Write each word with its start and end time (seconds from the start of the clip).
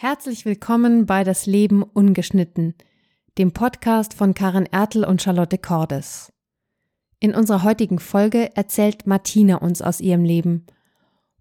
Herzlich 0.00 0.44
willkommen 0.44 1.06
bei 1.06 1.24
Das 1.24 1.46
Leben 1.46 1.82
ungeschnitten, 1.82 2.76
dem 3.36 3.50
Podcast 3.50 4.14
von 4.14 4.32
Karen 4.32 4.66
Ertel 4.66 5.04
und 5.04 5.20
Charlotte 5.20 5.58
Cordes. 5.58 6.32
In 7.18 7.34
unserer 7.34 7.64
heutigen 7.64 7.98
Folge 7.98 8.54
erzählt 8.54 9.08
Martina 9.08 9.56
uns 9.56 9.82
aus 9.82 10.00
ihrem 10.00 10.22
Leben. 10.22 10.66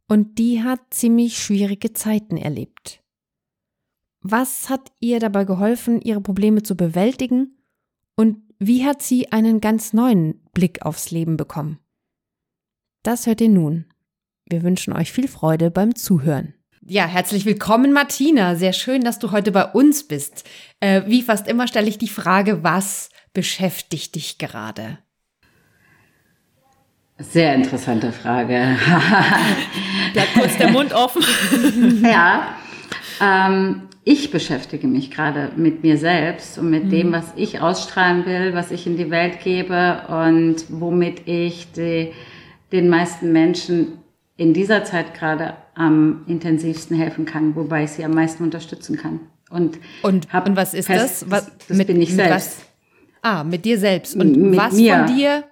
Und 0.08 0.40
die 0.40 0.64
hat 0.64 0.80
ziemlich 0.90 1.38
schwierige 1.38 1.94
Zeiten 1.94 2.36
erlebt. 2.36 3.04
Was 4.22 4.72
hat 4.72 4.92
ihr 5.00 5.20
dabei 5.20 5.46
geholfen, 5.46 6.02
ihre 6.02 6.22
Probleme 6.22 6.64
zu 6.64 6.76
bewältigen? 6.76 7.60
Und 8.16 8.42
wie 8.58 8.88
hat 8.88 9.04
sie 9.04 9.32
einen 9.32 9.62
ganz 9.62 9.94
neuen 9.94 10.44
Blick 10.54 10.82
aufs 10.82 11.12
Leben 11.12 11.38
bekommen? 11.38 11.78
Das 13.04 13.28
hört 13.28 13.40
ihr 13.40 13.50
nun. 13.50 13.86
Wir 14.50 14.64
wünschen 14.64 14.94
euch 14.94 15.12
viel 15.12 15.28
Freude 15.28 15.70
beim 15.70 15.94
Zuhören. 15.94 16.56
Ja, 16.90 17.06
herzlich 17.06 17.46
willkommen, 17.46 17.92
Martina. 17.92 18.56
Sehr 18.56 18.72
schön, 18.72 19.02
dass 19.02 19.20
du 19.20 19.34
heute 19.34 19.52
bei 19.52 19.66
uns 19.66 20.08
bist. 20.08 20.46
Äh, 20.80 21.02
wie 21.06 21.22
fast 21.22 21.46
immer 21.50 21.68
stelle 21.68 21.90
ich 21.90 21.98
die 21.98 22.08
Frage, 22.08 22.64
was 22.64 23.10
beschäftigt 23.34 24.16
dich 24.16 24.38
gerade? 24.38 24.98
Sehr 27.18 27.56
interessante 27.56 28.14
Frage. 28.14 28.78
Bleibt 30.14 30.34
kurz 30.36 30.56
der 30.56 30.72
Mund 30.72 30.94
offen. 30.94 31.26
ja, 32.06 32.56
ähm, 33.20 33.90
ich 34.06 34.32
beschäftige 34.32 34.88
mich 34.88 35.12
gerade 35.12 35.52
mit 35.58 35.84
mir 35.84 35.98
selbst 35.98 36.58
und 36.58 36.70
mit 36.70 36.86
mhm. 36.86 36.90
dem, 36.90 37.12
was 37.12 37.34
ich 37.36 37.60
ausstrahlen 37.60 38.26
will, 38.26 38.54
was 38.54 38.72
ich 38.72 38.88
in 38.88 38.96
die 38.96 39.12
Welt 39.12 39.42
gebe 39.42 40.04
und 40.08 40.64
womit 40.70 41.28
ich 41.28 41.70
die, 41.74 42.14
den 42.72 42.88
meisten 42.88 43.34
Menschen 43.34 43.98
in 44.38 44.54
dieser 44.54 44.86
Zeit 44.86 45.14
gerade 45.14 45.56
am 45.78 46.24
intensivsten 46.26 46.98
helfen 46.98 47.26
kann, 47.26 47.56
wobei 47.56 47.84
ich 47.84 47.92
sie 47.92 48.04
am 48.04 48.12
meisten 48.12 48.44
unterstützen 48.44 48.98
kann. 48.98 49.20
Und, 49.50 49.78
und, 50.02 50.28
und 50.34 50.56
was 50.56 50.74
ist 50.74 50.88
fest, 50.88 51.22
das? 51.22 51.32
Was, 51.32 51.52
das 51.68 51.78
mit, 51.78 51.88
bin 51.88 52.02
ich 52.02 52.14
selbst. 52.14 52.32
Was, 52.32 52.66
ah, 53.22 53.44
mit 53.44 53.64
dir 53.64 53.78
selbst. 53.78 54.16
Und 54.16 54.36
mit 54.36 54.60
was 54.60 54.74
mir. 54.74 54.98
von 54.98 55.16
dir? 55.16 55.44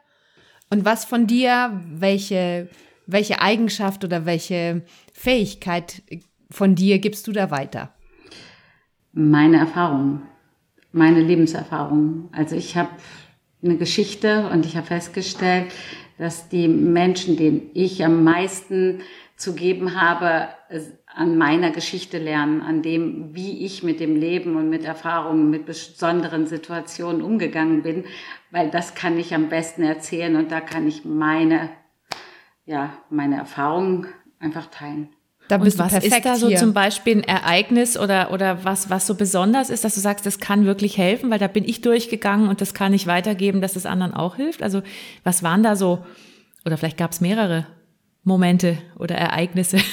Und 0.72 0.84
was 0.84 1.06
von 1.06 1.28
dir? 1.28 1.80
Welche, 1.94 2.70
welche 3.06 3.40
Eigenschaft 3.40 4.04
oder 4.04 4.26
welche 4.26 4.82
Fähigkeit 5.14 6.02
von 6.50 6.74
dir 6.74 6.98
gibst 6.98 7.28
du 7.28 7.32
da 7.32 7.52
weiter? 7.52 7.94
Meine 9.14 9.58
Erfahrung, 9.58 10.24
meine 10.92 11.22
Lebenserfahrung. 11.22 12.30
Also 12.32 12.56
ich 12.56 12.76
habe 12.76 12.90
eine 13.64 13.78
Geschichte 13.78 14.50
und 14.50 14.66
ich 14.66 14.76
habe 14.76 14.88
festgestellt, 14.88 15.68
dass 16.18 16.50
die 16.50 16.68
Menschen, 16.68 17.38
denen 17.38 17.70
ich 17.74 18.04
am 18.04 18.24
meisten 18.24 19.02
zu 19.36 19.54
geben 19.54 20.00
habe, 20.00 20.48
an 21.14 21.38
meiner 21.38 21.72
Geschichte 21.72 22.18
lernen, 22.18 22.62
an 22.62 22.82
dem, 22.82 23.36
wie 23.36 23.66
ich 23.66 23.84
mit 23.84 24.00
dem 24.00 24.16
Leben 24.16 24.56
und 24.56 24.70
mit 24.70 24.86
Erfahrungen, 24.86 25.50
mit 25.50 25.66
besonderen 25.66 26.48
Situationen 26.48 27.22
umgegangen 27.22 27.84
bin, 27.84 28.06
weil 28.52 28.70
das 28.70 28.96
kann 28.96 29.18
ich 29.20 29.34
am 29.34 29.50
besten 29.50 29.84
erzählen 29.84 30.36
und 30.38 30.52
da 30.52 30.62
kann 30.62 30.88
ich 30.88 31.04
meine, 31.04 31.70
ja, 32.66 32.98
meine 33.10 33.38
Erfahrungen 33.38 34.08
einfach 34.40 34.68
teilen. 34.68 35.10
Da 35.48 35.58
bist 35.58 35.80
und 35.80 35.92
was 35.92 36.04
ist 36.04 36.26
da 36.26 36.36
so 36.38 36.48
hier. 36.48 36.58
zum 36.58 36.74
Beispiel 36.74 37.18
ein 37.18 37.24
Ereignis 37.24 38.00
oder, 38.00 38.32
oder 38.32 38.64
was, 38.64 38.90
was 38.90 39.06
so 39.06 39.16
besonders 39.16 39.70
ist, 39.70 39.84
dass 39.84 39.94
du 39.94 40.00
sagst, 40.02 40.26
das 40.26 40.40
kann 40.40 40.66
wirklich 40.66 40.98
helfen, 40.98 41.30
weil 41.30 41.40
da 41.40 41.48
bin 41.48 41.66
ich 41.66 41.82
durchgegangen 41.82 42.50
und 42.50 42.62
das 42.62 42.74
kann 42.74 42.94
ich 42.94 43.06
weitergeben, 43.06 43.62
dass 43.62 43.76
es 43.76 43.86
anderen 43.86 44.14
auch 44.14 44.38
hilft? 44.38 44.64
Also 44.64 44.82
was 45.24 45.44
waren 45.44 45.62
da 45.62 45.76
so, 45.76 46.04
oder 46.66 46.78
vielleicht 46.78 46.98
gab 46.98 47.12
es 47.12 47.22
mehrere 47.22 47.68
Momente 48.26 48.78
oder 48.98 49.16
Ereignisse? 49.16 49.78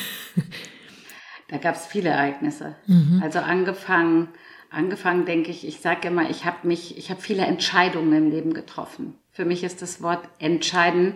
Da 1.48 1.58
gab 1.58 1.74
es 1.74 1.84
viele 1.84 2.08
Ereignisse. 2.08 2.76
Mhm. 2.86 3.20
Also 3.22 3.38
angefangen, 3.40 4.28
angefangen 4.70 5.26
denke 5.26 5.50
ich, 5.50 5.68
ich 5.68 5.80
sage 5.80 6.08
immer, 6.08 6.30
ich 6.30 6.46
habe 6.46 6.66
mich, 6.66 6.96
ich 6.96 7.10
habe 7.10 7.20
viele 7.20 7.44
Entscheidungen 7.44 8.14
im 8.14 8.30
Leben 8.30 8.54
getroffen. 8.54 9.18
Für 9.32 9.44
mich 9.44 9.62
ist 9.62 9.82
das 9.82 10.00
Wort 10.00 10.26
entscheiden 10.38 11.12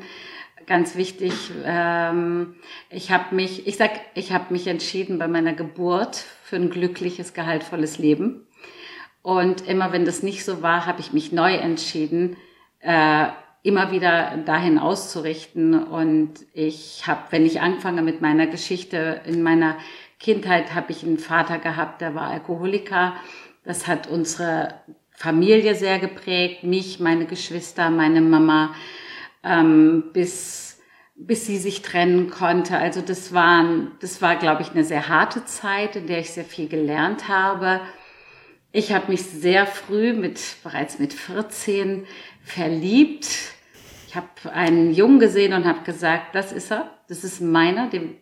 ganz 0.66 0.94
wichtig. 0.96 1.32
Ähm, 1.64 2.56
ich 2.91 3.10
habe 3.10 3.34
mich, 3.34 3.66
ich 3.66 3.76
sag, 3.78 3.92
ich 4.14 4.32
habe 4.32 4.52
mich 4.52 4.66
entschieden 4.66 5.18
bei 5.18 5.28
meiner 5.28 5.54
Geburt 5.54 6.16
für 6.42 6.56
ein 6.56 6.68
glückliches, 6.68 7.32
gehaltvolles 7.32 7.98
Leben. 7.98 8.46
Und 9.22 9.66
immer 9.66 9.92
wenn 9.92 10.04
das 10.04 10.22
nicht 10.22 10.44
so 10.44 10.62
war, 10.62 10.86
habe 10.86 11.00
ich 11.00 11.12
mich 11.12 11.32
neu 11.32 11.54
entschieden, 11.54 12.36
äh, 12.80 13.28
immer 13.66 13.91
wieder 13.91 14.37
dahin 14.47 14.78
auszurichten. 14.78 15.75
Und 15.82 16.34
ich 16.53 17.06
habe, 17.06 17.21
wenn 17.31 17.44
ich 17.44 17.60
anfange 17.60 18.03
mit 18.03 18.21
meiner 18.21 18.47
Geschichte, 18.47 19.21
in 19.27 19.43
meiner 19.43 19.77
Kindheit 20.21 20.75
habe 20.75 20.93
ich 20.93 21.03
einen 21.03 21.19
Vater 21.19 21.59
gehabt, 21.59 22.00
der 22.00 22.15
war 22.15 22.31
Alkoholiker. 22.31 23.15
Das 23.65 23.88
hat 23.88 24.06
unsere 24.06 24.75
Familie 25.10 25.75
sehr 25.75 25.99
geprägt, 25.99 26.62
mich, 26.62 27.00
meine 27.00 27.27
Geschwister, 27.27 27.91
meine 27.91 28.21
Mama 28.21 28.75
ähm, 29.43 30.04
bis, 30.12 30.78
bis 31.16 31.47
sie 31.47 31.56
sich 31.56 31.83
trennen 31.83 32.31
konnte. 32.31 32.78
Also 32.78 33.00
das, 33.00 33.33
waren, 33.33 33.93
das 34.00 34.22
war, 34.22 34.37
glaube 34.37 34.62
ich, 34.62 34.71
eine 34.71 34.84
sehr 34.84 35.09
harte 35.09 35.44
Zeit, 35.44 35.97
in 35.97 36.06
der 36.06 36.21
ich 36.21 36.31
sehr 36.31 36.44
viel 36.44 36.69
gelernt 36.69 37.28
habe. 37.28 37.81
Ich 38.71 38.93
habe 38.93 39.10
mich 39.10 39.22
sehr 39.22 39.66
früh, 39.66 40.12
mit, 40.12 40.38
bereits 40.62 40.98
mit 40.98 41.15
14, 41.15 42.06
verliebt. 42.44 43.55
Ich 44.16 44.22
habe 44.22 44.56
einen 44.56 44.94
Jungen 44.94 45.19
gesehen 45.19 45.53
und 45.53 45.66
habe 45.66 45.81
gesagt, 45.84 46.34
das 46.34 46.50
ist 46.50 46.71
er, 46.71 46.91
das 47.06 47.22
ist 47.22 47.43
meiner, 47.43 47.91
dem, 47.91 48.15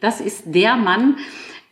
das 0.00 0.20
ist 0.20 0.44
der 0.46 0.76
Mann, 0.76 1.16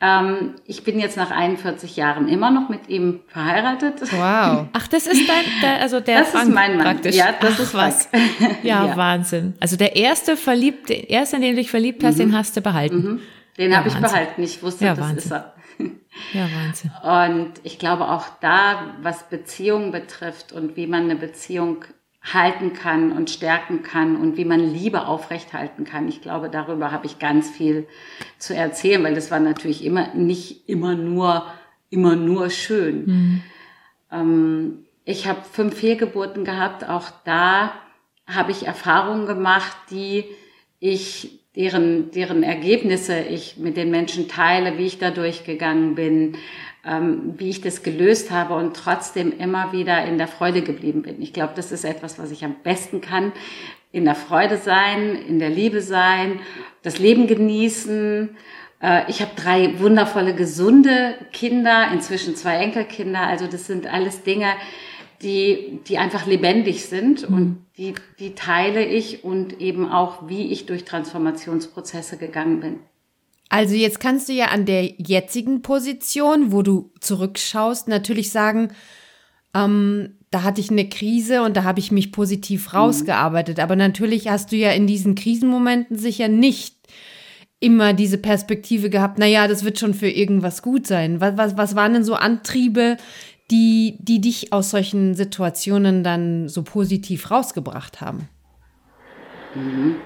ähm, 0.01 0.57
ich 0.67 0.83
bin 0.83 0.99
jetzt 0.99 1.17
nach 1.17 1.31
41 1.31 1.95
Jahren 1.95 2.27
immer 2.27 2.51
noch 2.51 2.69
mit 2.69 2.89
ihm 2.89 3.21
verheiratet. 3.29 4.01
Wow. 4.11 4.67
Ach, 4.73 4.89
das 4.89 5.07
ist 5.07 5.29
dein, 5.29 5.45
der, 5.63 5.83
also 5.83 6.01
der 6.01 6.19
Das 6.21 6.31
Frank 6.31 6.49
ist 6.49 6.55
mein 6.55 6.77
Mann. 6.79 6.85
Praktisch. 6.85 7.15
Ja, 7.15 7.33
das 7.41 7.53
Ach, 7.55 7.61
ist 7.61 7.75
was. 7.75 8.09
Ja, 8.65 8.87
ja, 8.87 8.97
Wahnsinn. 8.97 9.55
Also 9.61 9.77
der 9.77 9.95
erste 9.95 10.37
verliebt, 10.37 10.89
der 10.89 11.09
erste, 11.09 11.37
in 11.37 11.43
den 11.43 11.51
du 11.55 11.61
dich 11.61 11.71
verliebt 11.71 12.03
hast, 12.03 12.17
mhm. 12.17 12.31
den 12.31 12.37
hast 12.37 12.57
du 12.57 12.63
behalten. 12.63 12.97
Mhm. 12.97 13.21
Den 13.57 13.71
ja, 13.71 13.77
habe 13.77 13.89
ich 13.89 13.95
behalten. 13.95 14.43
Ich 14.43 14.65
wusste, 14.65 14.85
ja, 14.85 14.97
das 14.97 15.05
Wahnsinn. 15.05 15.19
ist 15.19 15.31
er. 15.31 15.55
Ja, 16.33 16.49
Wahnsinn. 16.57 16.91
Und 17.03 17.53
ich 17.63 17.79
glaube 17.79 18.09
auch 18.09 18.27
da, 18.41 18.95
was 19.01 19.29
Beziehungen 19.29 19.93
betrifft 19.93 20.51
und 20.51 20.77
wie 20.77 20.89
man 20.89 21.05
eine 21.05 21.15
Beziehung 21.15 21.85
halten 22.23 22.75
kann 22.75 23.13
und 23.13 23.31
stärken 23.31 23.83
kann 23.83 24.17
und 24.17 24.37
wie 24.37 24.45
man 24.45 24.61
Liebe 24.61 25.07
aufrechthalten 25.07 25.85
kann. 25.85 26.09
Ich 26.09 26.21
glaube, 26.21 26.51
darüber 26.51 26.93
habe 26.93 27.07
ich 27.07 27.19
ganz 27.19 27.49
viel 27.49 27.87
zu 28.39 28.55
erzählen, 28.55 29.03
weil 29.03 29.15
das 29.15 29.31
war 29.31 29.41
natürlich 29.41 29.85
immer 29.85 30.15
nicht 30.15 30.69
immer 30.69 30.95
nur 30.95 31.47
immer 31.89 32.17
nur 32.17 32.51
schön. 32.51 33.07
Mhm. 33.07 33.43
Ähm, 34.13 34.79
ich 35.05 35.27
habe 35.27 35.41
fünf 35.51 35.75
Fehlgeburten 35.77 36.45
gehabt. 36.45 36.89
Auch 36.89 37.11
da 37.25 37.73
habe 38.27 38.53
ich 38.53 38.67
Erfahrungen 38.67 39.27
gemacht, 39.27 39.77
die 39.91 40.25
ich 40.79 41.41
deren 41.57 42.11
deren 42.13 42.43
Ergebnisse 42.43 43.19
ich 43.19 43.57
mit 43.57 43.77
den 43.79 43.91
Menschen 43.91 44.29
teile, 44.29 44.77
wie 44.79 44.87
ich 44.87 44.99
da 44.99 45.11
durchgegangen 45.11 45.95
bin, 45.95 46.37
ähm, 46.85 47.35
wie 47.37 47.51
ich 47.51 47.61
das 47.61 47.83
gelöst 47.83 48.31
habe 48.31 48.55
und 48.55 48.77
trotzdem 48.77 49.37
immer 49.37 49.73
wieder 49.73 50.05
in 50.05 50.19
der 50.19 50.29
Freude 50.29 50.63
geblieben 50.63 51.03
bin. 51.03 51.21
Ich 51.21 51.33
glaube, 51.33 51.53
das 51.57 51.73
ist 51.73 51.85
etwas, 51.85 52.19
was 52.19 52.31
ich 52.31 52.45
am 52.45 52.57
besten 52.63 53.01
kann. 53.01 53.33
In 53.93 54.05
der 54.05 54.15
Freude 54.15 54.57
sein, 54.57 55.17
in 55.17 55.39
der 55.39 55.51
Liebe 55.51 55.83
sein, 55.83 56.41
das 56.83 56.99
Leben 56.99 57.27
genießen. 57.27 58.37
Äh, 58.83 59.11
ich 59.11 59.21
habe 59.21 59.33
drei 59.37 59.79
wundervolle, 59.79 60.35
gesunde 60.35 61.15
Kinder, 61.33 61.91
inzwischen 61.93 62.37
zwei 62.37 62.57
Enkelkinder. 62.57 63.27
Also 63.27 63.47
das 63.47 63.67
sind 63.67 63.87
alles 63.87 64.23
Dinge, 64.23 64.49
die, 65.23 65.81
die 65.87 65.99
einfach 65.99 66.27
lebendig 66.27 66.87
sind 66.87 67.29
mhm. 67.29 67.37
und 67.37 67.67
die, 67.77 67.95
die 68.19 68.35
teile 68.35 68.85
ich 68.85 69.25
und 69.25 69.61
eben 69.61 69.91
auch, 69.91 70.29
wie 70.29 70.51
ich 70.51 70.67
durch 70.67 70.85
Transformationsprozesse 70.85 72.17
gegangen 72.17 72.61
bin. 72.61 72.79
Also 73.51 73.75
jetzt 73.75 74.01
kannst 74.01 74.29
du 74.29 74.33
ja 74.33 74.47
an 74.47 74.65
der 74.65 74.85
jetzigen 74.97 75.61
Position, 75.61 76.53
wo 76.53 76.63
du 76.63 76.93
zurückschaust, 77.01 77.89
natürlich 77.89 78.31
sagen, 78.31 78.69
ähm, 79.55 80.15
da 80.31 80.45
hatte 80.45 80.61
ich 80.61 80.71
eine 80.71 80.89
Krise 80.89 81.43
und 81.43 81.57
da 81.57 81.65
habe 81.65 81.81
ich 81.81 81.91
mich 81.91 82.13
positiv 82.13 82.69
mhm. 82.69 82.79
rausgearbeitet. 82.79 83.59
Aber 83.59 83.75
natürlich 83.75 84.29
hast 84.29 84.53
du 84.53 84.57
ja 84.57 84.71
in 84.71 84.87
diesen 84.87 85.17
Krisenmomenten 85.17 85.99
sicher 85.99 86.29
nicht 86.29 86.77
immer 87.59 87.93
diese 87.93 88.19
Perspektive 88.19 88.89
gehabt, 88.89 89.19
naja, 89.19 89.47
das 89.47 89.65
wird 89.65 89.79
schon 89.79 89.95
für 89.95 90.09
irgendwas 90.09 90.63
gut 90.63 90.87
sein. 90.87 91.21
Was, 91.21 91.37
was, 91.37 91.57
was 91.57 91.75
waren 91.75 91.93
denn 91.93 92.05
so 92.05 92.15
Antriebe, 92.15 92.97
die, 93.51 93.97
die 93.99 94.21
dich 94.21 94.53
aus 94.53 94.71
solchen 94.71 95.15
Situationen 95.15 96.05
dann 96.05 96.49
so 96.49 96.63
positiv 96.63 97.31
rausgebracht 97.31 98.01
haben? 98.01 98.29
Mhm. 99.57 99.97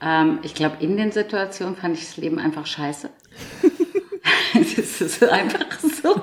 Ähm, 0.00 0.40
ich 0.42 0.54
glaube, 0.54 0.76
in 0.80 0.96
den 0.96 1.12
Situationen 1.12 1.76
fand 1.76 1.96
ich 1.96 2.04
das 2.04 2.16
Leben 2.16 2.38
einfach 2.38 2.66
scheiße. 2.66 3.10
das 4.54 5.00
ist 5.00 5.22
einfach 5.24 5.80
so. 5.80 6.22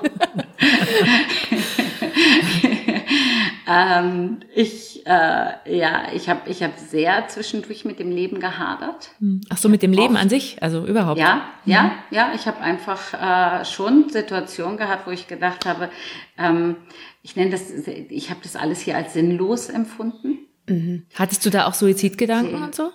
ähm, 3.68 4.40
ich 4.54 4.94
äh, 5.06 5.76
ja, 5.76 6.06
ich 6.14 6.28
habe 6.28 6.48
ich 6.50 6.62
hab 6.62 6.78
sehr 6.78 7.28
zwischendurch 7.28 7.84
mit 7.84 7.98
dem 7.98 8.10
Leben 8.10 8.40
gehadert. 8.40 9.10
Hm. 9.18 9.42
Ach 9.50 9.58
so, 9.58 9.68
mit 9.68 9.82
dem 9.82 9.92
Leben 9.92 10.14
Oft. 10.14 10.22
an 10.22 10.28
sich, 10.30 10.62
also 10.62 10.86
überhaupt? 10.86 11.20
Ja, 11.20 11.34
mhm. 11.64 11.72
ja, 11.72 11.92
ja. 12.10 12.32
Ich 12.34 12.46
habe 12.46 12.60
einfach 12.60 13.12
äh, 13.60 13.64
schon 13.66 14.08
Situationen 14.08 14.78
gehabt, 14.78 15.06
wo 15.06 15.10
ich 15.10 15.28
gedacht 15.28 15.66
habe, 15.66 15.90
ähm, 16.38 16.76
ich 17.22 17.36
nenne 17.36 17.50
das, 17.50 17.70
ich 17.70 18.30
habe 18.30 18.40
das 18.42 18.56
alles 18.56 18.80
hier 18.80 18.96
als 18.96 19.12
sinnlos 19.12 19.68
empfunden. 19.68 20.38
Mhm. 20.68 21.06
Hattest 21.14 21.44
du 21.44 21.50
da 21.50 21.66
auch 21.66 21.74
Suizidgedanken 21.74 22.62
und 22.62 22.74
so? 22.74 22.90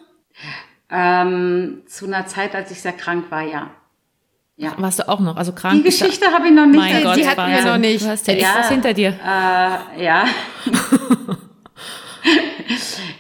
Ähm, 0.91 1.83
zu 1.87 2.05
einer 2.05 2.25
Zeit, 2.25 2.55
als 2.55 2.71
ich 2.71 2.81
sehr 2.81 2.93
krank 2.93 3.29
war, 3.29 3.43
ja. 3.43 3.69
Ja. 4.59 4.73
Warst 4.77 4.99
du 4.99 5.07
auch 5.07 5.21
noch? 5.21 5.37
Also 5.37 5.53
krank? 5.53 5.75
Die 5.77 5.83
Geschichte 5.83 6.31
habe 6.33 6.47
ich 6.47 6.53
noch 6.53 6.65
nicht. 6.65 6.77
Mein 6.77 7.01
Gott, 7.03 7.15
die 7.15 7.27
hatten 7.27 7.49
wir 7.49 7.63
noch 7.63 7.77
nicht. 7.77 8.03
Du 8.03 8.09
hast 8.09 8.27
ja, 8.27 8.33
ja 8.33 8.55
was 8.57 8.67
hinter 8.67 8.93
dir. 8.93 9.17
Äh, 9.23 10.03
ja. 10.03 10.25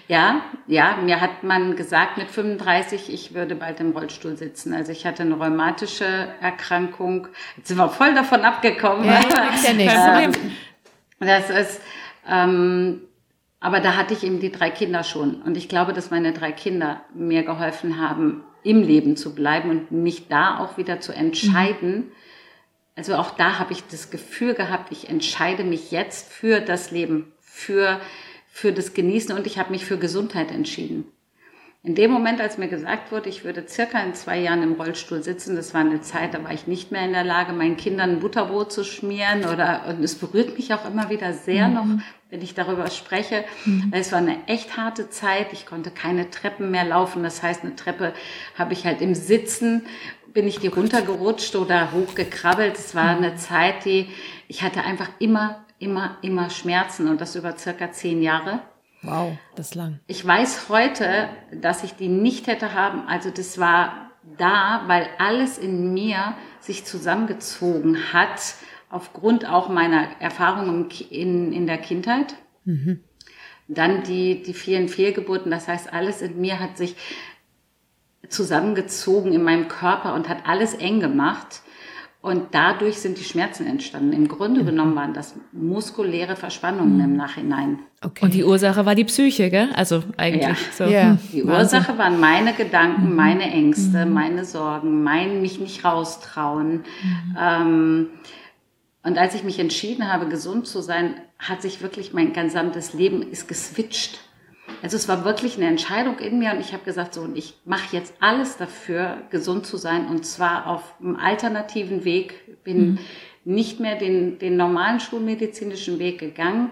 ja, 0.09 0.41
ja, 0.67 0.97
mir 1.01 1.21
hat 1.21 1.43
man 1.43 1.77
gesagt 1.77 2.17
mit 2.17 2.29
35, 2.29 3.13
ich 3.13 3.33
würde 3.33 3.55
bald 3.55 3.79
im 3.79 3.91
Rollstuhl 3.91 4.35
sitzen. 4.35 4.73
Also 4.73 4.91
ich 4.91 5.05
hatte 5.05 5.23
eine 5.23 5.35
rheumatische 5.35 6.27
Erkrankung. 6.41 7.27
Jetzt 7.55 7.69
sind 7.69 7.77
wir 7.77 7.87
voll 7.87 8.13
davon 8.13 8.41
abgekommen. 8.41 9.05
Ja, 9.05 9.21
ja 9.63 9.73
nichts. 9.73 9.93
Ähm, 11.21 11.27
das 11.27 11.49
ist, 11.49 11.81
ähm, 12.29 13.01
aber 13.59 13.79
da 13.79 13.95
hatte 13.95 14.13
ich 14.13 14.23
eben 14.23 14.39
die 14.39 14.51
drei 14.51 14.69
Kinder 14.69 15.03
schon. 15.03 15.41
Und 15.41 15.57
ich 15.57 15.67
glaube, 15.67 15.93
dass 15.93 16.11
meine 16.11 16.33
drei 16.33 16.51
Kinder 16.51 17.01
mir 17.13 17.43
geholfen 17.43 17.99
haben, 17.99 18.43
im 18.63 18.81
Leben 18.81 19.17
zu 19.17 19.35
bleiben 19.35 19.69
und 19.69 19.91
mich 19.91 20.27
da 20.27 20.59
auch 20.59 20.77
wieder 20.77 20.99
zu 21.01 21.13
entscheiden. 21.13 22.11
Also 22.95 23.15
auch 23.15 23.31
da 23.31 23.59
habe 23.59 23.73
ich 23.73 23.83
das 23.87 24.11
Gefühl 24.11 24.53
gehabt, 24.53 24.91
ich 24.91 25.09
entscheide 25.09 25.63
mich 25.63 25.91
jetzt 25.91 26.31
für 26.31 26.59
das 26.59 26.91
Leben, 26.91 27.31
für, 27.39 27.99
für 28.49 28.71
das 28.71 28.93
Genießen 28.93 29.35
und 29.35 29.47
ich 29.47 29.57
habe 29.57 29.71
mich 29.71 29.85
für 29.85 29.97
Gesundheit 29.97 30.51
entschieden. 30.51 31.05
In 31.81 31.95
dem 31.95 32.11
Moment, 32.11 32.41
als 32.41 32.57
mir 32.57 32.67
gesagt 32.67 33.09
wurde, 33.13 33.29
ich 33.29 33.45
würde 33.45 33.65
circa 33.65 34.03
in 34.03 34.13
zwei 34.13 34.37
Jahren 34.37 34.63
im 34.63 34.73
Rollstuhl 34.73 35.23
sitzen, 35.23 35.55
das 35.55 35.73
war 35.73 35.79
eine 35.79 36.01
Zeit, 36.01 36.33
da 36.33 36.43
war 36.43 36.51
ich 36.51 36.67
nicht 36.67 36.91
mehr 36.91 37.05
in 37.05 37.13
der 37.13 37.23
Lage, 37.23 37.53
meinen 37.53 37.77
Kindern 37.77 38.09
ein 38.09 38.19
Butterbrot 38.19 38.73
zu 38.73 38.83
schmieren 38.83 39.45
oder, 39.45 39.85
und 39.87 40.03
es 40.03 40.15
berührt 40.15 40.57
mich 40.57 40.73
auch 40.73 40.85
immer 40.85 41.09
wieder 41.09 41.31
sehr 41.31 41.69
mhm. 41.69 41.73
noch, 41.73 41.85
wenn 42.29 42.41
ich 42.41 42.53
darüber 42.53 42.89
spreche. 42.89 43.45
Mhm. 43.63 43.93
Es 43.93 44.11
war 44.11 44.19
eine 44.19 44.45
echt 44.47 44.75
harte 44.75 45.09
Zeit. 45.09 45.53
Ich 45.53 45.65
konnte 45.65 45.89
keine 45.89 46.29
Treppen 46.29 46.69
mehr 46.69 46.83
laufen. 46.83 47.23
Das 47.23 47.41
heißt, 47.41 47.63
eine 47.63 47.77
Treppe 47.77 48.13
habe 48.57 48.73
ich 48.73 48.85
halt 48.85 48.99
im 49.01 49.15
Sitzen, 49.15 49.85
bin 50.33 50.47
ich 50.47 50.59
die 50.59 50.67
runtergerutscht 50.67 51.55
oder 51.55 51.93
hochgekrabbelt. 51.93 52.77
Es 52.77 52.93
war 52.93 53.15
mhm. 53.15 53.23
eine 53.23 53.35
Zeit, 53.37 53.85
die, 53.85 54.09
ich 54.49 54.63
hatte 54.63 54.83
einfach 54.83 55.09
immer, 55.19 55.63
immer, 55.79 56.17
immer 56.23 56.49
Schmerzen 56.49 57.07
und 57.07 57.21
das 57.21 57.37
über 57.37 57.57
circa 57.57 57.93
zehn 57.93 58.21
Jahre. 58.21 58.59
Wow, 59.01 59.37
das 59.55 59.67
ist 59.67 59.75
lang. 59.75 59.99
Ich 60.07 60.25
weiß 60.25 60.67
heute, 60.69 61.29
dass 61.53 61.83
ich 61.83 61.93
die 61.93 62.09
nicht 62.09 62.47
hätte 62.47 62.73
haben. 62.73 63.07
Also 63.07 63.29
das 63.29 63.57
war 63.57 64.11
da, 64.37 64.83
weil 64.87 65.07
alles 65.17 65.57
in 65.57 65.93
mir 65.93 66.35
sich 66.59 66.85
zusammengezogen 66.85 68.13
hat, 68.13 68.55
aufgrund 68.89 69.47
auch 69.47 69.69
meiner 69.69 70.07
Erfahrungen 70.19 70.89
in, 71.09 71.53
in 71.53 71.67
der 71.67 71.77
Kindheit. 71.77 72.35
Mhm. 72.65 73.01
Dann 73.67 74.03
die, 74.03 74.41
die 74.41 74.53
vielen 74.53 74.89
Fehlgeburten, 74.89 75.51
das 75.51 75.67
heißt, 75.67 75.93
alles 75.93 76.21
in 76.21 76.41
mir 76.41 76.59
hat 76.59 76.77
sich 76.77 76.95
zusammengezogen 78.27 79.31
in 79.31 79.43
meinem 79.43 79.67
Körper 79.67 80.13
und 80.13 80.27
hat 80.27 80.47
alles 80.47 80.73
eng 80.73 80.99
gemacht. 80.99 81.61
Und 82.21 82.47
dadurch 82.51 82.97
sind 82.97 83.17
die 83.17 83.23
Schmerzen 83.23 83.65
entstanden. 83.65 84.11
Im 84.11 84.27
Grunde 84.27 84.61
mhm. 84.61 84.65
genommen 84.65 84.95
waren 84.95 85.13
das 85.13 85.35
muskuläre 85.53 86.35
Verspannungen 86.35 86.97
mhm. 86.97 87.03
im 87.03 87.15
Nachhinein. 87.15 87.79
Okay. 88.01 88.25
Und 88.25 88.33
die 88.33 88.43
Ursache 88.43 88.85
war 88.85 88.93
die 88.93 89.05
Psyche, 89.05 89.49
gell? 89.49 89.69
Also 89.73 90.03
eigentlich 90.17 90.43
ja. 90.43 90.55
so. 90.73 90.83
Ja. 90.83 91.17
Die 91.31 91.47
Wahnsinn. 91.47 91.79
Ursache 91.79 91.97
waren 91.97 92.19
meine 92.19 92.53
Gedanken, 92.53 93.11
mhm. 93.11 93.15
meine 93.15 93.49
Ängste, 93.49 94.05
mhm. 94.05 94.13
meine 94.13 94.43
Sorgen, 94.43 95.01
mein 95.01 95.41
mich 95.41 95.61
nicht 95.61 95.85
raustrauen. 95.85 96.83
Mhm. 97.03 97.37
Ähm, 97.39 98.07
und 99.03 99.17
als 99.17 99.33
ich 99.33 99.45
mich 99.45 99.57
entschieden 99.59 100.11
habe, 100.11 100.27
gesund 100.27 100.67
zu 100.67 100.81
sein, 100.81 101.15
hat 101.37 101.61
sich 101.61 101.81
wirklich 101.81 102.13
mein 102.13 102.33
gesamtes 102.33 102.93
Leben 102.93 103.21
ist 103.21 103.47
geswitcht. 103.47 104.19
Also 104.81 104.97
es 104.97 105.07
war 105.07 105.25
wirklich 105.25 105.57
eine 105.57 105.67
Entscheidung 105.67 106.19
in 106.19 106.39
mir 106.39 106.51
und 106.51 106.59
ich 106.59 106.73
habe 106.73 106.83
gesagt, 106.83 107.13
so, 107.13 107.21
und 107.21 107.37
ich 107.37 107.55
mache 107.65 107.95
jetzt 107.95 108.13
alles 108.19 108.57
dafür, 108.57 109.17
gesund 109.29 109.65
zu 109.65 109.77
sein 109.77 110.07
und 110.07 110.25
zwar 110.25 110.67
auf 110.67 110.95
einem 110.99 111.15
alternativen 111.15 112.05
Weg. 112.05 112.63
Bin 112.63 112.91
mhm. 112.91 112.97
nicht 113.45 113.79
mehr 113.79 113.95
den, 113.95 114.39
den 114.39 114.57
normalen 114.57 114.99
schulmedizinischen 114.99 115.99
Weg 115.99 116.19
gegangen. 116.19 116.69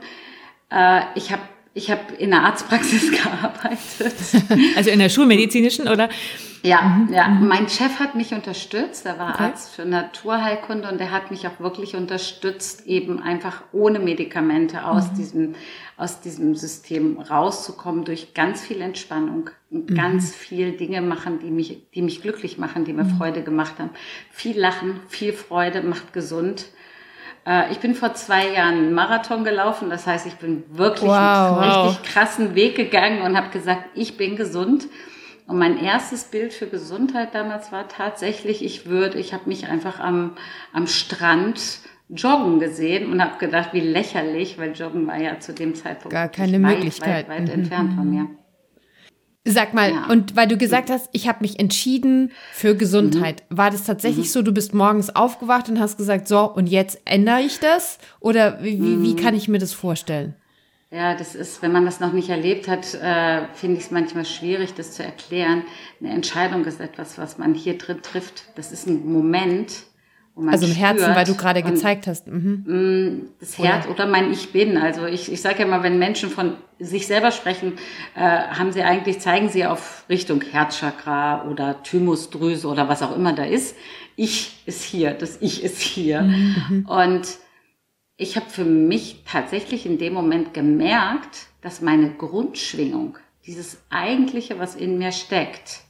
Äh, 0.71 1.01
ich 1.15 1.31
habe 1.31 1.41
ich 1.73 1.91
habe 1.91 2.15
in 2.17 2.31
der 2.31 2.41
Arztpraxis 2.41 3.11
gearbeitet. 3.23 4.15
Also 4.75 4.89
in 4.89 4.97
der 4.97 5.09
schulmedizinischen 5.09 5.87
oder? 5.87 6.09
Ja, 6.63 6.81
mhm. 6.81 7.13
ja. 7.13 7.27
Mhm. 7.27 7.47
Mein 7.47 7.69
Chef 7.69 7.99
hat 7.99 8.15
mich 8.15 8.33
unterstützt. 8.33 9.05
Er 9.05 9.19
war 9.19 9.33
okay. 9.33 9.43
Arzt 9.43 9.75
für 9.75 9.85
Naturheilkunde 9.85 10.89
und 10.89 10.99
er 10.99 11.11
hat 11.11 11.31
mich 11.31 11.47
auch 11.47 11.59
wirklich 11.59 11.95
unterstützt, 11.95 12.85
eben 12.85 13.21
einfach 13.21 13.63
ohne 13.71 13.99
Medikamente 13.99 14.85
aus 14.85 15.11
mhm. 15.11 15.15
diesem 15.15 15.55
aus 15.97 16.21
diesem 16.21 16.53
System 16.53 17.19
rauszukommen 17.19 18.05
durch 18.05 18.35
ganz 18.35 18.61
viel 18.61 18.81
Entspannung 18.81 19.49
und 19.71 19.89
mhm. 19.89 19.95
ganz 19.95 20.35
viel 20.35 20.73
Dinge 20.73 21.01
machen, 21.01 21.39
die 21.39 21.49
mich 21.49 21.89
die 21.95 22.03
mich 22.03 22.21
glücklich 22.21 22.57
machen, 22.57 22.85
die 22.85 22.93
mir 22.93 23.03
mhm. 23.03 23.17
Freude 23.17 23.41
gemacht 23.41 23.79
haben. 23.79 23.89
Viel 24.29 24.59
Lachen, 24.59 24.99
viel 25.07 25.33
Freude 25.33 25.81
macht 25.81 26.13
gesund. 26.13 26.67
Äh, 27.47 27.71
ich 27.71 27.79
bin 27.79 27.95
vor 27.95 28.13
zwei 28.13 28.51
Jahren 28.51 28.75
einen 28.75 28.93
Marathon 28.93 29.43
gelaufen. 29.43 29.89
Das 29.89 30.05
heißt, 30.05 30.27
ich 30.27 30.35
bin 30.35 30.63
wirklich 30.69 31.09
wow, 31.09 31.57
einen 31.59 31.87
richtig 31.87 32.11
krassen 32.11 32.55
Weg 32.55 32.75
gegangen 32.75 33.21
und 33.21 33.35
habe 33.35 33.49
gesagt, 33.49 33.85
ich 33.95 34.17
bin 34.17 34.35
gesund. 34.35 34.87
Und 35.47 35.59
mein 35.59 35.77
erstes 35.77 36.25
Bild 36.25 36.53
für 36.53 36.67
Gesundheit 36.67 37.33
damals 37.33 37.71
war 37.71 37.87
tatsächlich, 37.87 38.63
ich 38.63 38.85
würde, 38.85 39.17
ich 39.17 39.33
habe 39.33 39.47
mich 39.47 39.67
einfach 39.67 39.99
am, 39.99 40.35
am 40.73 40.87
Strand 40.87 41.79
joggen 42.09 42.59
gesehen 42.59 43.11
und 43.11 43.21
habe 43.21 43.37
gedacht, 43.37 43.69
wie 43.71 43.79
lächerlich, 43.79 44.57
weil 44.57 44.73
joggen 44.73 45.07
war 45.07 45.17
ja 45.17 45.39
zu 45.39 45.53
dem 45.53 45.73
Zeitpunkt 45.73 46.11
gar 46.11 46.27
keine 46.27 46.61
weit, 46.61 46.75
Möglichkeit 46.77 47.29
weit, 47.29 47.29
weit, 47.29 47.39
weit 47.39 47.47
mhm. 47.47 47.61
entfernt 47.61 47.93
von 47.93 48.09
mir. 48.09 48.27
Sag 49.45 49.73
mal, 49.73 49.91
ja. 49.91 50.07
und 50.07 50.35
weil 50.35 50.49
du 50.49 50.57
gesagt 50.57 50.89
hast, 50.89 51.07
ich 51.13 51.29
habe 51.29 51.39
mich 51.39 51.57
entschieden 51.57 52.33
für 52.51 52.75
Gesundheit, 52.75 53.43
mhm. 53.49 53.57
war 53.57 53.71
das 53.71 53.85
tatsächlich 53.85 54.25
mhm. 54.25 54.31
so, 54.31 54.41
du 54.41 54.51
bist 54.51 54.73
morgens 54.73 55.15
aufgewacht 55.15 55.69
und 55.69 55.79
hast 55.79 55.97
gesagt, 55.97 56.27
so, 56.27 56.51
und 56.53 56.67
jetzt 56.67 56.99
ändere 57.05 57.39
ich 57.39 57.61
das? 57.61 57.99
Oder 58.19 58.61
wie, 58.61 58.75
mhm. 58.75 59.03
wie 59.03 59.15
kann 59.15 59.33
ich 59.33 59.47
mir 59.47 59.59
das 59.59 59.71
vorstellen? 59.71 60.35
Ja, 60.89 61.15
das 61.15 61.35
ist, 61.35 61.61
wenn 61.61 61.73
man 61.73 61.83
das 61.85 61.99
noch 61.99 62.13
nicht 62.13 62.29
erlebt 62.29 62.67
hat, 62.69 62.93
äh, 62.93 63.47
finde 63.53 63.77
ich 63.77 63.85
es 63.85 63.91
manchmal 63.91 64.25
schwierig, 64.25 64.73
das 64.73 64.93
zu 64.93 65.03
erklären. 65.03 65.63
Eine 65.99 66.11
Entscheidung 66.11 66.63
ist 66.63 66.79
etwas, 66.79 67.17
was 67.17 67.37
man 67.37 67.53
hier 67.53 67.77
drin 67.77 68.01
trifft. 68.01 68.45
Das 68.55 68.71
ist 68.71 68.87
ein 68.87 69.05
Moment, 69.05 69.83
also 70.45 70.67
im 70.67 70.73
Herzen, 70.73 71.15
weil 71.15 71.25
du 71.25 71.35
gerade 71.35 71.63
gezeigt 71.63 72.05
hast. 72.05 72.27
Mhm. 72.27 72.63
Mm, 72.67 73.29
das 73.39 73.57
Herz 73.57 73.85
oder? 73.85 73.95
oder 73.95 74.05
mein 74.07 74.31
Ich 74.31 74.51
bin. 74.51 74.77
Also 74.77 75.05
ich, 75.05 75.31
ich 75.31 75.41
sage 75.41 75.59
ja 75.59 75.65
mal, 75.65 75.81
wenn 75.81 75.97
Menschen 75.97 76.29
von 76.29 76.53
sich 76.79 77.07
selber 77.07 77.31
sprechen, 77.31 77.73
äh, 78.15 78.21
haben 78.21 78.71
sie 78.71 78.83
eigentlich, 78.83 79.19
zeigen 79.19 79.49
sie 79.49 79.65
auf 79.65 80.05
Richtung 80.09 80.41
Herzchakra 80.41 81.45
oder 81.49 81.81
Thymusdrüse 81.81 82.67
oder 82.67 82.87
was 82.87 83.01
auch 83.01 83.15
immer 83.15 83.33
da 83.33 83.45
ist. 83.45 83.75
Ich 84.15 84.61
ist 84.67 84.83
hier, 84.83 85.11
das 85.11 85.41
Ich 85.41 85.63
ist 85.63 85.79
hier. 85.79 86.21
Mhm. 86.21 86.85
Und 86.87 87.27
ich 88.17 88.35
habe 88.35 88.49
für 88.49 88.65
mich 88.65 89.23
tatsächlich 89.25 89.85
in 89.85 89.99
dem 89.99 90.13
Moment 90.13 90.53
gemerkt, 90.53 91.47
dass 91.61 91.81
meine 91.81 92.11
Grundschwingung, 92.11 93.17
dieses 93.45 93.77
eigentliche, 93.89 94.59
was 94.59 94.75
in 94.75 94.97
mir 94.97 95.11
steckt, 95.11 95.81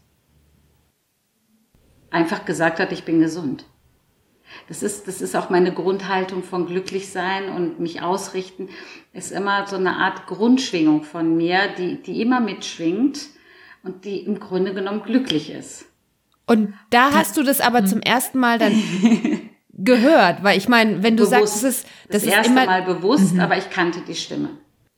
einfach 2.12 2.46
gesagt 2.46 2.79
hat, 2.79 2.91
ich 2.91 3.05
bin 3.05 3.22
gesund. 3.22 3.65
Das 4.67 4.84
ist, 4.84 5.07
das 5.07 5.22
ist 5.22 5.36
auch 5.36 5.50
meine 5.50 5.74
Grundhaltung 5.74 6.43
von 6.43 6.67
glücklich 6.67 7.10
sein 7.10 7.50
und 7.50 7.79
mich 7.79 8.01
ausrichten, 8.01 8.69
ist 9.13 9.31
immer 9.31 9.67
so 9.67 9.75
eine 9.75 9.96
Art 9.98 10.27
Grundschwingung 10.27 11.03
von 11.03 11.36
mir, 11.36 11.69
die, 11.77 12.01
die 12.01 12.22
immer 12.22 12.39
mitschwingt 12.39 13.27
und 13.84 14.05
die 14.05 14.19
im 14.19 14.39
Grunde 14.39 14.74
genommen 14.74 15.03
glücklich 15.03 15.50
ist. 15.50 15.86
Und 16.46 16.74
da 16.89 17.12
hast 17.12 17.36
du 17.36 17.43
das 17.43 17.60
aber 17.60 17.86
zum 17.86 18.01
ersten 18.01 18.39
Mal 18.39 18.57
dann 18.57 18.72
gehört, 19.77 20.43
weil 20.43 20.57
ich 20.57 20.67
meine, 20.67 21.03
wenn 21.03 21.15
du 21.15 21.29
bewusst. 21.29 21.62
sagst, 21.62 21.63
es 21.63 21.63
ist 21.63 21.88
das, 22.10 22.22
das 22.22 22.24
ist 22.24 22.34
erste 22.34 22.51
immer 22.51 22.65
Mal 22.65 22.84
bewusst, 22.84 23.34
mhm. 23.34 23.39
aber 23.39 23.57
ich 23.57 23.69
kannte 23.69 24.01
die 24.01 24.15
Stimme. 24.15 24.50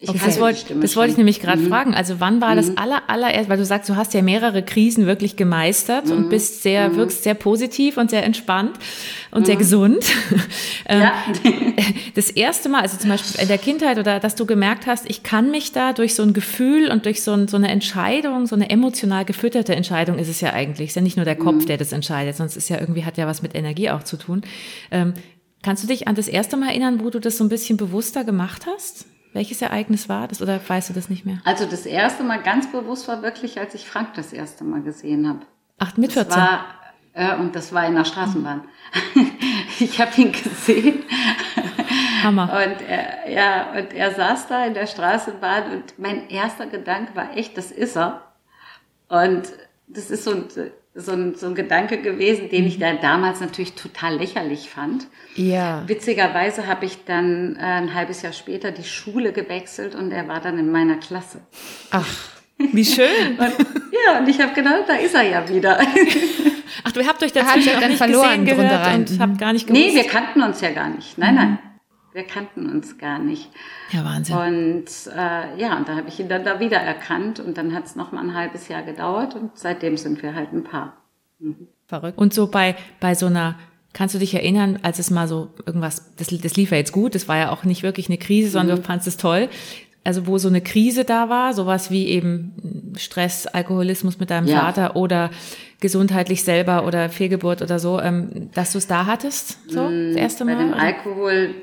Ich 0.02 0.08
okay. 0.08 0.20
Das, 0.24 0.40
wollte, 0.40 0.76
das 0.76 0.96
wollte 0.96 1.12
ich 1.12 1.18
nämlich 1.18 1.42
gerade 1.42 1.62
mhm. 1.62 1.68
fragen. 1.68 1.94
Also 1.94 2.22
wann 2.22 2.40
war 2.40 2.54
mhm. 2.54 2.56
das 2.56 2.78
aller, 2.78 3.10
allererst, 3.10 3.50
weil 3.50 3.58
du 3.58 3.66
sagst, 3.66 3.90
du 3.90 3.98
hast 3.98 4.14
ja 4.14 4.22
mehrere 4.22 4.64
Krisen 4.64 5.06
wirklich 5.06 5.36
gemeistert 5.36 6.06
mhm. 6.06 6.12
und 6.14 6.30
bist 6.30 6.64
sehr, 6.64 6.88
mhm. 6.88 6.96
wirkst 6.96 7.24
sehr 7.24 7.34
positiv 7.34 7.98
und 7.98 8.10
sehr 8.10 8.24
entspannt 8.24 8.78
und 9.32 9.46
sehr 9.46 9.56
mhm. 9.56 9.60
gesund. 9.60 10.06
Ähm, 10.92 11.02
ja. 11.02 11.14
das 12.16 12.32
erste 12.32 12.68
Mal, 12.68 12.82
also 12.82 12.98
zum 12.98 13.12
Beispiel 13.12 13.40
in 13.40 13.48
der 13.48 13.60
Kindheit 13.60 14.00
oder 14.00 14.20
dass 14.20 14.34
du 14.34 14.48
gemerkt 14.48 14.88
hast, 14.88 15.08
ich 15.08 15.22
kann 15.22 15.52
mich 15.52 15.72
da 15.72 15.94
durch 15.94 16.16
so 16.16 16.24
ein 16.24 16.34
Gefühl 16.34 16.90
und 16.90 17.06
durch 17.06 17.22
so, 17.22 17.34
ein, 17.34 17.48
so 17.48 17.58
eine 17.58 17.68
Entscheidung, 17.68 18.48
so 18.48 18.56
eine 18.56 18.72
emotional 18.72 19.24
gefütterte 19.24 19.76
Entscheidung 19.76 20.18
ist 20.18 20.30
es 20.30 20.42
ja 20.42 20.52
eigentlich. 20.52 20.88
Es 20.88 20.92
ist 20.92 20.96
ja 20.96 21.02
nicht 21.04 21.16
nur 21.16 21.26
der 21.26 21.36
Kopf, 21.36 21.64
mhm. 21.64 21.66
der 21.68 21.78
das 21.78 21.92
entscheidet, 21.92 22.38
sonst 22.38 22.58
ist 22.58 22.70
ja 22.70 22.80
irgendwie, 22.80 23.06
hat 23.06 23.18
ja 23.18 23.28
was 23.28 23.44
mit 23.44 23.54
Energie 23.54 23.92
auch 23.92 24.02
zu 24.02 24.18
tun. 24.18 24.42
Ähm, 24.90 25.14
kannst 25.62 25.84
du 25.84 25.88
dich 25.88 26.08
an 26.08 26.16
das 26.16 26.28
erste 26.28 26.58
Mal 26.58 26.70
erinnern, 26.70 27.02
wo 27.04 27.12
du 27.12 27.20
das 27.20 27.38
so 27.38 27.44
ein 27.44 27.50
bisschen 27.50 27.78
bewusster 27.78 28.24
gemacht 28.24 28.66
hast? 28.66 29.06
Welches 29.34 29.62
Ereignis 29.62 30.10
war 30.10 30.28
das 30.28 30.42
oder 30.42 30.60
weißt 30.66 30.90
du 30.90 30.94
das 30.94 31.10
nicht 31.10 31.26
mehr? 31.26 31.40
Also 31.46 31.66
das 31.66 31.86
erste 31.86 32.24
Mal 32.24 32.42
ganz 32.42 32.72
bewusst 32.72 33.08
war 33.08 33.22
wirklich, 33.22 33.60
als 33.60 33.76
ich 33.76 33.88
Frank 33.88 34.16
das 34.16 34.34
erste 34.34 34.64
Mal 34.64 34.82
gesehen 34.82 35.28
habe. 35.28 35.42
Ach, 35.78 35.96
mit 35.98 36.14
14? 36.14 36.30
Das 36.30 36.38
war, 36.38 36.66
äh, 37.14 37.36
und 37.36 37.56
das 37.56 37.72
war 37.72 37.86
in 37.86 37.96
der 37.96 38.06
Straßenbahn. 38.06 38.64
ich 39.80 40.02
habe 40.02 40.20
ihn 40.20 40.32
gesehen. 40.32 41.04
Hammer. 42.24 42.44
Und 42.44 42.82
er, 42.82 43.30
ja, 43.30 43.72
und 43.72 43.94
er 43.94 44.14
saß 44.14 44.48
da 44.48 44.66
in 44.66 44.74
der 44.74 44.88
Straßenbahn 44.88 45.72
und 45.72 46.00
mein 46.00 46.30
erster 46.30 46.66
Gedanke 46.68 47.16
war 47.16 47.38
echt, 47.38 47.58
das 47.58 47.72
ist 47.72 47.96
er. 47.96 48.22
Und 49.10 49.44
das 49.88 50.10
ist 50.10 50.24
so 50.24 50.32
ein, 50.32 50.48
so 51.00 51.12
ein, 51.14 51.36
so 51.36 51.48
ein 51.48 51.56
Gedanke 51.56 52.02
gewesen, 52.02 52.50
den 52.50 52.66
ich 52.68 52.78
mhm. 52.78 52.82
da 52.82 52.94
damals 52.94 53.40
natürlich 53.40 53.74
total 53.74 54.18
lächerlich 54.18 54.70
fand. 54.70 55.08
Ja. 55.36 55.84
Witzigerweise 55.88 56.68
habe 56.68 56.86
ich 56.86 57.06
dann 57.06 57.56
äh, 57.56 57.64
ein 57.64 57.94
halbes 57.94 58.22
Jahr 58.22 58.34
später 58.34 58.72
die 58.72 58.84
Schule 58.84 59.32
gewechselt 59.32 59.96
und 59.96 60.12
er 60.12 60.28
war 60.28 60.42
dann 60.42 60.58
in 60.60 60.72
meiner 60.72 60.98
Klasse. 60.98 61.42
Ach, 61.92 62.08
wie 62.58 62.86
schön. 62.86 63.06
und, 63.38 63.54
ja, 64.06 64.20
und 64.20 64.28
ich 64.28 64.40
habe 64.40 64.54
gedacht, 64.54 64.84
da 64.88 64.96
ist 64.96 65.16
er 65.16 65.24
ja 65.24 65.48
wieder. 65.48 65.80
Ach, 66.84 66.92
du 66.92 67.06
habt 67.06 67.24
euch 67.24 67.32
dazwischen 67.32 67.76
auch 67.76 67.88
nicht 67.88 67.98
verloren 67.98 68.46
gesehen, 68.46 68.58
gehört 68.58 68.96
und 68.96 69.20
habt 69.20 69.38
gar 69.40 69.54
nicht 69.54 69.68
gewusst. 69.68 69.86
Nee, 69.86 69.96
wir 69.96 70.06
kannten 70.06 70.42
uns 70.42 70.62
ja 70.62 70.72
gar 70.72 70.90
nicht. 70.90 71.18
Nein, 71.18 71.36
nein. 71.36 71.60
Wir 72.14 72.24
kannten 72.24 72.70
uns 72.70 72.98
gar 72.98 73.20
nicht. 73.20 73.50
Ja, 73.92 74.04
Wahnsinn. 74.04 74.36
Und 74.36 74.86
äh, 75.16 75.62
ja, 75.62 75.78
und 75.78 75.88
da 75.88 75.96
habe 75.96 76.08
ich 76.08 76.20
ihn 76.20 76.28
dann 76.28 76.44
da 76.44 76.60
wieder 76.60 76.78
erkannt 76.78 77.40
und 77.40 77.58
dann 77.58 77.74
hat 77.74 77.86
es 77.86 77.96
noch 77.96 78.12
mal 78.12 78.22
ein 78.22 78.34
halbes 78.34 78.68
Jahr 78.68 78.82
gedauert 78.82 79.36
und 79.36 79.52
seitdem 79.54 79.96
sind 79.96 80.24
wir 80.24 80.34
halt 80.34 80.52
ein 80.52 80.64
Paar. 80.64 80.98
Mhm. 81.40 81.68
Verrückt. 81.88 82.18
Und 82.18 82.34
so 82.34 82.48
bei, 82.48 82.76
bei 83.00 83.16
so 83.16 83.28
einer, 83.28 83.56
kannst 83.94 84.16
du 84.16 84.20
dich 84.20 84.34
erinnern, 84.34 84.80
als 84.82 85.00
es 85.00 85.12
mal 85.12 85.28
so 85.28 85.52
irgendwas, 85.66 86.16
das, 86.16 86.28
das 86.28 86.56
lief 86.56 86.72
ja 86.72 86.78
jetzt 86.78 86.92
gut, 86.92 87.16
das 87.16 87.28
war 87.28 87.38
ja 87.38 87.52
auch 87.52 87.64
nicht 87.64 87.84
wirklich 87.84 88.10
eine 88.10 88.18
Krise, 88.18 88.50
sondern 88.50 88.78
mhm. 88.78 88.82
du 88.82 88.88
fandest 88.88 89.08
es 89.08 89.18
toll. 89.18 89.50
Also 90.04 90.26
wo 90.26 90.38
so 90.38 90.48
eine 90.48 90.62
Krise 90.62 91.04
da 91.04 91.30
war, 91.30 91.54
sowas 91.54 91.92
wie 91.92 92.08
eben 92.08 92.94
Stress, 92.98 93.46
Alkoholismus 93.46 94.18
mit 94.18 94.30
deinem 94.32 94.48
ja. 94.48 94.62
Vater 94.62 94.96
oder 94.96 95.30
gesundheitlich 95.80 96.44
selber 96.44 96.86
oder 96.86 97.10
Fehlgeburt 97.10 97.62
oder 97.62 97.80
so, 97.80 98.00
ähm, 98.00 98.50
dass 98.54 98.72
du 98.72 98.78
es 98.78 98.88
da 98.88 99.06
hattest, 99.06 99.58
so 99.70 99.84
das 99.84 99.92
mm, 99.92 100.18
erste 100.18 100.46
Mal? 100.46 100.56
Bei 100.56 100.64
dem 100.64 100.74
Alkohol 100.74 101.54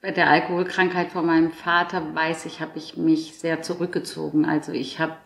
bei 0.00 0.12
der 0.12 0.30
Alkoholkrankheit 0.30 1.10
von 1.10 1.26
meinem 1.26 1.50
Vater 1.50 2.14
weiß 2.14 2.46
ich, 2.46 2.60
habe 2.60 2.78
ich 2.78 2.96
mich 2.96 3.38
sehr 3.38 3.62
zurückgezogen. 3.62 4.44
Also 4.44 4.72
ich 4.72 5.00
habe 5.00 5.16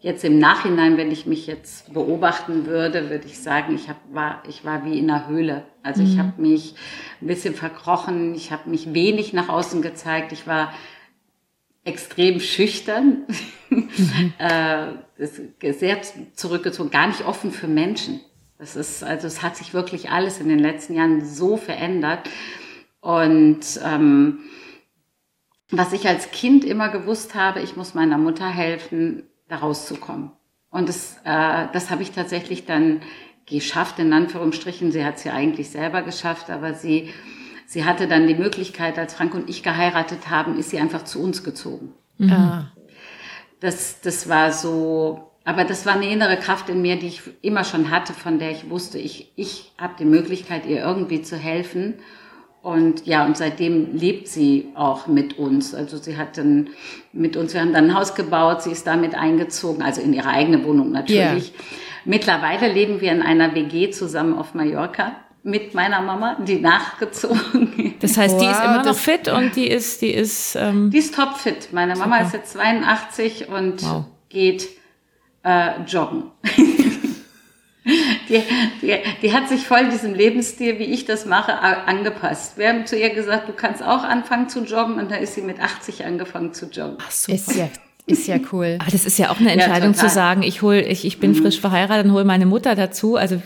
jetzt 0.00 0.24
im 0.24 0.38
Nachhinein, 0.38 0.96
wenn 0.96 1.10
ich 1.10 1.26
mich 1.26 1.46
jetzt 1.46 1.92
beobachten 1.92 2.66
würde, 2.66 3.10
würde 3.10 3.26
ich 3.26 3.40
sagen, 3.40 3.74
ich 3.74 3.88
hab, 3.88 3.96
war, 4.12 4.42
ich 4.48 4.64
war 4.64 4.84
wie 4.84 4.98
in 4.98 5.10
einer 5.10 5.26
Höhle. 5.26 5.64
Also 5.82 6.02
mhm. 6.02 6.08
ich 6.08 6.18
habe 6.18 6.40
mich 6.40 6.74
ein 7.20 7.26
bisschen 7.26 7.54
verkrochen, 7.54 8.34
ich 8.34 8.52
habe 8.52 8.70
mich 8.70 8.94
wenig 8.94 9.32
nach 9.32 9.48
außen 9.48 9.82
gezeigt, 9.82 10.32
ich 10.32 10.46
war 10.46 10.72
extrem 11.84 12.38
schüchtern, 12.38 13.22
mhm. 13.68 13.88
äh, 14.38 15.72
sehr 15.72 15.98
zurückgezogen, 16.34 16.90
gar 16.90 17.08
nicht 17.08 17.26
offen 17.26 17.50
für 17.50 17.66
Menschen. 17.66 18.20
Das 18.58 18.76
ist, 18.76 19.02
also 19.02 19.26
es 19.26 19.42
hat 19.42 19.56
sich 19.56 19.74
wirklich 19.74 20.10
alles 20.10 20.38
in 20.38 20.48
den 20.48 20.60
letzten 20.60 20.94
Jahren 20.94 21.24
so 21.24 21.56
verändert. 21.56 22.28
Und 23.04 23.60
ähm, 23.84 24.38
was 25.70 25.92
ich 25.92 26.08
als 26.08 26.30
Kind 26.30 26.64
immer 26.64 26.88
gewusst 26.88 27.34
habe, 27.34 27.60
ich 27.60 27.76
muss 27.76 27.92
meiner 27.92 28.16
Mutter 28.16 28.48
helfen, 28.48 29.24
da 29.46 29.56
rauszukommen. 29.56 30.30
Und 30.70 30.88
das, 30.88 31.18
äh, 31.24 31.66
das 31.74 31.90
habe 31.90 32.02
ich 32.02 32.12
tatsächlich 32.12 32.64
dann 32.64 33.02
geschafft, 33.44 33.98
in 33.98 34.10
Anführungsstrichen. 34.10 34.90
Sie 34.90 35.04
hat 35.04 35.16
es 35.16 35.24
ja 35.24 35.34
eigentlich 35.34 35.68
selber 35.68 36.00
geschafft, 36.00 36.48
aber 36.48 36.72
sie, 36.72 37.10
sie 37.66 37.84
hatte 37.84 38.08
dann 38.08 38.26
die 38.26 38.36
Möglichkeit, 38.36 38.98
als 38.98 39.12
Frank 39.12 39.34
und 39.34 39.50
ich 39.50 39.62
geheiratet 39.62 40.30
haben, 40.30 40.56
ist 40.58 40.70
sie 40.70 40.78
einfach 40.78 41.04
zu 41.04 41.22
uns 41.22 41.44
gezogen. 41.44 41.92
Mhm. 42.16 42.32
Ah. 42.32 42.72
Das, 43.60 44.00
das 44.00 44.30
war 44.30 44.50
so, 44.50 45.30
aber 45.44 45.64
das 45.64 45.84
war 45.84 45.92
eine 45.92 46.10
innere 46.10 46.38
Kraft 46.38 46.70
in 46.70 46.80
mir, 46.80 46.98
die 46.98 47.08
ich 47.08 47.20
immer 47.42 47.64
schon 47.64 47.90
hatte, 47.90 48.14
von 48.14 48.38
der 48.38 48.50
ich 48.50 48.70
wusste, 48.70 48.98
ich, 48.98 49.30
ich 49.36 49.72
habe 49.76 49.92
die 49.98 50.06
Möglichkeit, 50.06 50.64
ihr 50.64 50.80
irgendwie 50.80 51.20
zu 51.20 51.36
helfen. 51.36 51.96
Und 52.64 53.04
ja, 53.04 53.26
und 53.26 53.36
seitdem 53.36 53.94
lebt 53.94 54.26
sie 54.26 54.68
auch 54.74 55.06
mit 55.06 55.38
uns. 55.38 55.74
Also 55.74 55.98
sie 55.98 56.16
hat 56.16 56.38
dann 56.38 56.70
mit 57.12 57.36
uns, 57.36 57.52
wir 57.52 57.60
haben 57.60 57.74
dann 57.74 57.90
ein 57.90 57.94
Haus 57.94 58.14
gebaut, 58.14 58.62
sie 58.62 58.70
ist 58.70 58.86
damit 58.86 59.14
eingezogen, 59.14 59.82
also 59.82 60.00
in 60.00 60.14
ihre 60.14 60.30
eigene 60.30 60.64
Wohnung 60.64 60.90
natürlich. 60.90 61.52
Yeah. 61.52 61.62
Mittlerweile 62.06 62.72
leben 62.72 63.02
wir 63.02 63.12
in 63.12 63.20
einer 63.20 63.54
WG 63.54 63.90
zusammen 63.90 64.32
auf 64.32 64.54
Mallorca 64.54 65.12
mit 65.42 65.74
meiner 65.74 66.00
Mama, 66.00 66.38
die 66.40 66.58
nachgezogen 66.58 67.74
ist. 67.76 68.02
Das 68.02 68.16
heißt, 68.16 68.40
die 68.40 68.46
ist 68.46 68.64
immer 68.64 68.82
noch 68.82 68.96
fit 68.96 69.28
und 69.28 69.54
die 69.56 69.68
ist, 69.68 70.00
die 70.00 70.14
ist. 70.14 70.56
Ähm 70.56 70.90
die 70.90 70.98
ist 70.98 71.14
topfit. 71.14 71.68
Meine 71.70 71.94
Mama 71.96 72.24
super. 72.24 72.26
ist 72.26 72.32
jetzt 72.32 72.52
82 72.54 73.48
und 73.50 73.82
wow. 73.82 74.04
geht 74.30 74.70
äh, 75.42 75.82
joggen. 75.86 76.30
Die, 78.28 78.42
die, 78.80 78.96
die, 79.20 79.32
hat 79.34 79.48
sich 79.48 79.66
voll 79.66 79.90
diesem 79.90 80.14
Lebensstil, 80.14 80.78
wie 80.78 80.84
ich 80.84 81.04
das 81.04 81.26
mache, 81.26 81.58
angepasst. 81.60 82.56
Wir 82.56 82.70
haben 82.70 82.86
zu 82.86 82.96
ihr 82.96 83.10
gesagt, 83.10 83.48
du 83.48 83.52
kannst 83.52 83.82
auch 83.82 84.04
anfangen 84.04 84.48
zu 84.48 84.64
joggen 84.64 84.98
und 84.98 85.10
da 85.10 85.16
ist 85.16 85.34
sie 85.34 85.42
mit 85.42 85.60
80 85.60 86.06
angefangen 86.06 86.54
zu 86.54 86.66
joggen. 86.66 86.96
Ach, 87.00 87.10
super. 87.10 87.34
Ist 87.34 87.56
ja 87.56 87.68
ist 88.06 88.26
ja 88.26 88.36
cool. 88.52 88.76
Aber 88.80 88.90
das 88.90 89.06
ist 89.06 89.18
ja 89.18 89.30
auch 89.30 89.40
eine 89.40 89.50
Entscheidung 89.50 89.92
ja, 89.92 89.98
zu 89.98 90.08
sagen, 90.10 90.42
ich 90.42 90.60
hol, 90.60 90.74
ich, 90.74 91.06
ich 91.06 91.20
bin 91.20 91.30
mhm. 91.30 91.36
frisch 91.36 91.58
verheiratet 91.58 92.04
und 92.04 92.12
hole 92.12 92.24
meine 92.24 92.44
Mutter 92.44 92.74
dazu. 92.74 93.16
Also 93.16 93.40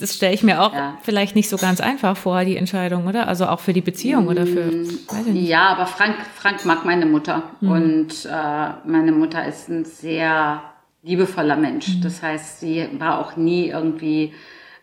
das, 0.00 0.16
stelle 0.16 0.34
ich 0.34 0.42
mir 0.42 0.62
auch 0.62 0.74
ja. 0.74 0.98
vielleicht 1.02 1.36
nicht 1.36 1.48
so 1.48 1.56
ganz 1.56 1.80
einfach 1.80 2.16
vor, 2.16 2.44
die 2.44 2.56
Entscheidung, 2.56 3.06
oder? 3.06 3.28
Also 3.28 3.46
auch 3.46 3.60
für 3.60 3.72
die 3.72 3.82
Beziehung 3.82 4.26
oder 4.26 4.46
für. 4.46 4.64
Mhm. 4.64 4.98
Weiß 5.08 5.26
ich 5.26 5.32
nicht. 5.32 5.48
Ja, 5.48 5.68
aber 5.68 5.86
Frank, 5.86 6.16
Frank 6.34 6.64
mag 6.64 6.84
meine 6.84 7.06
Mutter 7.06 7.44
mhm. 7.60 7.70
und 7.70 8.24
äh, 8.24 8.88
meine 8.88 9.12
Mutter 9.12 9.46
ist 9.46 9.68
ein 9.68 9.84
sehr 9.84 10.60
liebevoller 11.04 11.56
Mensch. 11.56 11.96
Mhm. 11.96 12.00
Das 12.00 12.22
heißt, 12.22 12.60
sie 12.60 12.88
war 12.98 13.18
auch 13.18 13.36
nie 13.36 13.68
irgendwie 13.68 14.32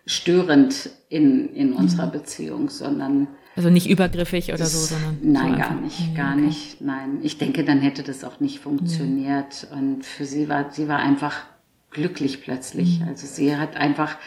störend 0.06 0.90
in, 1.10 1.54
in 1.54 1.74
unserer 1.74 2.08
mhm. 2.08 2.12
Beziehung, 2.12 2.70
sondern 2.70 3.28
also 3.56 3.70
nicht 3.70 3.90
übergriffig 3.90 4.54
oder 4.54 4.66
so, 4.66 4.78
sondern. 4.78 5.18
Nein, 5.22 5.52
so 5.52 5.58
gar 5.60 5.76
nicht, 5.76 6.16
gar 6.16 6.34
okay. 6.34 6.42
nicht. 6.42 6.82
Nein. 6.82 7.20
Ich 7.22 7.38
denke, 7.38 7.66
dann 7.66 7.80
hätte 7.82 8.02
das 8.02 8.24
auch 8.24 8.40
nicht 8.40 8.60
funktioniert. 8.60 9.68
Ja. 9.70 9.78
Und 9.78 10.06
für 10.06 10.24
sie 10.24 10.48
war, 10.48 10.72
sie 10.72 10.88
war 10.88 11.00
einfach 11.00 11.36
glücklich 11.90 12.42
plötzlich. 12.42 13.02
Mhm. 13.02 13.10
Also 13.10 13.28
sie 13.28 13.58
hat 13.58 13.76
einfach, 13.76 14.18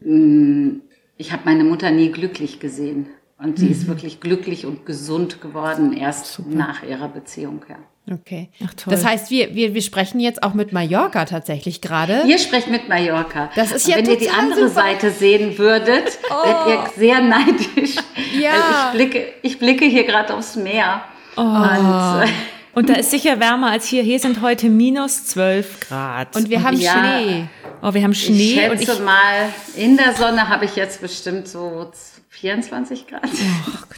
mm, 0.00 0.76
ich 1.16 1.32
habe 1.32 1.42
meine 1.44 1.64
Mutter 1.64 1.90
nie 1.90 2.12
glücklich 2.12 2.60
gesehen. 2.60 3.06
Und 3.36 3.58
sie 3.58 3.66
mhm. 3.66 3.72
ist 3.72 3.88
wirklich 3.88 4.20
glücklich 4.20 4.64
und 4.64 4.86
gesund 4.86 5.40
geworden, 5.40 5.92
erst 5.92 6.32
Super. 6.32 6.54
nach 6.54 6.82
ihrer 6.84 7.08
Beziehung, 7.08 7.64
ja. 7.68 7.78
Okay. 8.10 8.50
Ach, 8.64 8.74
toll. 8.74 8.92
Das 8.92 9.04
heißt, 9.04 9.30
wir, 9.30 9.54
wir, 9.54 9.74
wir 9.74 9.82
sprechen 9.82 10.18
jetzt 10.18 10.42
auch 10.42 10.54
mit 10.54 10.72
Mallorca 10.72 11.24
tatsächlich 11.24 11.80
gerade. 11.80 12.24
Ihr 12.26 12.38
sprecht 12.38 12.68
mit 12.68 12.88
Mallorca. 12.88 13.50
Das 13.54 13.70
ist 13.70 13.86
ja 13.86 13.96
Wenn 13.96 14.06
ihr 14.06 14.18
die 14.18 14.30
andere 14.30 14.68
super. 14.68 14.82
Seite 14.82 15.10
sehen 15.12 15.56
würdet, 15.56 16.18
oh. 16.30 16.44
werdet 16.44 16.66
ihr 16.66 16.90
sehr 16.96 17.20
neidisch. 17.20 17.96
Ja. 18.38 18.52
Ich 18.88 18.94
blicke, 18.94 19.24
ich 19.42 19.58
blicke 19.58 19.84
hier 19.84 20.04
gerade 20.04 20.34
aufs 20.34 20.56
Meer. 20.56 21.02
Oh. 21.36 21.42
Und, 21.42 22.22
äh, 22.22 22.28
und 22.72 22.88
da 22.88 22.94
ist 22.94 23.10
sicher 23.10 23.38
wärmer 23.40 23.70
als 23.70 23.86
hier. 23.86 24.02
Hier 24.02 24.18
sind 24.18 24.40
heute 24.40 24.70
minus 24.70 25.26
12 25.26 25.80
Grad. 25.80 26.34
Und 26.34 26.48
wir 26.48 26.58
und 26.58 26.64
haben 26.64 26.78
ja, 26.78 26.92
Schnee. 26.92 27.44
Oh, 27.82 27.92
wir 27.92 28.02
haben 28.02 28.14
Schnee. 28.14 28.54
Ich 28.54 28.54
schätze 28.54 28.70
und 28.70 29.00
ich, 29.00 29.04
mal, 29.04 29.52
in 29.76 29.98
der 29.98 30.14
Sonne 30.14 30.48
habe 30.48 30.64
ich 30.64 30.76
jetzt 30.76 31.02
bestimmt 31.02 31.46
so 31.46 31.90
24 32.30 33.06
Grad. 33.06 33.22
Oh, 33.24 33.94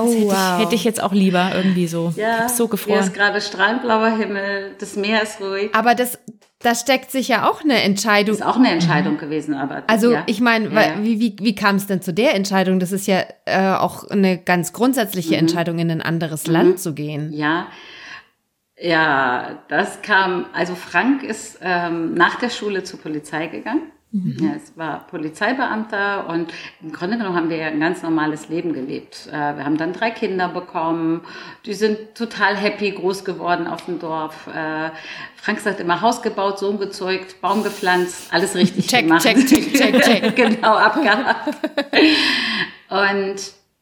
Oh, 0.00 0.10
hätte, 0.10 0.26
wow. 0.26 0.32
ich, 0.32 0.64
hätte 0.64 0.74
ich 0.74 0.84
jetzt 0.84 1.02
auch 1.02 1.12
lieber 1.12 1.52
irgendwie 1.54 1.86
so. 1.86 2.12
Ja, 2.16 2.48
so 2.48 2.68
gefroren. 2.68 3.00
Hier 3.00 3.06
ist 3.06 3.14
gerade 3.14 3.40
strandblauer 3.40 4.16
Himmel, 4.16 4.74
das 4.78 4.96
Meer 4.96 5.22
ist 5.22 5.40
ruhig. 5.40 5.70
Aber 5.74 5.94
das, 5.94 6.18
da 6.60 6.74
steckt 6.74 7.10
sich 7.10 7.28
ja 7.28 7.48
auch 7.48 7.62
eine 7.62 7.82
Entscheidung. 7.82 8.36
Das 8.36 8.46
ist 8.46 8.52
auch 8.52 8.56
eine 8.58 8.70
Entscheidung 8.70 9.14
mhm. 9.14 9.18
gewesen, 9.18 9.54
aber. 9.54 9.82
Also 9.86 10.12
ja. 10.12 10.22
ich 10.26 10.40
meine, 10.40 10.72
ja. 10.72 10.94
wie, 11.02 11.20
wie, 11.20 11.36
wie 11.40 11.54
kam 11.54 11.76
es 11.76 11.86
denn 11.86 12.02
zu 12.02 12.12
der 12.12 12.34
Entscheidung? 12.34 12.80
Das 12.80 12.92
ist 12.92 13.06
ja 13.06 13.24
äh, 13.44 13.74
auch 13.74 14.08
eine 14.08 14.38
ganz 14.38 14.72
grundsätzliche 14.72 15.34
mhm. 15.34 15.40
Entscheidung, 15.40 15.78
in 15.78 15.90
ein 15.90 16.02
anderes 16.02 16.46
mhm. 16.46 16.52
Land 16.52 16.80
zu 16.80 16.94
gehen. 16.94 17.32
Ja. 17.32 17.66
Ja, 18.80 19.58
das 19.68 20.02
kam, 20.02 20.46
also 20.52 20.76
Frank 20.76 21.24
ist 21.24 21.58
ähm, 21.62 22.14
nach 22.14 22.36
der 22.36 22.48
Schule 22.48 22.84
zur 22.84 23.00
Polizei 23.00 23.48
gegangen 23.48 23.90
Mhm. 24.10 24.36
Ja, 24.40 24.54
es 24.56 24.74
war 24.76 25.06
Polizeibeamter 25.06 26.28
und 26.28 26.50
im 26.82 26.92
Grunde 26.92 27.18
genommen 27.18 27.36
haben 27.36 27.50
wir 27.50 27.58
ja 27.58 27.66
ein 27.66 27.78
ganz 27.78 28.02
normales 28.02 28.48
Leben 28.48 28.72
gelebt. 28.72 29.26
Äh, 29.28 29.56
wir 29.56 29.64
haben 29.64 29.76
dann 29.76 29.92
drei 29.92 30.10
Kinder 30.10 30.48
bekommen, 30.48 31.20
die 31.66 31.74
sind 31.74 32.14
total 32.14 32.56
happy 32.56 32.92
groß 32.92 33.26
geworden 33.26 33.66
auf 33.66 33.84
dem 33.84 33.98
Dorf. 33.98 34.46
Äh, 34.46 34.90
Frank 35.36 35.60
sagt 35.60 35.80
immer 35.80 36.00
Haus 36.00 36.22
gebaut, 36.22 36.58
Sohn 36.58 36.78
gezeugt, 36.78 37.42
Baum 37.42 37.62
gepflanzt, 37.62 38.32
alles 38.32 38.54
richtig 38.54 38.86
check, 38.86 39.02
gemacht. 39.02 39.22
Check, 39.22 39.46
check, 39.46 39.74
check, 39.74 40.02
check. 40.02 40.36
genau, 40.36 40.74
abgehakt. 40.76 41.54
und 42.88 43.36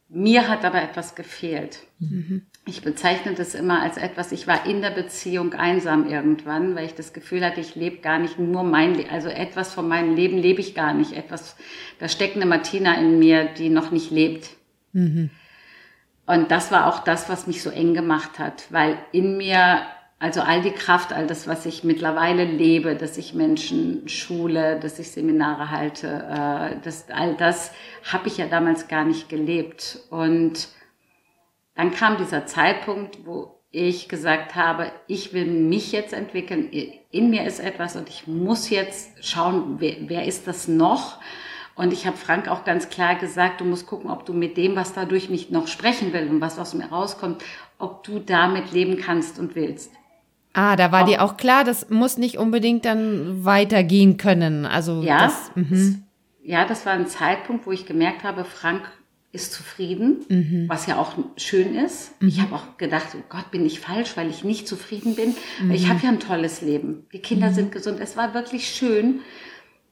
mir 0.09 0.47
hat 0.47 0.65
aber 0.65 0.81
etwas 0.81 1.15
gefehlt. 1.15 1.79
Mhm. 1.99 2.47
Ich 2.67 2.81
bezeichne 2.81 3.33
das 3.33 3.55
immer 3.55 3.81
als 3.81 3.95
etwas, 3.95 4.33
ich 4.33 4.45
war 4.45 4.65
in 4.65 4.81
der 4.81 4.89
Beziehung 4.89 5.53
einsam 5.53 6.05
irgendwann, 6.05 6.75
weil 6.75 6.85
ich 6.85 6.95
das 6.95 7.13
Gefühl 7.13 7.45
hatte, 7.45 7.61
ich 7.61 7.75
lebe 7.75 7.99
gar 7.99 8.19
nicht 8.19 8.39
nur 8.39 8.63
mein 8.63 8.93
Leben, 8.93 9.09
also 9.09 9.29
etwas 9.29 9.73
von 9.73 9.87
meinem 9.87 10.15
Leben 10.17 10.37
lebe 10.37 10.59
ich 10.59 10.75
gar 10.75 10.93
nicht. 10.93 11.13
Etwas, 11.13 11.55
da 11.99 12.09
steckt 12.09 12.35
eine 12.35 12.45
Martina 12.45 12.95
in 12.95 13.19
mir, 13.19 13.45
die 13.45 13.69
noch 13.69 13.91
nicht 13.91 14.11
lebt. 14.11 14.49
Mhm. 14.91 15.29
Und 16.25 16.51
das 16.51 16.69
war 16.69 16.87
auch 16.87 17.05
das, 17.05 17.29
was 17.29 17.47
mich 17.47 17.63
so 17.63 17.69
eng 17.69 17.93
gemacht 17.93 18.37
hat, 18.37 18.65
weil 18.69 18.97
in 19.13 19.37
mir, 19.37 19.83
also 20.19 20.41
all 20.41 20.61
die 20.61 20.71
Kraft, 20.71 21.13
all 21.13 21.25
das, 21.25 21.47
was 21.47 21.65
ich 21.65 21.85
mittlerweile 21.85 22.43
lebe, 22.43 22.95
dass 22.95 23.17
ich 23.17 23.33
Menschen 23.33 24.09
schule, 24.09 24.77
dass 24.81 24.99
ich 24.99 25.11
Seminare 25.11 25.71
halte, 25.71 26.07
äh, 26.07 26.75
das, 26.83 27.05
all 27.11 27.35
das 27.35 27.71
habe 28.11 28.27
ich 28.27 28.37
ja 28.37 28.47
damals 28.47 28.89
gar 28.89 29.05
nicht 29.05 29.29
gelebt. 29.29 29.99
Und 30.09 30.67
dann 31.77 31.91
kam 31.91 32.17
dieser 32.17 32.47
Zeitpunkt, 32.47 33.25
wo 33.25 33.61
ich 33.71 34.09
gesagt 34.09 34.55
habe, 34.55 34.91
ich 35.05 35.33
will 35.33 35.45
mich 35.45 35.91
jetzt 35.91 36.11
entwickeln, 36.11 36.71
in 37.11 37.29
mir 37.29 37.45
ist 37.45 37.59
etwas 37.59 37.95
und 37.95 38.09
ich 38.09 38.25
muss 38.25 38.71
jetzt 38.71 39.23
schauen, 39.23 39.75
wer, 39.77 39.95
wer 40.07 40.25
ist 40.25 40.47
das 40.47 40.67
noch? 40.67 41.19
Und 41.75 41.93
ich 41.93 42.07
habe 42.07 42.17
Frank 42.17 42.47
auch 42.47 42.63
ganz 42.63 42.89
klar 42.89 43.13
gesagt, 43.13 43.61
du 43.61 43.65
musst 43.65 43.85
gucken, 43.85 44.09
ob 44.09 44.25
du 44.25 44.33
mit 44.33 44.57
dem, 44.57 44.75
was 44.75 44.93
da 44.93 45.05
durch 45.05 45.29
mich 45.29 45.51
noch 45.51 45.67
sprechen 45.67 46.11
will 46.13 46.27
und 46.27 46.41
was 46.41 46.57
aus 46.57 46.73
mir 46.73 46.87
rauskommt, 46.87 47.43
ob 47.77 48.03
du 48.03 48.17
damit 48.17 48.71
leben 48.71 48.97
kannst 48.97 49.37
und 49.37 49.53
willst. 49.53 49.91
Ah, 50.53 50.75
da 50.75 50.91
war 50.91 51.03
auch, 51.03 51.07
dir 51.07 51.23
auch 51.23 51.37
klar, 51.37 51.63
das 51.63 51.91
muss 51.91 52.17
nicht 52.17 52.39
unbedingt 52.39 52.85
dann 52.85 53.45
weitergehen 53.45 54.17
können. 54.17 54.65
Also 54.65 55.03
ja, 55.03 55.25
das, 55.25 55.51
mhm. 55.53 56.05
ja, 56.41 56.65
das 56.65 56.87
war 56.87 56.93
ein 56.93 57.05
Zeitpunkt, 57.05 57.67
wo 57.67 57.71
ich 57.71 57.85
gemerkt 57.85 58.23
habe, 58.23 58.43
Frank 58.45 58.81
ist 59.37 59.53
zufrieden, 59.53 60.25
mhm. 60.27 60.65
was 60.67 60.87
ja 60.87 60.97
auch 60.97 61.13
schön 61.37 61.75
ist. 61.75 62.21
Mhm. 62.21 62.27
Ich 62.27 62.41
habe 62.41 62.55
auch 62.55 62.77
gedacht, 62.77 63.07
oh 63.15 63.23
Gott, 63.29 63.51
bin 63.51 63.65
ich 63.65 63.79
falsch, 63.79 64.17
weil 64.17 64.29
ich 64.29 64.43
nicht 64.43 64.67
zufrieden 64.67 65.15
bin. 65.15 65.35
Mhm. 65.61 65.71
Ich 65.71 65.87
habe 65.87 65.99
ja 66.03 66.09
ein 66.09 66.19
tolles 66.19 66.61
Leben. 66.61 67.05
Die 67.13 67.19
Kinder 67.19 67.51
mhm. 67.51 67.53
sind 67.53 67.71
gesund. 67.71 67.99
Es 67.99 68.17
war 68.17 68.33
wirklich 68.33 68.67
schön 68.67 69.21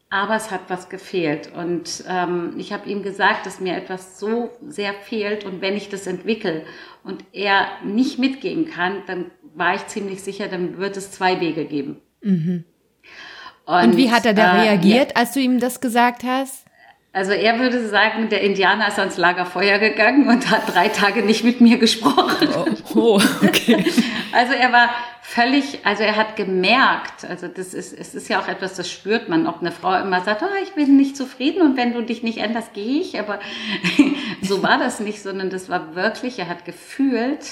aber 0.10 0.36
es 0.36 0.52
hat 0.52 0.62
was 0.70 0.90
gefehlt. 0.90 1.52
Und 1.54 2.04
ähm, 2.08 2.54
ich 2.58 2.72
habe 2.72 2.90
ihm 2.90 3.04
gesagt, 3.04 3.46
dass 3.46 3.60
mir 3.60 3.75
etwas 3.75 4.20
so 4.20 4.50
sehr 4.68 4.94
fehlt 4.94 5.44
und 5.44 5.62
wenn 5.62 5.75
ich 5.75 5.90
das 5.90 6.08
entwickle 6.08 6.64
und 7.04 7.24
er 7.34 7.68
nicht 7.84 8.20
mitgehen 8.20 8.66
kann, 8.70 9.04
dann 9.08 9.32
war 9.56 9.75
ich 9.75 9.88
ziemlich 9.88 10.22
sicher, 10.22 10.48
dann 10.48 10.78
wird 10.78 10.96
es 10.98 11.12
zwei 11.12 11.40
Wege 11.42 11.66
geben. 11.66 11.98
Mhm. 12.22 12.64
Und, 13.66 13.84
und, 13.84 13.98
wie 13.98 14.12
hat 14.12 14.25
er 14.25 14.34
da 14.34 14.58
äh, 14.58 14.62
reagiert, 14.62 15.12
ja. 15.12 15.16
als 15.16 15.34
du 15.34 15.40
ihm 15.40 15.60
das 15.60 15.82
gesagt 15.82 16.24
hast? 16.24 16.65
Also 17.16 17.32
er 17.32 17.60
würde 17.60 17.88
sagen, 17.88 18.28
der 18.28 18.42
Indianer 18.42 18.90
ist 18.90 19.00
ans 19.00 19.16
Lagerfeuer 19.16 19.80
gegangen 19.80 20.28
und 20.28 20.52
hat 20.52 20.64
drei 20.76 20.90
Tage 20.90 21.22
nicht 21.22 21.46
mit 21.46 21.62
mir 21.62 21.78
gesprochen. 21.78 22.50
Oh, 22.94 23.16
oh 23.16 23.22
okay. 23.42 23.86
Also 24.34 24.52
er 24.52 24.74
war 24.74 24.90
völlig, 25.22 25.86
also 25.86 26.04
er 26.04 26.18
hat 26.18 26.36
gemerkt, 26.36 27.24
also 27.24 27.48
das 27.48 27.74
ist, 27.74 27.98
es 27.98 28.16
ist 28.16 28.28
ja 28.28 28.42
auch 28.42 28.50
etwas, 28.50 28.76
das 28.76 28.92
spürt 28.92 29.30
man, 29.30 29.48
ob 29.48 29.62
eine 29.62 29.72
Frau 29.72 29.98
immer 29.98 30.20
sagt, 30.26 30.44
oh, 30.44 30.62
ich 30.62 30.74
bin 30.74 30.98
nicht 30.98 31.16
zufrieden 31.16 31.62
und 31.62 31.78
wenn 31.78 31.94
du 31.94 32.04
dich 32.04 32.22
nicht 32.22 32.40
änderst, 32.40 32.74
gehe 32.74 33.00
ich, 33.00 33.18
aber 33.18 33.40
so 34.42 34.62
war 34.62 34.78
das 34.78 35.00
nicht, 35.00 35.22
sondern 35.22 35.50
das 35.50 35.70
war 35.70 35.96
wirklich, 35.96 36.38
er 36.38 36.50
hat 36.50 36.66
gefühlt, 36.66 37.46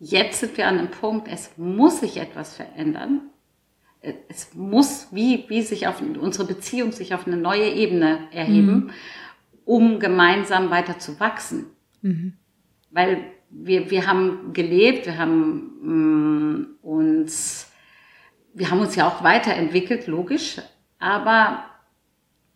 jetzt 0.00 0.40
sind 0.40 0.58
wir 0.58 0.68
an 0.68 0.78
einem 0.78 0.90
Punkt, 0.90 1.28
es 1.32 1.52
muss 1.56 2.00
sich 2.00 2.18
etwas 2.18 2.54
verändern. 2.54 3.22
Es 4.00 4.54
muss, 4.54 5.08
wie, 5.10 5.44
wie 5.48 5.62
sich 5.62 5.86
auf 5.86 6.00
unsere 6.00 6.46
Beziehung 6.46 6.92
sich 6.92 7.14
auf 7.14 7.26
eine 7.26 7.36
neue 7.36 7.68
Ebene 7.68 8.28
erheben, 8.32 8.74
mhm. 8.74 8.90
um 9.64 9.98
gemeinsam 9.98 10.70
weiter 10.70 10.98
zu 10.98 11.18
wachsen. 11.18 11.66
Mhm. 12.02 12.34
Weil 12.90 13.24
wir, 13.50 13.90
wir 13.90 14.06
haben 14.06 14.52
gelebt, 14.52 15.06
wir 15.06 15.18
haben 15.18 15.72
mh, 15.82 16.58
mm, 16.58 16.66
uns, 16.82 17.70
wir 18.54 18.70
haben 18.70 18.80
uns 18.80 18.94
ja 18.94 19.08
auch 19.08 19.22
weiterentwickelt, 19.22 20.06
logisch, 20.06 20.60
aber 20.98 21.64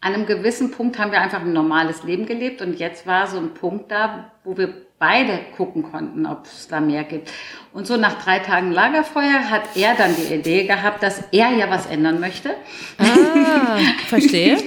an 0.02 0.14
einem 0.14 0.26
gewissen 0.26 0.72
Punkt 0.72 0.98
haben 0.98 1.12
wir 1.12 1.20
einfach 1.20 1.40
ein 1.40 1.52
normales 1.52 2.02
Leben 2.02 2.26
gelebt 2.26 2.60
und 2.60 2.78
jetzt 2.78 3.06
war 3.06 3.28
so 3.28 3.38
ein 3.38 3.54
Punkt 3.54 3.90
da, 3.92 4.32
wo 4.42 4.56
wir 4.58 4.74
beide 4.98 5.38
gucken 5.56 5.84
konnten, 5.84 6.26
ob 6.26 6.44
es 6.44 6.66
da 6.66 6.80
mehr 6.80 7.04
gibt. 7.04 7.30
Und 7.72 7.86
so 7.86 7.96
nach 7.96 8.20
drei 8.22 8.40
Tagen 8.40 8.72
Lagerfeuer 8.72 9.48
hat 9.48 9.76
er 9.76 9.94
dann 9.94 10.14
die 10.16 10.34
Idee 10.34 10.66
gehabt, 10.66 11.04
dass 11.04 11.22
er 11.30 11.50
ja 11.50 11.70
was 11.70 11.86
ändern 11.86 12.18
möchte. 12.18 12.50
Ah, 12.98 13.78
verstehe. 14.08 14.58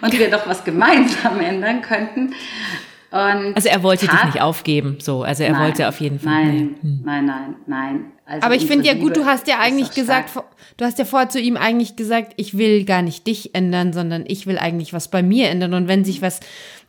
und 0.00 0.18
wir 0.18 0.30
doch 0.30 0.46
was 0.46 0.64
gemeinsam 0.64 1.38
ändern 1.40 1.82
könnten. 1.82 2.34
Und 3.10 3.54
also 3.56 3.68
er 3.68 3.82
wollte 3.82 4.06
dich 4.06 4.24
nicht 4.24 4.40
aufgeben, 4.40 4.98
so. 5.00 5.22
Also 5.22 5.42
er 5.42 5.52
nein, 5.52 5.62
wollte 5.62 5.88
auf 5.88 6.00
jeden 6.00 6.18
Fall. 6.18 6.44
Nein, 6.44 6.76
hm. 6.80 7.00
nein, 7.04 7.26
nein, 7.26 7.54
nein. 7.66 8.12
Also 8.30 8.46
Aber 8.46 8.54
ich 8.54 8.66
finde 8.66 8.86
ja 8.86 8.94
gut, 8.94 9.16
du 9.16 9.24
hast 9.24 9.48
ja 9.48 9.58
eigentlich 9.58 9.90
gesagt, 9.90 10.30
du 10.76 10.84
hast 10.84 11.00
ja 11.00 11.04
vorher 11.04 11.28
zu 11.28 11.40
ihm 11.40 11.56
eigentlich 11.56 11.96
gesagt, 11.96 12.32
ich 12.36 12.56
will 12.56 12.84
gar 12.84 13.02
nicht 13.02 13.26
dich 13.26 13.56
ändern, 13.56 13.92
sondern 13.92 14.24
ich 14.24 14.46
will 14.46 14.56
eigentlich 14.56 14.92
was 14.92 15.08
bei 15.08 15.20
mir 15.20 15.48
ändern. 15.48 15.74
Und 15.74 15.88
wenn 15.88 16.04
sich 16.04 16.22
was 16.22 16.38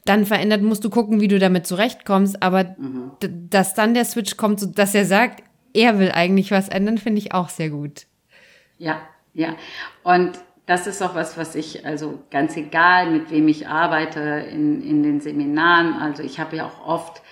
dann 0.06 0.28
verändert, 0.28 0.62
musst 0.62 0.84
du 0.84 0.92
gucken, 0.92 1.20
wie 1.20 1.28
du 1.28 1.40
damit 1.40 1.66
zurechtkommst. 1.66 2.44
Aber 2.44 2.76
mhm. 2.78 3.14
dass 3.50 3.74
dann 3.74 3.96
der 3.96 4.06
Switch 4.06 4.38
kommt, 4.38 4.78
dass 4.78 4.94
er 4.94 5.06
sagt, 5.06 5.44
er 5.74 5.98
will 5.98 6.12
eigentlich 6.12 6.52
was 6.52 6.70
ändern, 6.70 7.00
finde 7.00 7.18
ich 7.18 7.34
auch 7.34 7.50
sehr 7.50 7.72
gut. 7.72 8.06
Ja, 8.78 9.02
ja. 9.34 9.56
Und 10.04 10.34
das 10.68 10.86
ist 10.86 11.02
auch 11.02 11.16
was, 11.16 11.40
was 11.40 11.56
ich, 11.56 11.88
also 11.88 12.20
ganz 12.30 12.56
egal, 12.56 13.10
mit 13.10 13.32
wem 13.32 13.48
ich 13.48 13.68
arbeite 13.68 14.20
in, 14.20 14.84
in 14.84 15.02
den 15.02 15.22
Seminaren, 15.22 15.94
also 15.94 16.22
ich 16.22 16.40
habe 16.40 16.56
ja 16.58 16.68
auch 16.68 16.86
oft, 16.86 17.24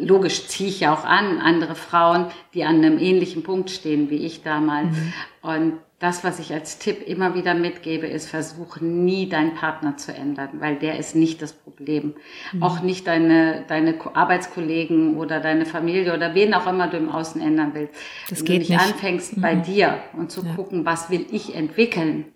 logisch 0.00 0.46
ziehe 0.48 0.68
ich 0.68 0.80
ja 0.80 0.94
auch 0.94 1.04
an, 1.04 1.38
andere 1.38 1.74
Frauen, 1.74 2.26
die 2.54 2.64
an 2.64 2.76
einem 2.76 2.98
ähnlichen 2.98 3.42
Punkt 3.42 3.70
stehen 3.70 4.10
wie 4.10 4.24
ich 4.26 4.42
damals. 4.42 4.96
Mhm. 4.96 5.12
Und 5.42 5.72
das, 5.98 6.24
was 6.24 6.38
ich 6.38 6.52
als 6.52 6.78
Tipp 6.78 7.06
immer 7.06 7.34
wieder 7.34 7.54
mitgebe, 7.54 8.06
ist, 8.06 8.28
versuch 8.28 8.80
nie 8.80 9.28
deinen 9.30 9.54
Partner 9.54 9.96
zu 9.96 10.12
ändern, 10.12 10.50
weil 10.58 10.76
der 10.76 10.98
ist 10.98 11.14
nicht 11.14 11.40
das 11.40 11.54
Problem. 11.54 12.14
Mhm. 12.52 12.62
Auch 12.62 12.82
nicht 12.82 13.06
deine, 13.06 13.64
deine 13.66 13.94
Arbeitskollegen 14.14 15.16
oder 15.16 15.40
deine 15.40 15.64
Familie 15.64 16.14
oder 16.14 16.34
wen 16.34 16.52
auch 16.52 16.66
immer 16.66 16.88
du 16.88 16.98
im 16.98 17.08
Außen 17.08 17.40
ändern 17.40 17.70
willst. 17.72 17.94
Das 18.28 18.40
Wenn 18.40 18.46
geht 18.46 18.68
du 18.68 18.72
nicht 18.72 18.82
anfängst 18.82 19.38
mhm. 19.38 19.40
bei 19.40 19.54
dir 19.54 20.00
und 20.12 20.30
zu 20.30 20.44
ja. 20.44 20.54
gucken, 20.54 20.84
was 20.84 21.08
will 21.08 21.24
ich 21.30 21.54
entwickeln, 21.54 22.26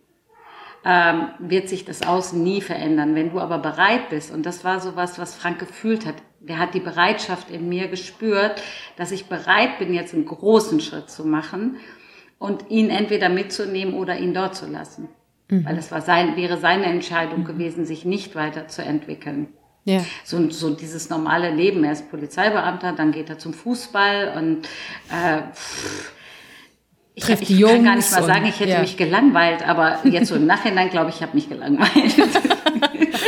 ähm, 0.82 1.28
wird 1.38 1.68
sich 1.68 1.84
das 1.84 2.00
Außen 2.00 2.42
nie 2.42 2.62
verändern. 2.62 3.14
Wenn 3.14 3.30
du 3.30 3.40
aber 3.40 3.58
bereit 3.58 4.08
bist, 4.08 4.32
und 4.32 4.46
das 4.46 4.64
war 4.64 4.80
so 4.80 4.96
was, 4.96 5.18
was 5.18 5.34
Frank 5.34 5.58
gefühlt 5.58 6.06
hat, 6.06 6.14
der 6.40 6.58
hat 6.58 6.74
die 6.74 6.80
Bereitschaft 6.80 7.50
in 7.50 7.68
mir 7.68 7.88
gespürt, 7.88 8.62
dass 8.96 9.12
ich 9.12 9.26
bereit 9.26 9.78
bin, 9.78 9.92
jetzt 9.92 10.14
einen 10.14 10.24
großen 10.24 10.80
Schritt 10.80 11.10
zu 11.10 11.26
machen 11.26 11.76
und 12.38 12.70
ihn 12.70 12.88
entweder 12.90 13.28
mitzunehmen 13.28 13.94
oder 13.94 14.18
ihn 14.18 14.34
dort 14.34 14.56
zu 14.56 14.66
lassen. 14.66 15.08
Mhm. 15.50 15.66
Weil 15.66 15.78
es 15.78 15.92
war 15.92 16.00
sein, 16.00 16.36
wäre 16.36 16.56
seine 16.56 16.86
Entscheidung 16.86 17.40
mhm. 17.40 17.44
gewesen, 17.44 17.84
sich 17.84 18.04
nicht 18.04 18.34
weiterzuentwickeln. 18.34 19.48
Ja. 19.84 20.04
So, 20.24 20.50
so 20.50 20.70
dieses 20.70 21.10
normale 21.10 21.50
Leben. 21.50 21.84
Er 21.84 21.92
ist 21.92 22.10
Polizeibeamter, 22.10 22.92
dann 22.92 23.12
geht 23.12 23.28
er 23.28 23.38
zum 23.38 23.52
Fußball 23.52 24.34
und 24.36 24.66
äh, 25.10 25.42
pff, 25.52 26.12
ich, 27.14 27.24
trifft 27.24 27.42
ich, 27.42 27.50
ich 27.50 27.66
kann 27.66 27.84
gar 27.84 27.96
nicht 27.96 28.10
mal 28.10 28.22
sagen, 28.22 28.46
ich 28.46 28.60
hätte 28.60 28.70
ja. 28.70 28.80
mich 28.80 28.96
gelangweilt, 28.96 29.66
aber 29.66 29.98
jetzt 30.04 30.28
so 30.28 30.36
im 30.36 30.46
Nachhinein 30.46 30.90
glaube 30.90 31.10
ich, 31.10 31.16
ich 31.16 31.22
habe 31.22 31.34
mich 31.34 31.48
gelangweilt. 31.48 32.14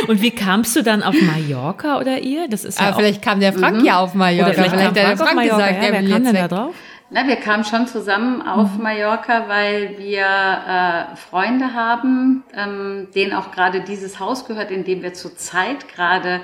und 0.07 0.21
wie 0.21 0.31
kamst 0.31 0.75
du 0.75 0.83
dann 0.83 1.03
auf 1.03 1.15
Mallorca 1.21 1.99
oder 1.99 2.19
ihr? 2.19 2.47
Das 2.47 2.63
ist 2.63 2.79
ja 2.79 2.89
ah, 2.89 2.93
vielleicht 2.93 3.21
kam 3.21 3.39
der 3.39 3.53
Frank 3.53 3.79
mhm. 3.79 3.85
ja 3.85 3.99
auf 3.99 4.13
Mallorca. 4.13 4.45
Oder 4.45 4.53
vielleicht, 4.53 4.71
vielleicht 4.71 4.87
hat 4.87 4.95
der 4.95 5.17
Frank, 5.17 5.35
Mallorca, 5.35 5.67
gesagt, 5.67 5.83
ja, 5.83 5.91
wer 5.91 6.09
kam 6.09 6.23
denn 6.23 6.35
da 6.35 6.47
drauf? 6.47 6.75
Na, 7.09 7.27
wir 7.27 7.35
kamen 7.35 7.63
schon 7.63 7.85
zusammen 7.85 8.41
auf 8.41 8.75
mhm. 8.75 8.83
Mallorca, 8.83 9.47
weil 9.47 9.97
wir 9.99 10.25
äh, 10.25 11.15
Freunde 11.15 11.73
haben, 11.73 12.43
ähm, 12.55 13.07
denen 13.13 13.33
auch 13.33 13.51
gerade 13.51 13.81
dieses 13.81 14.19
Haus 14.19 14.45
gehört, 14.45 14.71
in 14.71 14.83
dem 14.83 15.03
wir 15.03 15.13
zurzeit 15.13 15.87
gerade 15.93 16.41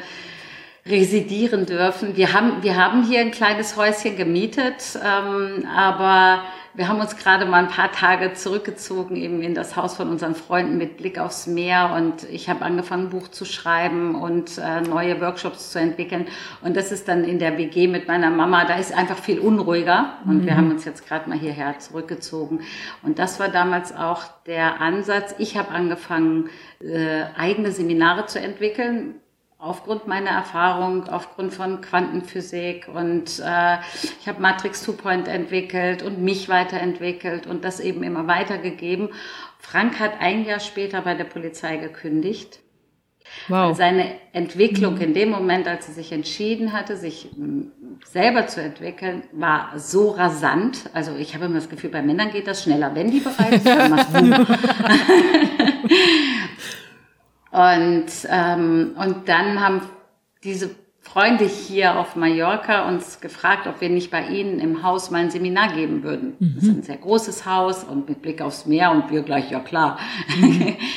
residieren 0.86 1.66
dürfen. 1.66 2.16
Wir 2.16 2.34
haben, 2.34 2.62
wir 2.62 2.76
haben 2.76 3.04
hier 3.04 3.22
ein 3.22 3.32
kleines 3.32 3.76
Häuschen 3.78 4.16
gemietet, 4.16 5.00
ähm, 5.04 5.66
aber 5.76 6.44
wir 6.80 6.88
haben 6.88 7.02
uns 7.02 7.18
gerade 7.18 7.46
mal 7.46 7.58
ein 7.58 7.68
paar 7.68 7.92
Tage 7.92 8.36
zurückgezogen 8.36 9.18
eben 9.18 9.42
in 9.42 9.54
das 9.54 9.76
Haus 9.76 9.98
von 9.98 10.08
unseren 10.08 10.34
Freunden 10.34 10.78
mit 10.78 10.96
Blick 10.96 11.20
aufs 11.20 11.46
Meer. 11.46 11.92
Und 11.94 12.24
ich 12.32 12.48
habe 12.48 12.64
angefangen, 12.64 13.08
ein 13.08 13.10
Buch 13.10 13.28
zu 13.28 13.44
schreiben 13.44 14.16
und 14.16 14.58
äh, 14.58 14.80
neue 14.80 15.20
Workshops 15.20 15.74
zu 15.74 15.80
entwickeln. 15.82 16.30
Und 16.62 16.78
das 16.78 16.94
ist 16.94 17.10
dann 17.10 17.26
in 17.26 17.38
der 17.38 17.58
WG 17.58 17.88
mit 17.88 18.08
meiner 18.08 18.30
Mama, 18.30 18.64
da 18.64 18.76
ist 18.76 18.94
einfach 18.96 19.18
viel 19.18 19.40
unruhiger. 19.40 20.20
Und 20.24 20.44
mhm. 20.44 20.46
wir 20.46 20.56
haben 20.56 20.72
uns 20.72 20.86
jetzt 20.86 21.06
gerade 21.06 21.28
mal 21.28 21.38
hierher 21.38 21.78
zurückgezogen. 21.80 22.62
Und 23.04 23.20
das 23.20 23.42
war 23.42 23.50
damals 23.50 23.94
auch 23.94 24.24
der 24.46 24.80
Ansatz. 24.80 25.36
Ich 25.38 25.58
habe 25.58 25.72
angefangen, 25.72 26.50
äh, 26.80 27.24
eigene 27.38 27.74
Seminare 27.74 28.28
zu 28.28 28.40
entwickeln, 28.40 29.16
aufgrund 29.60 30.08
meiner 30.08 30.30
Erfahrung, 30.30 31.10
aufgrund 31.10 31.54
von 31.54 31.82
Quantenphysik 31.82 32.88
und 32.88 33.40
äh, 33.40 33.78
ich 34.20 34.28
habe 34.28 34.42
Matrix 34.42 34.84
2 34.84 35.16
entwickelt 35.24 36.02
und 36.02 36.22
mich 36.22 36.48
weiterentwickelt 36.48 37.46
und 37.46 37.66
das 37.66 37.82
eben 37.82 38.02
immer 38.04 38.26
weitergegeben. 38.26 39.10
Frank 39.60 40.00
hat 40.00 40.14
ein 40.22 40.46
Jahr 40.46 40.62
später 40.62 41.02
bei 41.02 41.14
der 41.14 41.26
Polizei 41.26 41.76
gekündigt. 41.76 42.60
Wow. 43.50 43.76
Seine 43.76 44.14
Entwicklung 44.34 44.98
in 44.98 45.14
dem 45.14 45.30
Moment, 45.30 45.68
als 45.68 45.88
er 45.90 45.94
sich 45.94 46.12
entschieden 46.12 46.74
hatte, 46.74 46.98
sich 46.98 47.30
selber 48.06 48.48
zu 48.48 48.62
entwickeln, 48.62 49.24
war 49.34 49.74
so 49.78 50.12
rasant. 50.12 50.90
Also 50.94 51.16
ich 51.16 51.36
habe 51.36 51.46
immer 51.46 51.56
das 51.56 51.70
Gefühl, 51.70 51.92
bei 51.92 52.02
Männern 52.02 52.32
geht 52.32 52.48
das 52.48 52.64
schneller. 52.64 52.96
Wenn 52.96 53.12
die 53.12 53.20
bereit 53.20 53.62
sind, 53.62 53.66
dann 53.66 54.48
Und, 57.52 58.06
ähm, 58.30 58.96
und 58.96 59.28
dann 59.28 59.60
haben 59.60 59.82
diese 60.44 60.70
Freunde 61.02 61.46
hier 61.46 61.98
auf 61.98 62.16
Mallorca 62.16 62.88
uns 62.88 63.20
gefragt, 63.20 63.66
ob 63.66 63.82
wir 63.82 63.90
nicht 63.90 64.12
bei 64.12 64.28
ihnen 64.28 64.60
im 64.60 64.84
Haus 64.84 65.10
mal 65.10 65.20
ein 65.20 65.32
Seminar 65.32 65.74
geben 65.74 66.04
würden. 66.04 66.36
Mhm. 66.40 66.54
Das 66.56 66.64
ist 66.64 66.70
ein 66.70 66.84
sehr 66.84 66.98
großes 66.98 67.46
Haus 67.46 67.84
und 67.84 68.08
mit 68.08 68.22
Blick 68.22 68.42
aufs 68.42 68.66
Meer 68.68 68.92
und 68.92 69.10
wir 69.10 69.24
gleich, 69.24 69.50
ja 69.50 69.60
klar. 69.60 69.98
Mhm. 70.40 70.76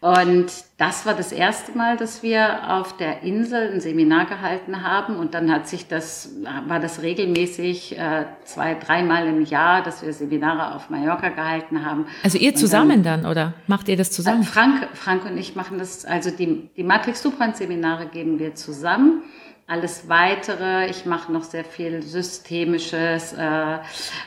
Und 0.00 0.46
das 0.78 1.04
war 1.04 1.12
das 1.12 1.30
erste 1.30 1.76
Mal, 1.76 1.98
dass 1.98 2.22
wir 2.22 2.70
auf 2.72 2.96
der 2.96 3.22
Insel 3.22 3.70
ein 3.70 3.80
Seminar 3.80 4.24
gehalten 4.24 4.82
haben. 4.82 5.16
Und 5.16 5.34
dann 5.34 5.52
hat 5.52 5.68
sich 5.68 5.88
das, 5.88 6.30
war 6.66 6.80
das 6.80 7.02
regelmäßig 7.02 7.98
äh, 7.98 8.24
zwei, 8.44 8.74
dreimal 8.74 9.26
im 9.26 9.44
Jahr, 9.44 9.82
dass 9.82 10.02
wir 10.02 10.14
Seminare 10.14 10.74
auf 10.74 10.88
Mallorca 10.88 11.28
gehalten 11.28 11.84
haben. 11.84 12.06
Also 12.22 12.38
ihr 12.38 12.54
zusammen 12.54 13.02
dann, 13.02 13.22
dann, 13.22 13.30
oder 13.30 13.52
macht 13.66 13.90
ihr 13.90 13.96
das 13.98 14.10
zusammen? 14.10 14.40
Äh, 14.40 14.46
Frank, 14.46 14.88
Frank 14.94 15.26
und 15.26 15.36
ich 15.36 15.54
machen 15.54 15.78
das, 15.78 16.06
also 16.06 16.30
die, 16.30 16.70
die 16.74 16.82
Matrix 16.82 17.22
Suprant 17.22 17.58
Seminare 17.58 18.06
geben 18.06 18.38
wir 18.38 18.54
zusammen. 18.54 19.22
Alles 19.70 20.08
Weitere, 20.08 20.90
ich 20.90 21.06
mache 21.06 21.30
noch 21.30 21.44
sehr 21.44 21.64
viel 21.64 22.02
systemisches, 22.02 23.32
äh, 23.34 23.78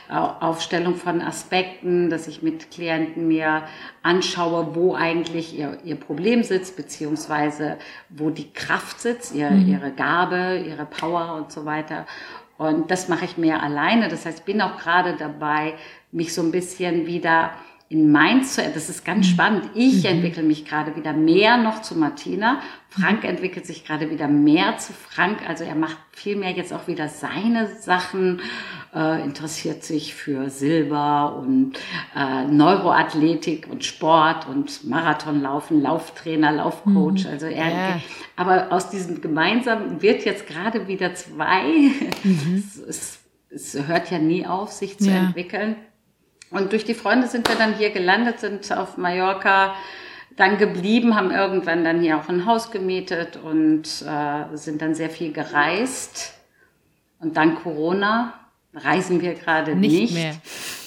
Aufstellung 0.08 0.94
von 0.94 1.20
Aspekten, 1.20 2.08
dass 2.08 2.28
ich 2.28 2.40
mit 2.40 2.70
Klienten 2.70 3.28
mir 3.28 3.64
anschaue, 4.02 4.74
wo 4.74 4.94
eigentlich 4.94 5.58
ihr, 5.58 5.76
ihr 5.84 5.96
Problem 5.96 6.44
sitzt, 6.44 6.78
beziehungsweise 6.78 7.76
wo 8.08 8.30
die 8.30 8.54
Kraft 8.54 9.02
sitzt, 9.02 9.34
ihr, 9.34 9.50
mhm. 9.50 9.68
ihre 9.68 9.90
Gabe, 9.90 10.64
ihre 10.66 10.86
Power 10.86 11.34
und 11.34 11.52
so 11.52 11.66
weiter. 11.66 12.06
Und 12.56 12.90
das 12.90 13.10
mache 13.10 13.26
ich 13.26 13.36
mehr 13.36 13.62
alleine. 13.62 14.08
Das 14.08 14.24
heißt, 14.24 14.38
ich 14.38 14.44
bin 14.46 14.62
auch 14.62 14.78
gerade 14.78 15.14
dabei, 15.18 15.74
mich 16.10 16.32
so 16.32 16.40
ein 16.40 16.52
bisschen 16.52 17.06
wieder 17.06 17.50
in 17.90 18.10
Mainz 18.10 18.54
zu, 18.54 18.62
das 18.62 18.88
ist 18.88 19.04
ganz 19.04 19.26
mhm. 19.26 19.30
spannend. 19.30 19.70
Ich 19.74 20.02
mhm. 20.02 20.10
entwickle 20.10 20.42
mich 20.42 20.64
gerade 20.64 20.96
wieder 20.96 21.12
mehr 21.12 21.58
noch 21.58 21.82
zu 21.82 21.96
Martina. 21.96 22.60
Frank 22.88 23.22
mhm. 23.22 23.28
entwickelt 23.30 23.66
sich 23.66 23.84
gerade 23.84 24.10
wieder 24.10 24.26
mehr 24.26 24.78
zu 24.78 24.92
Frank. 24.92 25.48
Also 25.48 25.64
er 25.64 25.74
macht 25.74 25.98
viel 26.12 26.36
mehr 26.36 26.52
jetzt 26.52 26.72
auch 26.72 26.88
wieder 26.88 27.08
seine 27.08 27.68
Sachen, 27.76 28.40
äh, 28.94 29.22
interessiert 29.22 29.84
sich 29.84 30.14
für 30.14 30.48
Silber 30.48 31.36
und 31.36 31.78
äh, 32.16 32.44
Neuroathletik 32.46 33.68
und 33.70 33.84
Sport 33.84 34.48
und 34.48 34.84
Marathonlaufen, 34.84 35.82
Lauftrainer, 35.82 36.52
Laufcoach. 36.52 37.26
Also 37.30 37.46
er, 37.46 37.68
ja. 37.68 38.00
aber 38.36 38.72
aus 38.72 38.88
diesem 38.88 39.20
gemeinsamen 39.20 40.00
wird 40.00 40.24
jetzt 40.24 40.46
gerade 40.46 40.88
wieder 40.88 41.14
zwei. 41.14 41.90
Mhm. 42.22 42.64
Es, 42.66 42.78
es, 42.78 43.18
es, 43.50 43.86
hört 43.86 44.10
ja 44.10 44.18
nie 44.18 44.46
auf, 44.46 44.72
sich 44.72 44.98
zu 44.98 45.10
ja. 45.10 45.26
entwickeln. 45.26 45.76
Und 46.54 46.72
durch 46.72 46.84
die 46.84 46.94
Freunde 46.94 47.26
sind 47.26 47.48
wir 47.48 47.56
dann 47.56 47.74
hier 47.74 47.90
gelandet, 47.90 48.38
sind 48.38 48.70
auf 48.72 48.96
Mallorca 48.96 49.74
dann 50.36 50.56
geblieben, 50.56 51.16
haben 51.16 51.30
irgendwann 51.30 51.84
dann 51.84 52.00
hier 52.00 52.16
auch 52.16 52.28
ein 52.28 52.46
Haus 52.46 52.70
gemietet 52.70 53.36
und 53.36 53.82
äh, 54.02 54.56
sind 54.56 54.80
dann 54.80 54.94
sehr 54.94 55.10
viel 55.10 55.32
gereist. 55.32 56.34
Und 57.18 57.36
dann 57.36 57.56
Corona 57.56 58.34
reisen 58.72 59.20
wir 59.20 59.34
gerade 59.34 59.74
nicht, 59.74 60.12
nicht 60.12 60.14
mehr. 60.14 60.34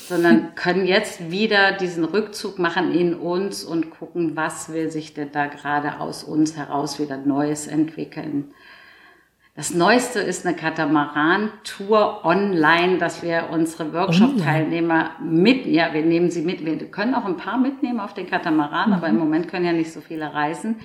sondern 0.08 0.56
können 0.56 0.86
jetzt 0.86 1.32
wieder 1.32 1.74
diesen 1.74 2.06
Rückzug 2.06 2.60
machen 2.60 2.94
in 2.94 3.14
uns 3.14 3.64
und 3.66 3.90
gucken, 3.90 4.36
was 4.36 4.72
will 4.72 4.90
sich 4.90 5.14
denn 5.14 5.32
da 5.34 5.48
gerade 5.48 6.00
aus 6.00 6.24
uns 6.24 6.56
heraus 6.56 7.00
wieder 7.00 7.18
Neues 7.18 7.68
entwickeln. 7.68 8.54
Das 9.58 9.74
Neueste 9.74 10.20
ist 10.20 10.46
eine 10.46 10.56
Katamaran-Tour 10.56 12.24
online, 12.24 13.00
dass 13.00 13.24
wir 13.24 13.50
unsere 13.52 13.92
Workshop-Teilnehmer 13.92 15.16
mit, 15.20 15.66
ja, 15.66 15.92
wir 15.96 16.04
nehmen 16.04 16.30
sie 16.30 16.44
mit. 16.44 16.64
Wir 16.64 16.78
können 16.92 17.16
auch 17.16 17.26
ein 17.26 17.38
paar 17.38 17.58
mitnehmen 17.58 18.00
auf 18.00 18.14
den 18.14 18.30
Katamaran, 18.30 18.90
mhm. 18.90 18.96
aber 18.96 19.08
im 19.08 19.16
mhm. 19.16 19.22
Moment 19.22 19.48
können 19.48 19.66
ja 19.66 19.74
nicht 19.74 19.92
so 19.92 20.00
viele 20.00 20.32
reisen. 20.32 20.76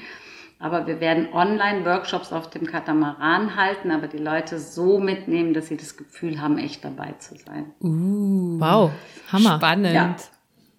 Aber 0.59 0.87
wir 0.87 1.01
werden 1.01 1.29
Online-Workshops 1.35 2.33
auf 2.33 2.49
dem 2.49 2.67
Katamaran 2.67 3.57
halten, 3.57 3.91
aber 3.91 4.07
die 4.07 4.17
Leute 4.17 4.59
so 4.59 4.99
mitnehmen, 4.99 5.53
dass 5.53 5.67
sie 5.67 5.77
das 5.77 5.99
Gefühl 5.99 6.41
haben, 6.41 6.57
echt 6.57 6.83
dabei 6.83 7.13
zu 7.19 7.35
sein. 7.37 7.67
Uh, 7.83 8.59
wow, 8.59 8.91
Hammer. 9.31 9.57
Spannend. 9.57 9.93
Ja. 9.93 10.17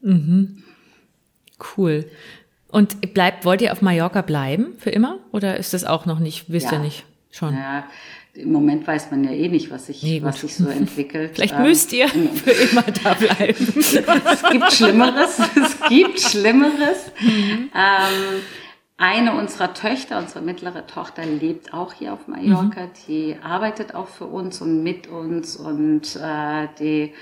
Mhm. 0.01 0.63
Cool. 1.77 2.09
Und 2.69 3.13
bleibt, 3.13 3.45
wollt 3.45 3.61
ihr 3.61 3.71
auf 3.71 3.83
Mallorca 3.83 4.23
bleiben 4.23 4.73
für 4.79 4.89
immer? 4.89 5.19
Oder 5.31 5.57
ist 5.57 5.75
das 5.75 5.85
auch 5.85 6.07
noch 6.07 6.17
nicht, 6.17 6.51
wisst 6.51 6.71
ja. 6.71 6.79
ihr 6.79 6.79
nicht? 6.79 7.05
Schon. 7.33 7.55
Ja, 7.55 7.85
im 8.35 8.51
Moment 8.51 8.85
weiß 8.85 9.09
man 9.09 9.23
ja 9.23 9.31
eh 9.31 9.47
nicht, 9.47 9.71
was 9.71 9.87
sich, 9.87 10.03
nee, 10.03 10.21
was 10.21 10.41
sich 10.41 10.55
so 10.55 10.67
entwickelt. 10.67 11.31
Vielleicht 11.35 11.55
ähm, 11.55 11.63
müsst 11.63 11.91
ihr 11.91 12.07
für 12.07 12.51
immer 12.51 12.83
da 12.83 13.15
bleiben. 13.15 13.73
es 13.77 14.43
gibt 14.51 14.71
Schlimmeres. 14.71 15.39
Es 15.55 15.89
gibt 15.89 16.19
Schlimmeres. 16.19 17.11
Mhm. 17.19 17.71
Ähm, 17.73 18.41
eine 18.97 19.35
unserer 19.35 19.73
Töchter, 19.73 20.19
unsere 20.19 20.41
mittlere 20.41 20.85
Tochter, 20.85 21.25
lebt 21.25 21.73
auch 21.73 21.93
hier 21.93 22.13
auf 22.13 22.27
Mallorca. 22.27 22.85
Mhm. 22.85 22.89
Die 23.07 23.35
arbeitet 23.41 23.95
auch 23.95 24.09
für 24.09 24.25
uns 24.25 24.61
und 24.61 24.83
mit 24.83 25.07
uns 25.07 25.55
und 25.55 26.15
äh, 26.15 26.67
die 26.79 27.13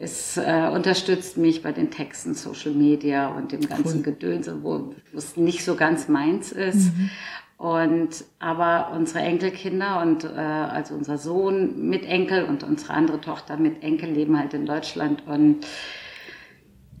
es 0.00 0.36
äh, 0.36 0.70
unterstützt 0.72 1.36
mich 1.36 1.62
bei 1.62 1.72
den 1.72 1.90
Texten, 1.90 2.34
Social 2.34 2.70
Media 2.70 3.28
und 3.28 3.50
dem 3.50 3.62
ganzen 3.68 3.98
cool. 3.98 4.02
Gedönse, 4.04 4.62
wo 4.62 4.94
es 5.16 5.36
nicht 5.36 5.64
so 5.64 5.74
ganz 5.74 6.06
meins 6.06 6.52
ist. 6.52 6.96
Mhm. 6.96 7.10
Und 7.58 8.24
aber 8.38 8.92
unsere 8.94 9.18
Enkelkinder 9.18 10.00
und 10.00 10.22
äh, 10.22 10.28
also 10.28 10.94
unser 10.94 11.18
Sohn 11.18 11.88
mit 11.88 12.06
Enkel 12.06 12.44
und 12.44 12.62
unsere 12.62 12.94
andere 12.94 13.20
Tochter 13.20 13.56
mit 13.56 13.82
Enkel 13.82 14.10
leben 14.10 14.38
halt 14.38 14.54
in 14.54 14.64
Deutschland 14.64 15.24
und 15.26 15.66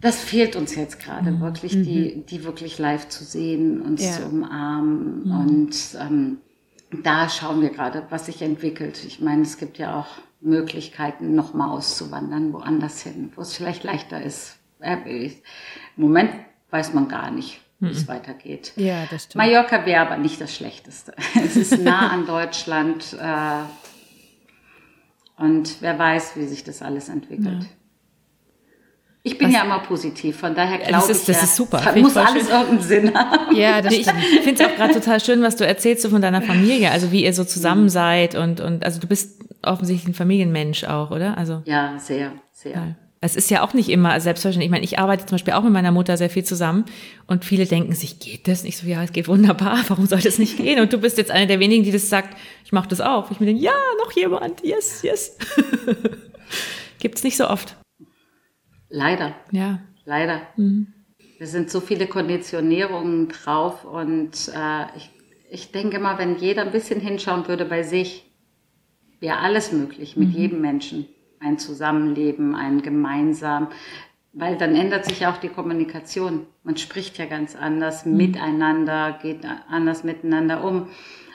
das 0.00 0.20
fehlt 0.20 0.56
uns 0.56 0.74
jetzt 0.74 1.00
gerade 1.00 1.30
mhm. 1.30 1.40
wirklich, 1.40 1.76
mhm. 1.76 1.82
die, 1.84 2.26
die 2.26 2.44
wirklich 2.44 2.78
live 2.78 3.08
zu 3.08 3.24
sehen, 3.24 3.80
uns 3.82 4.04
ja. 4.04 4.12
zu 4.12 4.26
umarmen. 4.26 5.24
Mhm. 5.24 5.40
Und 5.40 5.76
ähm, 6.00 6.38
da 7.02 7.28
schauen 7.28 7.60
wir 7.60 7.70
gerade, 7.70 8.06
was 8.10 8.26
sich 8.26 8.42
entwickelt. 8.42 9.04
Ich 9.04 9.20
meine, 9.20 9.42
es 9.42 9.58
gibt 9.58 9.78
ja 9.78 9.98
auch 9.98 10.08
Möglichkeiten, 10.40 11.34
nochmal 11.34 11.70
auszuwandern, 11.70 12.52
woanders 12.52 13.02
hin, 13.02 13.32
wo 13.34 13.42
es 13.42 13.56
vielleicht 13.56 13.84
leichter 13.84 14.22
ist. 14.22 14.56
Äh, 14.80 15.26
Im 15.26 15.32
Moment 15.96 16.30
weiß 16.70 16.94
man 16.94 17.08
gar 17.08 17.30
nicht 17.30 17.60
wie 17.80 17.90
es 17.90 18.02
mhm. 18.02 18.08
weitergeht. 18.08 18.72
Ja, 18.76 19.06
das 19.10 19.24
stimmt. 19.24 19.36
Mallorca 19.36 19.86
wäre 19.86 20.00
aber 20.00 20.16
nicht 20.16 20.40
das 20.40 20.54
Schlechteste. 20.54 21.14
Es 21.34 21.56
ist 21.56 21.78
nah 21.80 22.10
an 22.10 22.26
Deutschland 22.26 23.16
äh, 23.20 23.62
und 25.40 25.76
wer 25.80 25.98
weiß, 25.98 26.36
wie 26.36 26.46
sich 26.46 26.64
das 26.64 26.82
alles 26.82 27.08
entwickelt. 27.08 27.62
Ja. 27.62 27.68
Ich 29.24 29.36
bin 29.36 29.48
Was? 29.48 29.54
ja 29.54 29.64
immer 29.64 29.80
positiv, 29.80 30.38
von 30.38 30.54
daher 30.54 30.78
glaube 30.78 31.12
ich, 31.12 31.24
das 31.24 31.26
ja, 31.26 31.42
ist 31.42 31.56
super. 31.56 31.82
Da 31.84 31.94
muss 31.96 32.16
alles 32.16 32.46
schön. 32.46 32.50
irgendeinen 32.50 32.82
Sinn 32.82 33.14
haben. 33.14 33.54
Ja, 33.54 33.82
das 33.82 33.94
stimmt. 33.94 34.18
Ich 34.32 34.40
finde 34.40 34.62
es 34.62 34.70
auch 34.70 34.74
gerade 34.74 34.94
total 34.94 35.20
schön, 35.20 35.42
was 35.42 35.56
du 35.56 35.66
erzählst 35.66 36.02
so 36.02 36.08
von 36.08 36.22
deiner 36.22 36.40
Familie, 36.40 36.90
also 36.90 37.12
wie 37.12 37.24
ihr 37.24 37.34
so 37.34 37.44
zusammen 37.44 37.84
mhm. 37.84 37.88
seid 37.90 38.34
und, 38.36 38.60
und 38.60 38.84
also 38.84 39.00
du 39.00 39.06
bist 39.06 39.42
offensichtlich 39.62 40.08
ein 40.08 40.14
Familienmensch 40.14 40.84
auch, 40.84 41.10
oder? 41.10 41.36
Also 41.36 41.62
ja, 41.66 41.98
sehr, 41.98 42.32
sehr. 42.52 42.72
Ja. 42.72 42.94
Es 43.20 43.34
ist 43.34 43.50
ja 43.50 43.64
auch 43.64 43.74
nicht 43.74 43.88
immer 43.88 44.20
selbstverständlich. 44.20 44.66
Ich 44.66 44.70
meine, 44.70 44.84
ich 44.84 44.98
arbeite 44.98 45.26
zum 45.26 45.34
Beispiel 45.34 45.54
auch 45.54 45.64
mit 45.64 45.72
meiner 45.72 45.90
Mutter 45.90 46.16
sehr 46.16 46.30
viel 46.30 46.44
zusammen 46.44 46.84
und 47.26 47.44
viele 47.44 47.66
denken 47.66 47.92
sich, 47.92 48.20
geht 48.20 48.46
das 48.46 48.62
nicht 48.62 48.76
so? 48.76 48.86
Ja, 48.86 49.02
es 49.02 49.12
geht 49.12 49.26
wunderbar. 49.26 49.82
Warum 49.88 50.06
soll 50.06 50.20
das 50.20 50.38
nicht 50.38 50.56
gehen? 50.56 50.80
Und 50.80 50.92
du 50.92 50.98
bist 50.98 51.18
jetzt 51.18 51.32
eine 51.32 51.48
der 51.48 51.58
wenigen, 51.58 51.82
die 51.82 51.90
das 51.90 52.08
sagt, 52.08 52.36
ich 52.64 52.70
mache 52.70 52.88
das 52.88 53.00
auch. 53.00 53.30
Ich 53.30 53.40
mir 53.40 53.46
denke, 53.46 53.62
ja, 53.62 53.72
noch 53.98 54.12
jemand, 54.12 54.62
yes, 54.64 55.02
yes. 55.02 55.36
Gibt's 57.00 57.24
nicht 57.24 57.36
so 57.36 57.48
oft. 57.48 57.76
Leider. 58.88 59.34
Ja. 59.50 59.80
Leider. 60.04 60.42
Mhm. 60.56 60.92
Wir 61.38 61.46
sind 61.46 61.70
so 61.70 61.80
viele 61.80 62.06
Konditionierungen 62.06 63.28
drauf 63.28 63.84
und 63.84 64.50
äh, 64.54 64.96
ich, 64.96 65.10
ich 65.50 65.72
denke 65.72 65.98
mal, 65.98 66.18
wenn 66.18 66.38
jeder 66.38 66.62
ein 66.62 66.72
bisschen 66.72 67.00
hinschauen 67.00 67.46
würde 67.48 67.64
bei 67.64 67.82
sich, 67.82 68.24
wäre 69.20 69.38
alles 69.38 69.72
möglich 69.72 70.16
mit 70.16 70.28
mhm. 70.28 70.34
jedem 70.34 70.60
Menschen 70.60 71.06
ein 71.40 71.58
Zusammenleben, 71.58 72.54
ein 72.54 72.82
gemeinsam, 72.82 73.68
weil 74.32 74.56
dann 74.56 74.74
ändert 74.74 75.04
sich 75.04 75.20
ja 75.20 75.32
auch 75.32 75.38
die 75.38 75.48
Kommunikation. 75.48 76.46
Man 76.62 76.76
spricht 76.76 77.18
ja 77.18 77.26
ganz 77.26 77.56
anders 77.56 78.04
mhm. 78.04 78.16
miteinander, 78.16 79.18
geht 79.20 79.40
anders 79.68 80.04
miteinander 80.04 80.62
um, 80.64 80.88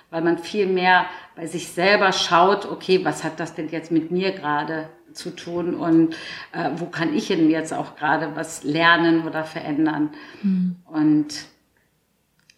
weil 0.09 0.21
man 0.21 0.37
viel 0.37 0.67
mehr 0.67 1.05
bei 1.35 1.47
sich 1.47 1.69
selber 1.69 2.11
schaut, 2.11 2.65
okay, 2.65 3.03
was 3.03 3.23
hat 3.23 3.39
das 3.39 3.55
denn 3.55 3.69
jetzt 3.69 3.91
mit 3.91 4.11
mir 4.11 4.31
gerade 4.31 4.89
zu 5.13 5.35
tun 5.35 5.75
und 5.75 6.15
äh, 6.53 6.71
wo 6.75 6.85
kann 6.85 7.13
ich 7.13 7.27
denn 7.27 7.49
jetzt 7.49 7.73
auch 7.73 7.95
gerade 7.95 8.35
was 8.35 8.63
lernen 8.63 9.25
oder 9.27 9.43
verändern. 9.43 10.11
Mhm. 10.41 10.75
Und 10.85 11.45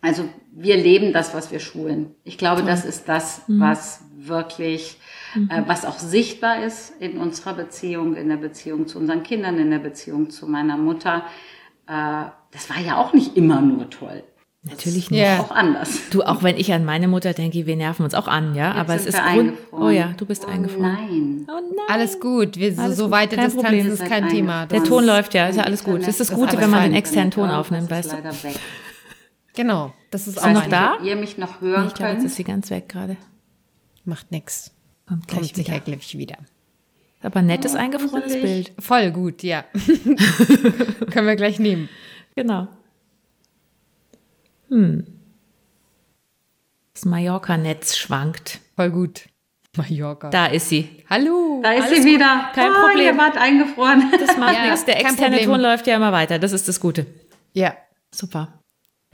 also 0.01 0.29
wir 0.51 0.77
leben 0.77 1.13
das, 1.13 1.33
was 1.33 1.51
wir 1.51 1.59
schulen. 1.59 2.13
Ich 2.23 2.37
glaube, 2.37 2.63
das 2.63 2.85
ist 2.85 3.09
das, 3.09 3.47
mhm. 3.47 3.59
was 3.59 4.03
wirklich 4.15 4.97
mhm. 5.35 5.49
äh, 5.49 5.63
was 5.67 5.85
auch 5.85 5.99
sichtbar 5.99 6.63
ist 6.63 6.93
in 6.99 7.17
unserer 7.17 7.53
Beziehung, 7.53 8.15
in 8.15 8.29
der 8.29 8.37
Beziehung 8.37 8.87
zu 8.87 8.99
unseren 8.99 9.23
Kindern, 9.23 9.57
in 9.57 9.69
der 9.69 9.79
Beziehung 9.79 10.29
zu 10.29 10.47
meiner 10.47 10.77
Mutter. 10.77 11.23
Äh, 11.87 12.25
das 12.51 12.69
war 12.69 12.79
ja 12.79 12.97
auch 12.97 13.13
nicht 13.13 13.35
immer 13.37 13.61
nur 13.61 13.89
toll. 13.89 14.23
Natürlich 14.67 15.11
nicht. 15.11 15.21
Ja. 15.21 15.41
Auch 15.41 15.51
anders. 15.51 16.09
Du, 16.09 16.23
auch 16.23 16.41
wenn 16.41 16.57
ich 16.57 16.73
an 16.73 16.85
meine 16.85 17.07
Mutter 17.07 17.33
denke, 17.33 17.67
wir 17.67 17.75
nerven 17.75 18.03
uns 18.03 18.15
auch 18.15 18.27
an, 18.27 18.55
ja. 18.55 18.69
Jetzt 18.69 18.79
aber 18.79 18.95
es 18.95 19.05
ist 19.05 19.21
Grund. 19.21 19.53
Oh 19.71 19.89
ja, 19.89 20.13
du 20.17 20.25
bist 20.25 20.45
oh 20.47 20.51
eingefroren. 20.51 20.93
Nein. 20.93 21.47
Oh 21.47 21.61
nein. 21.61 21.85
Alles 21.87 22.19
gut. 22.19 22.57
Wir, 22.57 22.77
alles 22.79 22.97
so 22.97 23.11
weite 23.11 23.35
Distanz 23.35 23.55
Problem. 23.55 23.91
ist 23.91 24.03
kein 24.05 24.27
Thema. 24.27 24.65
Der 24.65 24.83
Ton 24.83 25.05
läuft 25.05 25.35
ja, 25.35 25.47
ist 25.47 25.57
ja 25.57 25.63
alles 25.63 25.83
gut. 25.83 26.01
Das 26.01 26.07
ist 26.07 26.19
das, 26.19 26.27
das 26.29 26.37
Gute, 26.37 26.57
wenn 26.57 26.71
man 26.71 26.81
den 26.81 26.95
externen 26.95 27.29
Ton 27.29 27.51
aufnimmt, 27.51 27.91
weißt 27.91 28.13
du. 28.13 28.17
Genau. 29.55 29.93
Das 30.09 30.27
ist 30.27 30.43
auch 30.43 30.51
noch 30.51 30.67
da. 30.67 30.97
Ihr 31.03 31.15
mich 31.15 31.37
noch 31.37 31.61
hören 31.61 31.83
nee, 31.83 31.87
ich 31.87 31.93
glaube, 31.93 32.13
jetzt 32.13 32.23
ist 32.23 32.35
sie 32.35 32.43
ganz 32.43 32.69
weg 32.71 32.89
gerade. 32.89 33.17
Macht 34.03 34.31
nix. 34.31 34.74
Kommt, 35.07 35.27
Kommt 35.27 35.55
sicher 35.55 35.79
gleich 35.79 36.17
wieder. 36.17 36.37
Aber 37.21 37.41
nettes 37.41 37.73
oh, 37.73 37.77
eingefrorenes 37.77 38.33
Bild. 38.33 38.73
Voll 38.79 39.11
gut, 39.11 39.43
ja. 39.43 39.63
Können 41.11 41.27
wir 41.27 41.35
gleich 41.35 41.59
nehmen. 41.59 41.89
Genau. 42.35 42.67
Hm. 44.69 45.05
Das 46.93 47.05
Mallorca-Netz 47.05 47.97
schwankt. 47.97 48.59
Voll 48.75 48.91
gut. 48.91 49.27
Mallorca. 49.77 50.29
Da 50.29 50.47
ist 50.47 50.69
sie. 50.69 51.03
Hallo. 51.09 51.61
Da 51.63 51.73
ist 51.73 51.89
sie 51.89 52.05
wieder. 52.05 52.51
Kein 52.53 52.71
oh, 52.71 52.87
Problem. 52.87 53.05
Ihr 53.05 53.17
wart 53.17 53.37
eingefroren. 53.37 54.11
Das 54.19 54.37
macht 54.37 54.55
ja, 54.55 54.65
nichts. 54.65 54.85
Der 54.85 54.99
externe 54.99 55.41
Ton 55.41 55.59
läuft 55.59 55.87
ja 55.87 55.95
immer 55.95 56.11
weiter. 56.11 56.39
Das 56.39 56.51
ist 56.51 56.67
das 56.67 56.79
Gute. 56.79 57.05
Ja. 57.53 57.75
Super. 58.13 58.59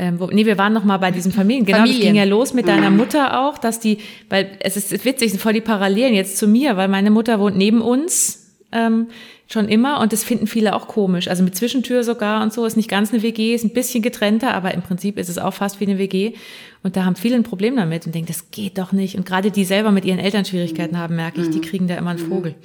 Ähm, 0.01 0.19
wo, 0.19 0.25
nee, 0.25 0.47
wir 0.47 0.57
waren 0.57 0.73
noch 0.73 0.83
mal 0.83 0.97
bei 0.97 1.11
diesen 1.11 1.31
Familien. 1.31 1.63
Genau, 1.63 1.77
Familien. 1.77 1.99
das 1.99 2.07
ging 2.07 2.15
ja 2.15 2.23
los 2.23 2.55
mit 2.55 2.67
deiner 2.67 2.89
Mutter 2.89 3.39
auch, 3.39 3.59
dass 3.59 3.79
die, 3.79 3.99
weil 4.29 4.57
es 4.59 4.75
ist 4.75 5.05
witzig, 5.05 5.29
sind 5.29 5.39
voll 5.39 5.53
die 5.53 5.61
Parallelen 5.61 6.15
jetzt 6.15 6.37
zu 6.37 6.47
mir, 6.47 6.75
weil 6.75 6.87
meine 6.87 7.11
Mutter 7.11 7.39
wohnt 7.39 7.55
neben 7.55 7.81
uns 7.81 8.47
ähm, 8.71 9.09
schon 9.47 9.69
immer 9.69 9.99
und 9.99 10.11
das 10.11 10.23
finden 10.23 10.47
viele 10.47 10.75
auch 10.75 10.87
komisch. 10.87 11.27
Also 11.27 11.43
mit 11.43 11.55
Zwischentür 11.55 12.03
sogar 12.03 12.41
und 12.41 12.51
so 12.51 12.65
ist 12.65 12.77
nicht 12.77 12.89
ganz 12.89 13.13
eine 13.13 13.21
WG, 13.21 13.53
ist 13.53 13.63
ein 13.63 13.73
bisschen 13.73 14.01
getrennter, 14.01 14.55
aber 14.55 14.73
im 14.73 14.81
Prinzip 14.81 15.19
ist 15.19 15.29
es 15.29 15.37
auch 15.37 15.53
fast 15.53 15.79
wie 15.79 15.85
eine 15.85 15.99
WG. 15.99 16.33
Und 16.81 16.95
da 16.95 17.05
haben 17.05 17.15
viele 17.15 17.35
ein 17.35 17.43
Problem 17.43 17.75
damit 17.75 18.07
und 18.07 18.15
denken, 18.15 18.29
das 18.29 18.49
geht 18.49 18.79
doch 18.79 18.93
nicht. 18.93 19.17
Und 19.17 19.27
gerade 19.27 19.51
die 19.51 19.65
selber 19.65 19.91
mit 19.91 20.03
ihren 20.03 20.17
Eltern 20.17 20.45
Schwierigkeiten 20.45 20.97
haben, 20.97 21.15
merke 21.15 21.41
ich, 21.41 21.51
die 21.51 21.59
mhm. 21.59 21.61
kriegen 21.61 21.87
da 21.87 21.93
immer 21.93 22.09
einen 22.09 22.23
mhm. 22.23 22.29
Vogel. 22.29 22.55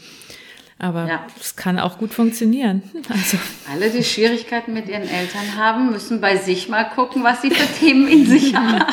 Aber 0.79 1.09
ja. 1.09 1.27
es 1.41 1.57
kann 1.57 1.79
auch 1.79 1.99
gut 1.99 2.13
funktionieren. 2.13 2.83
Also. 3.09 3.39
Alle, 3.73 3.89
die 3.91 4.03
Schwierigkeiten 4.03 4.75
mit 4.75 4.89
ihren 4.89 5.09
Eltern 5.09 5.57
haben, 5.57 5.93
müssen 5.93 6.21
bei 6.21 6.37
sich 6.37 6.69
mal 6.69 6.85
gucken, 6.85 7.23
was 7.23 7.41
sie 7.41 7.51
für 7.51 7.67
Themen 7.79 8.09
in 8.09 8.27
sich 8.27 8.55
haben. 8.55 8.85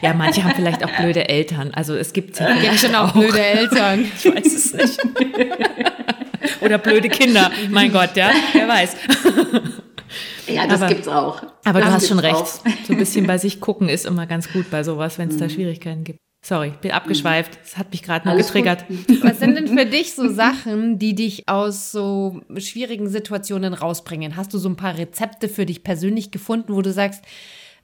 Ja, 0.00 0.14
manche 0.14 0.44
haben 0.44 0.54
vielleicht 0.54 0.84
auch 0.84 0.90
blöde 0.90 1.28
Eltern. 1.28 1.72
Also 1.74 1.94
es 1.94 2.12
gibt 2.12 2.38
ja, 2.38 2.54
ja 2.54 2.72
schon 2.74 2.94
auch, 2.94 3.08
auch 3.08 3.12
blöde 3.12 3.44
Eltern. 3.44 4.04
Ich 4.16 4.24
weiß 4.24 4.46
es 4.46 4.72
nicht. 4.74 5.00
Oder 6.60 6.78
blöde 6.78 7.08
Kinder. 7.08 7.50
Mein 7.68 7.92
Gott, 7.92 8.16
ja, 8.16 8.30
wer 8.52 8.68
weiß. 8.68 8.96
Ja, 10.46 10.66
das 10.66 10.80
aber, 10.80 10.94
gibt's 10.94 11.08
auch. 11.08 11.42
Aber 11.64 11.80
das 11.80 11.88
du 11.88 11.94
hast 11.94 12.08
schon 12.08 12.18
recht. 12.18 12.34
Auch. 12.36 12.60
So 12.86 12.92
ein 12.92 12.98
bisschen 12.98 13.26
bei 13.26 13.38
sich 13.38 13.60
gucken 13.60 13.88
ist 13.88 14.06
immer 14.06 14.26
ganz 14.26 14.52
gut 14.52 14.70
bei 14.70 14.84
sowas, 14.84 15.18
wenn 15.18 15.28
es 15.28 15.36
mhm. 15.36 15.40
da 15.40 15.48
Schwierigkeiten 15.48 16.04
gibt. 16.04 16.18
Sorry, 16.44 16.74
bin 16.82 16.90
abgeschweift. 16.90 17.58
Das 17.62 17.78
hat 17.78 17.90
mich 17.90 18.02
gerade 18.02 18.28
nur 18.28 18.36
getriggert. 18.36 18.86
Gut. 18.86 19.06
Was 19.24 19.38
sind 19.38 19.54
denn 19.54 19.66
für 19.66 19.86
dich 19.90 20.14
so 20.14 20.28
Sachen, 20.28 20.98
die 20.98 21.14
dich 21.14 21.48
aus 21.48 21.90
so 21.90 22.42
schwierigen 22.58 23.08
Situationen 23.08 23.72
rausbringen? 23.72 24.36
Hast 24.36 24.52
du 24.52 24.58
so 24.58 24.68
ein 24.68 24.76
paar 24.76 24.98
Rezepte 24.98 25.48
für 25.48 25.64
dich 25.64 25.82
persönlich 25.84 26.30
gefunden, 26.32 26.74
wo 26.74 26.82
du 26.82 26.92
sagst, 26.92 27.24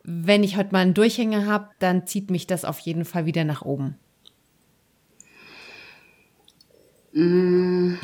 wenn 0.02 0.44
ich 0.44 0.58
heute 0.58 0.72
mal 0.72 0.80
einen 0.80 0.92
Durchhänger 0.92 1.46
habe, 1.46 1.70
dann 1.78 2.06
zieht 2.06 2.30
mich 2.30 2.46
das 2.46 2.66
auf 2.66 2.78
jeden 2.80 3.06
Fall 3.06 3.24
wieder 3.24 3.44
nach 3.44 3.62
oben? 3.62 3.96
Mmh. 7.14 7.96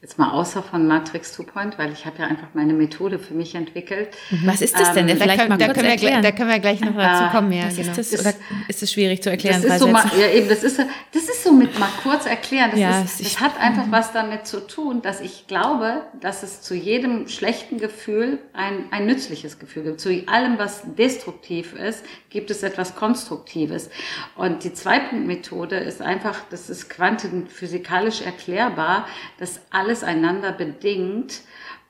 Jetzt 0.00 0.16
mal 0.16 0.30
außer 0.30 0.62
von 0.62 0.86
Matrix 0.86 1.32
2 1.32 1.42
Point, 1.42 1.76
weil 1.76 1.92
ich 1.92 2.06
habe 2.06 2.20
ja 2.20 2.28
einfach 2.28 2.46
meine 2.54 2.72
Methode 2.72 3.18
für 3.18 3.34
mich 3.34 3.56
entwickelt. 3.56 4.10
Was 4.44 4.60
ist 4.60 4.78
das 4.78 4.92
denn? 4.92 5.08
Ähm, 5.08 5.18
Vielleicht 5.18 5.40
da, 5.40 5.48
mal 5.48 5.58
da, 5.58 5.64
kurz 5.66 5.78
können 5.78 5.90
erklären. 5.90 6.22
Wir, 6.22 6.30
da 6.30 6.36
können 6.36 6.50
wir 6.50 6.60
gleich 6.60 6.80
noch 6.80 6.94
dazu 6.94 7.24
äh, 7.24 7.28
kommen. 7.30 7.52
Ja, 7.52 7.68
genau. 7.68 7.80
ist 7.80 7.98
das, 7.98 8.20
oder 8.20 8.32
ist 8.68 8.80
es 8.80 8.92
schwierig 8.92 9.24
zu 9.24 9.30
erklären? 9.30 9.60
Das 9.60 9.72
ist, 9.72 9.80
so 9.80 9.88
mal, 9.88 10.04
ja, 10.16 10.28
eben, 10.28 10.48
das, 10.48 10.62
ist, 10.62 10.78
das 10.78 11.22
ist 11.24 11.42
so 11.42 11.52
mit 11.52 11.76
mal 11.80 11.88
kurz 12.04 12.26
erklären. 12.26 12.70
Das, 12.70 12.78
ja, 12.78 13.02
ist, 13.02 13.20
das 13.24 13.40
hat 13.40 13.58
einfach 13.58 13.86
was 13.90 14.12
damit 14.12 14.46
zu 14.46 14.64
tun, 14.64 15.02
dass 15.02 15.20
ich 15.20 15.48
glaube, 15.48 16.02
dass 16.20 16.44
es 16.44 16.62
zu 16.62 16.76
jedem 16.76 17.26
schlechten 17.26 17.78
Gefühl 17.78 18.38
ein, 18.52 18.84
ein 18.92 19.04
nützliches 19.04 19.58
Gefühl 19.58 19.82
gibt. 19.82 20.00
Zu 20.00 20.22
allem, 20.28 20.58
was 20.58 20.82
destruktiv 20.96 21.74
ist, 21.74 22.04
gibt 22.30 22.52
es 22.52 22.62
etwas 22.62 22.94
Konstruktives. 22.94 23.90
Und 24.36 24.62
die 24.62 24.72
Zwei-Punkt-Methode 24.72 25.76
ist 25.76 26.02
einfach, 26.02 26.38
das 26.50 26.70
ist 26.70 26.88
quantenphysikalisch 26.88 28.20
erklärbar, 28.20 29.08
dass 29.40 29.60
alles 29.88 30.04
einander 30.04 30.52
bedingt 30.52 31.40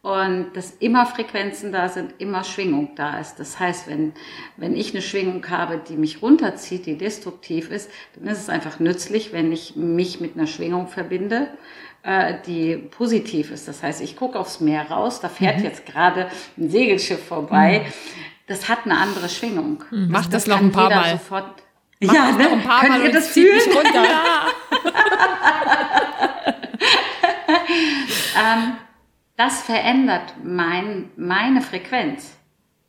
und 0.03 0.53
dass 0.55 0.71
immer 0.79 1.05
Frequenzen 1.05 1.73
da 1.73 1.89
sind, 1.89 2.15
immer 2.19 2.45
Schwingung 2.45 2.95
da 2.95 3.19
ist. 3.19 3.41
Das 3.41 3.59
heißt, 3.59 3.89
wenn, 3.89 4.13
wenn 4.57 4.77
ich 4.77 4.93
eine 4.93 5.03
Schwingung 5.03 5.45
habe, 5.51 5.79
die 5.89 5.97
mich 5.97 6.23
runterzieht, 6.23 6.87
die 6.87 6.97
destruktiv 6.97 7.73
ist, 7.73 7.91
dann 8.15 8.29
ist 8.33 8.39
es 8.39 8.49
einfach 8.49 8.79
nützlich, 8.79 9.33
wenn 9.33 9.51
ich 9.51 9.75
mich 9.75 10.21
mit 10.21 10.37
einer 10.37 10.47
Schwingung 10.47 10.87
verbinde, 10.87 11.49
äh, 12.05 12.35
die 12.47 12.77
positiv 12.77 13.51
ist. 13.51 13.67
Das 13.67 13.83
heißt, 13.83 14.01
ich 14.01 14.15
gucke 14.15 14.39
aufs 14.39 14.61
Meer 14.61 14.89
raus, 14.89 15.19
da 15.21 15.29
fährt 15.29 15.59
mhm. 15.59 15.65
jetzt 15.65 15.85
gerade 15.85 16.29
ein 16.57 16.71
Segelschiff 16.71 17.27
vorbei. 17.27 17.83
Mhm. 17.85 17.93
Das 18.47 18.69
hat 18.69 18.85
eine 18.85 18.97
andere 18.97 19.29
Schwingung. 19.29 19.83
Mhm. 19.91 20.07
Mach 20.09 20.27
das, 20.27 20.45
das 20.45 20.47
noch 20.47 20.61
ein 20.61 20.71
paar 20.71 20.89
Mal. 20.89 21.11
Sofort, 21.11 21.65
Mach 22.01 22.15
ja, 22.15 22.31
ne? 22.31 22.45
noch 22.45 22.53
ein 22.53 22.63
paar 22.63 22.81
Könnt 22.83 22.99
Mal 22.99 23.07
ihr 23.07 23.13
das 23.13 23.27
fühlen? 23.27 23.61
runter. 23.75 24.05
Ja. 24.05 24.47
ähm, 28.39 28.77
das 29.37 29.63
verändert 29.63 30.35
mein, 30.43 31.11
meine 31.17 31.63
Frequenz. 31.63 32.37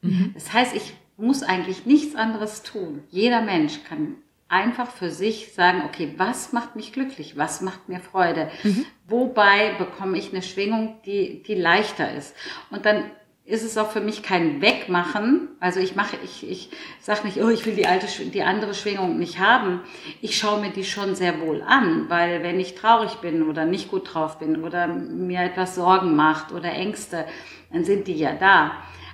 Mhm. 0.01 0.31
Das 0.33 0.51
heißt, 0.53 0.75
ich 0.75 0.93
muss 1.17 1.43
eigentlich 1.43 1.85
nichts 1.85 2.15
anderes 2.15 2.63
tun. 2.63 3.03
Jeder 3.09 3.41
Mensch 3.41 3.83
kann 3.83 4.15
einfach 4.47 4.89
für 4.89 5.11
sich 5.11 5.53
sagen, 5.53 5.83
okay, 5.85 6.13
was 6.17 6.53
macht 6.53 6.75
mich 6.75 6.91
glücklich? 6.91 7.37
Was 7.37 7.61
macht 7.61 7.87
mir 7.87 7.99
Freude? 7.99 8.49
Mhm. 8.63 8.85
Wobei 9.07 9.73
bekomme 9.77 10.17
ich 10.17 10.31
eine 10.31 10.41
Schwingung, 10.41 11.01
die, 11.05 11.43
die 11.43 11.55
leichter 11.55 12.11
ist? 12.13 12.35
Und 12.71 12.85
dann 12.85 13.11
ist 13.49 13.63
es 13.63 13.77
auch 13.77 13.89
für 13.89 13.99
mich 13.99 14.21
kein 14.21 14.61
Wegmachen. 14.61 15.49
Also 15.59 15.79
ich 15.79 15.95
mache, 15.95 16.17
ich, 16.23 16.47
ich 16.47 16.69
sage 17.01 17.25
nicht, 17.25 17.41
oh, 17.41 17.49
ich 17.49 17.65
will 17.65 17.73
die 17.73 17.87
alte, 17.87 18.05
die 18.25 18.43
andere 18.43 18.75
Schwingung 18.75 19.17
nicht 19.17 19.39
haben. 19.39 19.81
Ich 20.21 20.37
schaue 20.37 20.61
mir 20.61 20.69
die 20.69 20.83
schon 20.83 21.15
sehr 21.15 21.41
wohl 21.41 21.63
an, 21.63 22.05
weil 22.09 22.43
wenn 22.43 22.59
ich 22.59 22.75
traurig 22.75 23.15
bin 23.15 23.49
oder 23.49 23.65
nicht 23.65 23.89
gut 23.89 24.13
drauf 24.13 24.37
bin 24.37 24.63
oder 24.63 24.87
mir 24.87 25.41
etwas 25.41 25.73
Sorgen 25.73 26.15
macht 26.15 26.51
oder 26.51 26.71
Ängste, 26.71 27.25
dann 27.73 27.83
sind 27.83 28.07
die 28.07 28.17
ja 28.17 28.33
da. 28.33 28.71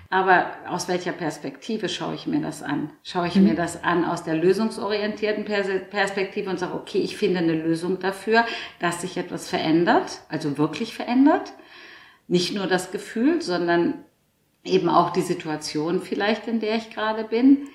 Aber 0.09 0.47
aus 0.67 0.87
welcher 0.89 1.13
Perspektive 1.13 1.87
schaue 1.87 2.15
ich 2.15 2.27
mir 2.27 2.41
das 2.41 2.61
an? 2.61 2.91
Schaue 3.03 3.27
ich 3.27 3.35
mhm. 3.35 3.45
mir 3.45 3.55
das 3.55 3.83
an 3.83 4.03
aus 4.03 4.23
der 4.23 4.35
lösungsorientierten 4.35 5.45
Perspektive 5.45 6.49
und 6.49 6.59
sage, 6.59 6.75
okay, 6.75 6.99
ich 6.99 7.17
finde 7.17 7.39
eine 7.39 7.53
Lösung 7.53 7.99
dafür, 7.99 8.45
dass 8.79 9.01
sich 9.01 9.17
etwas 9.17 9.49
verändert, 9.49 10.19
also 10.27 10.57
wirklich 10.57 10.93
verändert. 10.93 11.53
Nicht 12.27 12.53
nur 12.53 12.67
das 12.67 12.91
Gefühl, 12.91 13.41
sondern 13.41 14.05
eben 14.65 14.89
auch 14.89 15.11
die 15.11 15.21
Situation 15.21 16.01
vielleicht, 16.01 16.47
in 16.47 16.59
der 16.59 16.75
ich 16.75 16.89
gerade 16.89 17.23
bin. 17.23 17.67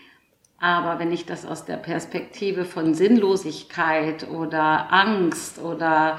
Aber 0.58 0.98
wenn 0.98 1.10
ich 1.10 1.24
das 1.24 1.46
aus 1.46 1.64
der 1.64 1.76
Perspektive 1.76 2.66
von 2.66 2.92
Sinnlosigkeit 2.92 4.28
oder 4.28 4.92
Angst 4.92 5.58
oder 5.58 6.18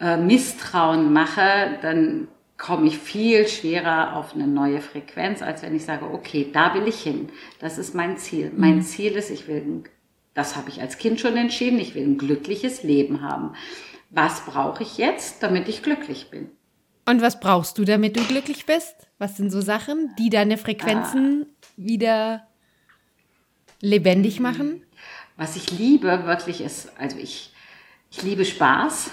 äh, 0.00 0.16
Misstrauen 0.16 1.12
mache, 1.12 1.78
dann 1.82 2.28
komme 2.56 2.86
ich 2.86 2.98
viel 2.98 3.48
schwerer 3.48 4.14
auf 4.16 4.34
eine 4.34 4.46
neue 4.46 4.80
Frequenz, 4.80 5.42
als 5.42 5.62
wenn 5.62 5.74
ich 5.74 5.84
sage, 5.84 6.04
okay, 6.04 6.50
da 6.52 6.74
will 6.74 6.86
ich 6.86 7.00
hin. 7.00 7.30
Das 7.58 7.78
ist 7.78 7.94
mein 7.94 8.16
Ziel. 8.18 8.52
Mein 8.54 8.76
mhm. 8.76 8.82
Ziel 8.82 9.12
ist, 9.12 9.30
ich 9.30 9.48
will, 9.48 9.84
das 10.34 10.56
habe 10.56 10.68
ich 10.68 10.80
als 10.80 10.98
Kind 10.98 11.18
schon 11.18 11.36
entschieden, 11.36 11.80
ich 11.80 11.94
will 11.94 12.04
ein 12.04 12.18
glückliches 12.18 12.82
Leben 12.82 13.22
haben. 13.22 13.54
Was 14.10 14.44
brauche 14.44 14.82
ich 14.82 14.98
jetzt, 14.98 15.42
damit 15.42 15.68
ich 15.68 15.82
glücklich 15.82 16.30
bin? 16.30 16.50
Und 17.10 17.22
was 17.22 17.40
brauchst 17.40 17.76
du, 17.76 17.84
damit 17.84 18.16
du 18.16 18.22
glücklich 18.22 18.66
bist? 18.66 18.94
Was 19.18 19.36
sind 19.36 19.50
so 19.50 19.60
Sachen, 19.60 20.14
die 20.16 20.30
deine 20.30 20.56
Frequenzen 20.56 21.44
ah. 21.44 21.66
wieder 21.76 22.46
lebendig 23.80 24.38
machen? 24.38 24.84
Was 25.36 25.56
ich 25.56 25.76
liebe 25.76 26.24
wirklich 26.26 26.60
ist, 26.60 26.92
also 27.00 27.18
ich, 27.18 27.52
ich 28.12 28.22
liebe 28.22 28.44
Spaß. 28.44 29.10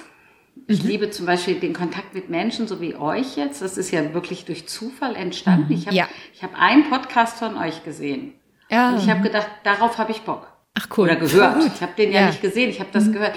Ich 0.68 0.84
mhm. 0.84 0.90
liebe 0.90 1.10
zum 1.10 1.26
Beispiel 1.26 1.60
den 1.60 1.74
Kontakt 1.74 2.14
mit 2.14 2.30
Menschen, 2.30 2.68
so 2.68 2.82
wie 2.82 2.94
euch 2.94 3.36
jetzt. 3.36 3.64
Das 3.64 3.80
ist 3.80 3.90
ja 3.90 4.14
wirklich 4.14 4.46
durch 4.46 4.68
Zufall 4.68 5.16
entstanden. 5.16 5.74
Mhm. 5.74 5.80
Ich 5.80 5.88
habe 5.88 5.96
ja. 5.96 6.08
hab 6.44 6.54
einen 6.54 6.88
Podcast 6.92 7.40
von 7.40 7.58
euch 7.58 7.84
gesehen. 7.84 8.34
Ja. 8.70 8.92
Und 8.92 9.00
ich 9.00 9.10
habe 9.10 9.22
gedacht, 9.22 9.50
darauf 9.64 9.98
habe 9.98 10.12
ich 10.12 10.22
Bock. 10.22 10.48
Ach 10.76 10.88
cool. 10.96 11.06
Oder 11.06 11.16
gehört. 11.16 11.66
Ich 11.66 11.82
habe 11.82 11.94
den 11.98 12.12
ja, 12.12 12.22
ja, 12.22 12.28
nicht 12.28 12.42
gesehen, 12.42 12.70
ich 12.70 12.80
habe 12.80 12.92
das 12.94 13.06
mhm. 13.06 13.14
gehört. 13.14 13.36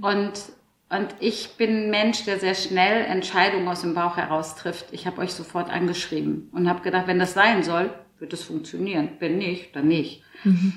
Und 0.00 0.32
und 0.92 1.14
ich 1.20 1.56
bin 1.56 1.84
ein 1.84 1.90
Mensch, 1.90 2.24
der 2.26 2.38
sehr 2.38 2.54
schnell 2.54 3.06
Entscheidungen 3.06 3.66
aus 3.66 3.80
dem 3.80 3.94
Bauch 3.94 4.18
heraus 4.18 4.56
trifft. 4.56 4.92
Ich 4.92 5.06
habe 5.06 5.22
euch 5.22 5.32
sofort 5.32 5.70
angeschrieben 5.70 6.50
und 6.52 6.68
habe 6.68 6.82
gedacht, 6.82 7.06
wenn 7.06 7.18
das 7.18 7.32
sein 7.32 7.62
soll, 7.62 7.90
wird 8.18 8.34
es 8.34 8.42
funktionieren. 8.42 9.08
Wenn 9.18 9.38
nicht, 9.38 9.74
dann 9.74 9.88
nicht. 9.88 10.22
Mhm. 10.44 10.74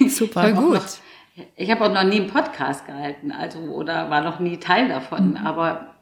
Super, 0.08 0.52
gut. 0.52 0.74
Noch, 0.74 1.44
ich 1.54 1.70
habe 1.70 1.84
auch 1.84 1.92
noch 1.92 2.02
nie 2.02 2.20
einen 2.20 2.26
Podcast 2.26 2.84
gehalten, 2.84 3.30
also 3.30 3.60
oder 3.60 4.10
war 4.10 4.22
noch 4.22 4.40
nie 4.40 4.58
Teil 4.58 4.88
davon. 4.88 5.30
Mhm. 5.30 5.36
Aber 5.36 5.94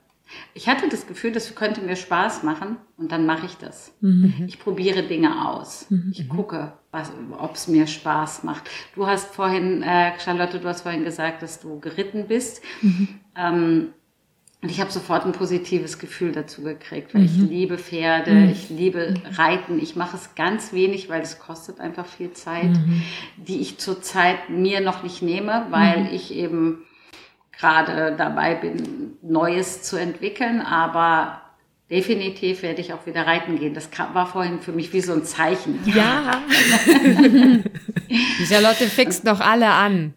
ich 0.54 0.68
hatte 0.68 0.88
das 0.88 1.06
Gefühl, 1.06 1.32
das 1.32 1.54
könnte 1.54 1.82
mir 1.82 1.96
Spaß 1.96 2.42
machen 2.42 2.76
und 2.96 3.12
dann 3.12 3.26
mache 3.26 3.46
ich 3.46 3.56
das. 3.58 3.94
Mhm. 4.00 4.44
Ich 4.46 4.58
probiere 4.58 5.02
Dinge 5.02 5.46
aus. 5.46 5.90
Mhm. 5.90 6.12
Ich 6.14 6.28
gucke, 6.28 6.72
ob 7.38 7.54
es 7.54 7.68
mir 7.68 7.86
Spaß 7.86 8.44
macht. 8.44 8.70
Du 8.94 9.06
hast 9.06 9.34
vorhin, 9.34 9.82
äh, 9.82 10.12
Charlotte, 10.20 10.58
du 10.58 10.68
hast 10.68 10.82
vorhin 10.82 11.04
gesagt, 11.04 11.42
dass 11.42 11.60
du 11.60 11.80
geritten 11.80 12.28
bist. 12.28 12.62
Mhm. 12.80 13.20
Ähm, 13.36 13.94
Und 14.62 14.70
ich 14.70 14.80
habe 14.80 14.92
sofort 14.92 15.26
ein 15.26 15.32
positives 15.32 15.98
Gefühl 15.98 16.30
dazu 16.30 16.62
gekriegt, 16.62 17.14
weil 17.14 17.22
mhm. 17.22 17.26
ich 17.26 17.36
liebe 17.36 17.78
Pferde, 17.78 18.32
mhm. 18.32 18.50
ich 18.50 18.70
liebe 18.70 19.14
Reiten. 19.36 19.80
Ich 19.80 19.96
mache 19.96 20.16
es 20.16 20.36
ganz 20.36 20.72
wenig, 20.72 21.08
weil 21.08 21.20
es 21.20 21.40
kostet 21.40 21.80
einfach 21.80 22.06
viel 22.06 22.30
Zeit, 22.30 22.70
mhm. 22.70 23.02
die 23.36 23.60
ich 23.60 23.78
zurzeit 23.78 24.50
mir 24.50 24.80
noch 24.80 25.02
nicht 25.02 25.20
nehme, 25.20 25.66
weil 25.70 26.04
mhm. 26.04 26.10
ich 26.12 26.32
eben 26.32 26.84
gerade 27.50 28.14
dabei 28.16 28.54
bin, 28.54 29.18
Neues 29.20 29.82
zu 29.82 29.96
entwickeln. 29.96 30.60
Aber 30.60 31.41
definitiv 31.92 32.62
werde 32.62 32.80
ich 32.80 32.94
auch 32.94 33.04
wieder 33.06 33.26
reiten 33.26 33.58
gehen. 33.58 33.74
Das 33.74 33.90
war 34.14 34.26
vorhin 34.26 34.60
für 34.60 34.72
mich 34.72 34.92
wie 34.94 35.02
so 35.02 35.12
ein 35.12 35.24
Zeichen. 35.24 35.78
Ja. 35.84 36.42
Die 38.08 38.46
Charlotte 38.46 38.86
fixt 38.86 39.24
noch 39.24 39.40
alle 39.40 39.68
an. 39.68 40.14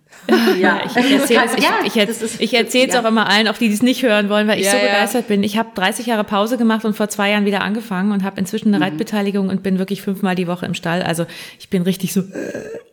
Ja, 0.57 0.81
ich, 0.85 0.95
ich 0.95 1.11
erzähle 1.11 1.45
es 1.45 1.63
ja, 1.63 1.79
ich, 1.85 1.97
ich, 1.97 2.39
ich 2.39 2.53
erzähl's 2.53 2.93
ja. 2.93 3.01
auch 3.01 3.05
immer 3.05 3.29
allen, 3.29 3.47
auch 3.47 3.57
die, 3.57 3.67
die 3.67 3.73
es 3.73 3.83
nicht 3.83 4.01
hören 4.03 4.29
wollen, 4.29 4.47
weil 4.47 4.59
ich 4.59 4.65
ja, 4.65 4.71
so 4.71 4.77
begeistert 4.77 5.27
bin. 5.27 5.43
Ich 5.43 5.57
habe 5.57 5.69
30 5.75 6.05
Jahre 6.07 6.23
Pause 6.23 6.57
gemacht 6.57 6.85
und 6.85 6.95
vor 6.95 7.09
zwei 7.09 7.31
Jahren 7.31 7.45
wieder 7.45 7.61
angefangen 7.61 8.11
und 8.11 8.23
habe 8.23 8.39
inzwischen 8.39 8.69
eine 8.69 8.77
mhm. 8.77 8.83
Reitbeteiligung 8.83 9.49
und 9.49 9.61
bin 9.61 9.77
wirklich 9.77 10.01
fünfmal 10.01 10.35
die 10.35 10.47
Woche 10.47 10.65
im 10.65 10.73
Stall. 10.73 11.03
Also 11.03 11.25
ich 11.59 11.69
bin 11.69 11.83
richtig 11.83 12.13
so 12.13 12.23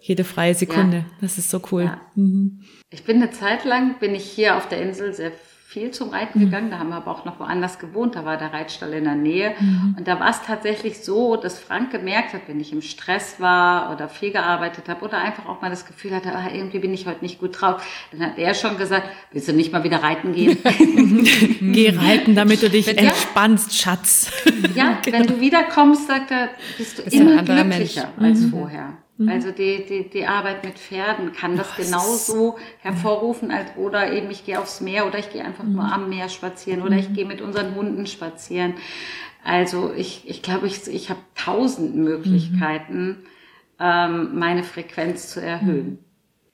jede 0.01 0.25
freie 0.25 0.55
Sekunde. 0.55 1.05
Das 1.21 1.39
ist 1.39 1.51
so 1.51 1.63
cool. 1.71 1.97
Mhm. 2.17 2.65
Ich 2.91 3.05
bin 3.05 3.17
eine 3.17 3.31
Zeit 3.31 3.65
lang, 3.65 3.99
bin 3.99 4.15
ich 4.15 4.25
hier 4.25 4.57
auf 4.57 4.69
der 4.69 4.83
Insel 4.83 5.15
sehr 5.15 5.33
viel 5.73 5.91
zum 5.91 6.11
Reiten 6.11 6.39
mhm. 6.39 6.45
gegangen. 6.45 6.71
Da 6.71 6.79
haben 6.79 6.91
wir 6.91 6.97
aber 6.97 7.11
auch 7.11 7.25
noch 7.25 7.41
woanders 7.41 7.79
gewohnt. 7.79 8.15
Da 8.15 8.25
war 8.25 8.37
der 8.37 8.53
Reitstall 8.53 8.93
in 8.93 9.05
der 9.05 9.15
Nähe. 9.15 9.55
Mhm. 9.59 9.95
Und 9.99 10.07
da 10.07 10.21
war 10.21 10.29
es 10.29 10.43
tatsächlich 10.43 10.99
so, 10.99 11.37
dass 11.37 11.59
Frank 11.59 11.91
gemerkt 11.91 12.35
hat, 12.35 12.43
wenn 12.47 12.61
ich 12.61 12.73
im 12.73 12.83
Stress 12.83 13.41
war 13.41 13.93
oder 13.93 14.09
viel 14.09 14.33
gearbeitet 14.33 14.89
habe 14.89 15.05
oder 15.05 15.19
einfach 15.19 15.47
auch 15.47 15.63
mal 15.63 15.71
das 15.71 15.87
Gefühl 15.87 16.15
hatte, 16.15 16.35
ah, 16.35 16.51
irgendwie 16.53 16.79
bin 16.79 16.93
ich 16.93 17.07
heute 17.07 17.23
nicht 17.23 17.41
gut 17.41 17.61
drauf, 17.61 17.83
dann 18.13 18.21
hat 18.21 18.39
er 18.39 18.55
schon 18.55 18.77
gesagt, 18.77 19.09
willst 19.33 19.49
du 19.49 19.53
nicht 19.53 19.73
mal 19.73 19.83
wieder 19.83 20.03
reiten 20.03 20.35
gehen? 20.35 20.59
Geh 21.73 21.95
reiten, 21.97 22.35
damit 22.35 22.63
du 22.63 22.69
dich 22.69 22.87
ja. 22.87 22.93
entspannst, 22.93 23.75
Schatz. 23.75 24.31
Ja, 24.75 24.99
genau. 25.03 25.19
wenn 25.19 25.27
du 25.27 25.41
wiederkommst, 25.41 26.07
sagt 26.07 26.31
er, 26.31 26.51
bist 26.77 26.99
du 26.99 27.03
immer 27.03 27.43
glücklicher 27.43 27.65
Mensch. 28.19 28.31
als 28.31 28.41
mhm. 28.41 28.51
vorher. 28.51 28.93
Mhm. 29.23 29.29
Also 29.29 29.51
die, 29.51 29.85
die, 29.89 30.09
die 30.09 30.27
Arbeit 30.27 30.65
mit 30.65 30.79
Pferden 30.79 31.33
kann 31.33 31.57
das 31.57 31.69
oh, 31.73 31.83
genauso 31.83 32.59
hervorrufen, 32.81 33.51
als 33.51 33.77
oder 33.77 34.13
eben 34.13 34.31
ich 34.31 34.45
gehe 34.45 34.59
aufs 34.59 34.81
Meer 34.81 35.07
oder 35.07 35.19
ich 35.19 35.31
gehe 35.31 35.45
einfach 35.45 35.65
nur 35.65 35.85
mhm. 35.85 35.93
am 35.93 36.09
Meer 36.09 36.29
spazieren 36.29 36.83
oder 36.83 36.97
ich 36.97 37.11
mhm. 37.11 37.15
gehe 37.15 37.25
mit 37.25 37.41
unseren 37.41 37.75
Hunden 37.75 38.07
spazieren. 38.07 38.75
Also 39.45 39.93
ich, 39.97 40.29
ich 40.29 40.43
glaube, 40.43 40.67
ich, 40.67 40.87
ich 40.87 41.11
habe 41.11 41.21
tausend 41.35 41.97
Möglichkeiten, 41.97 43.25
ähm, 43.81 44.39
meine 44.39 44.63
Frequenz 44.63 45.31
zu 45.31 45.41
erhöhen. 45.41 45.99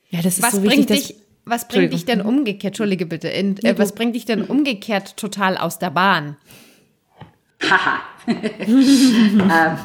Ja, 0.08 0.22
das 0.22 0.38
ist 0.38 0.42
was 0.42 0.52
so 0.52 0.62
wichtig, 0.62 0.86
bringt 0.86 0.90
dich, 0.90 1.14
was 1.44 1.68
bringt 1.68 1.92
dich 1.92 2.06
denn 2.06 2.22
umgekehrt, 2.22 2.72
Entschuldige 2.72 3.04
bitte, 3.04 3.28
in, 3.28 3.58
äh, 3.58 3.78
was 3.78 3.94
bringt 3.94 4.14
dich 4.14 4.24
denn 4.24 4.42
umgekehrt 4.42 5.18
total 5.18 5.58
aus 5.58 5.78
der 5.78 5.90
Bahn? 5.90 6.36
Haha. 7.62 8.00
ähm, 8.26 9.78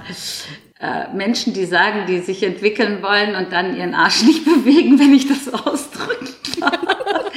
äh, 0.83 1.07
Menschen, 1.13 1.53
die 1.53 1.63
sagen, 1.63 2.05
die 2.07 2.19
sich 2.19 2.43
entwickeln 2.43 3.01
wollen 3.01 3.35
und 3.35 3.53
dann 3.53 3.77
ihren 3.77 3.93
Arsch 3.95 4.23
nicht 4.23 4.43
bewegen, 4.45 4.99
wenn 4.99 5.13
ich 5.13 5.25
das 5.27 5.47
ausdrücken 5.53 6.27
darf. 6.59 7.31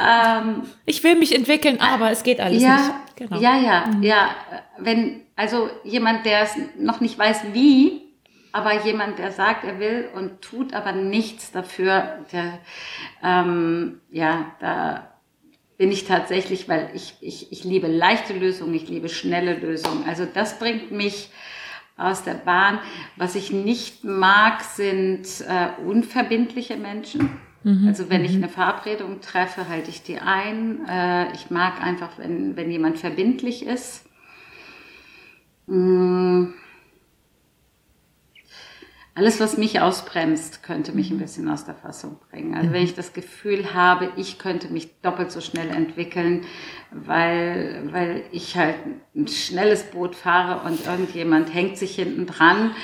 ähm, 0.48 0.62
ich 0.86 1.04
will 1.04 1.16
mich 1.16 1.34
entwickeln, 1.34 1.78
aber 1.78 2.10
es 2.10 2.22
geht 2.22 2.40
alles 2.40 2.62
ja, 2.62 2.76
nicht. 2.76 2.92
Genau. 3.16 3.38
Ja, 3.38 3.60
ja, 3.60 3.86
mhm. 3.88 4.02
ja. 4.02 4.30
Wenn, 4.78 5.20
also 5.36 5.68
jemand, 5.84 6.24
der 6.24 6.44
es 6.44 6.52
noch 6.78 7.02
nicht 7.02 7.18
weiß, 7.18 7.52
wie, 7.52 8.04
aber 8.52 8.82
jemand, 8.82 9.18
der 9.18 9.30
sagt, 9.30 9.64
er 9.64 9.78
will 9.78 10.08
und 10.14 10.40
tut 10.40 10.72
aber 10.72 10.92
nichts 10.92 11.52
dafür, 11.52 12.24
der, 12.32 12.58
ähm, 13.22 14.00
ja, 14.10 14.46
da 14.60 15.10
bin 15.76 15.92
ich 15.92 16.06
tatsächlich, 16.06 16.70
weil 16.70 16.90
ich, 16.94 17.16
ich, 17.20 17.52
ich 17.52 17.64
liebe 17.64 17.86
leichte 17.86 18.32
Lösungen, 18.32 18.72
ich 18.72 18.88
liebe 18.88 19.10
schnelle 19.10 19.54
Lösungen. 19.54 20.04
Also 20.08 20.24
das 20.24 20.58
bringt 20.58 20.90
mich 20.90 21.28
aus 22.00 22.22
der 22.24 22.34
Bahn. 22.34 22.78
Was 23.16 23.34
ich 23.34 23.52
nicht 23.52 24.04
mag, 24.04 24.62
sind 24.62 25.26
äh, 25.46 25.68
unverbindliche 25.84 26.76
Menschen. 26.76 27.30
Mhm. 27.62 27.86
Also 27.88 28.08
wenn 28.08 28.24
ich 28.24 28.32
mhm. 28.32 28.44
eine 28.44 28.48
Verabredung 28.48 29.20
treffe, 29.20 29.68
halte 29.68 29.90
ich 29.90 30.02
die 30.02 30.18
ein. 30.18 30.86
Äh, 30.88 31.32
ich 31.34 31.50
mag 31.50 31.82
einfach, 31.82 32.10
wenn, 32.18 32.56
wenn 32.56 32.70
jemand 32.70 32.98
verbindlich 32.98 33.66
ist. 33.66 34.04
Mmh 35.66 36.54
alles, 39.14 39.40
was 39.40 39.56
mich 39.56 39.80
ausbremst, 39.80 40.62
könnte 40.62 40.92
mich 40.92 41.10
ein 41.10 41.16
mhm. 41.16 41.20
bisschen 41.20 41.48
aus 41.48 41.64
der 41.64 41.74
Fassung 41.74 42.18
bringen. 42.30 42.54
Also 42.54 42.72
wenn 42.72 42.80
mhm. 42.80 42.86
ich 42.86 42.94
das 42.94 43.12
Gefühl 43.12 43.74
habe, 43.74 44.12
ich 44.16 44.38
könnte 44.38 44.68
mich 44.68 45.00
doppelt 45.02 45.32
so 45.32 45.40
schnell 45.40 45.68
entwickeln, 45.70 46.44
weil, 46.90 47.88
weil 47.90 48.22
ich 48.32 48.56
halt 48.56 48.76
ein 49.14 49.28
schnelles 49.28 49.84
Boot 49.84 50.14
fahre 50.14 50.66
und 50.68 50.86
irgendjemand 50.86 51.52
hängt 51.52 51.76
sich 51.76 51.96
hinten 51.96 52.26
dran 52.26 52.74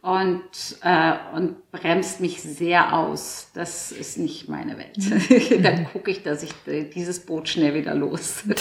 und, 0.00 0.42
äh, 0.82 1.14
und 1.34 1.70
bremst 1.72 2.20
mich 2.20 2.40
sehr 2.40 2.96
aus. 2.96 3.50
Das 3.54 3.92
ist 3.92 4.18
nicht 4.18 4.48
meine 4.48 4.78
Welt. 4.78 4.96
Mhm. 4.96 5.62
Dann 5.62 5.84
gucke 5.92 6.10
ich, 6.10 6.22
dass 6.22 6.42
ich 6.42 6.52
dieses 6.94 7.20
Boot 7.20 7.48
schnell 7.48 7.74
wieder 7.74 7.94
los. 7.94 8.44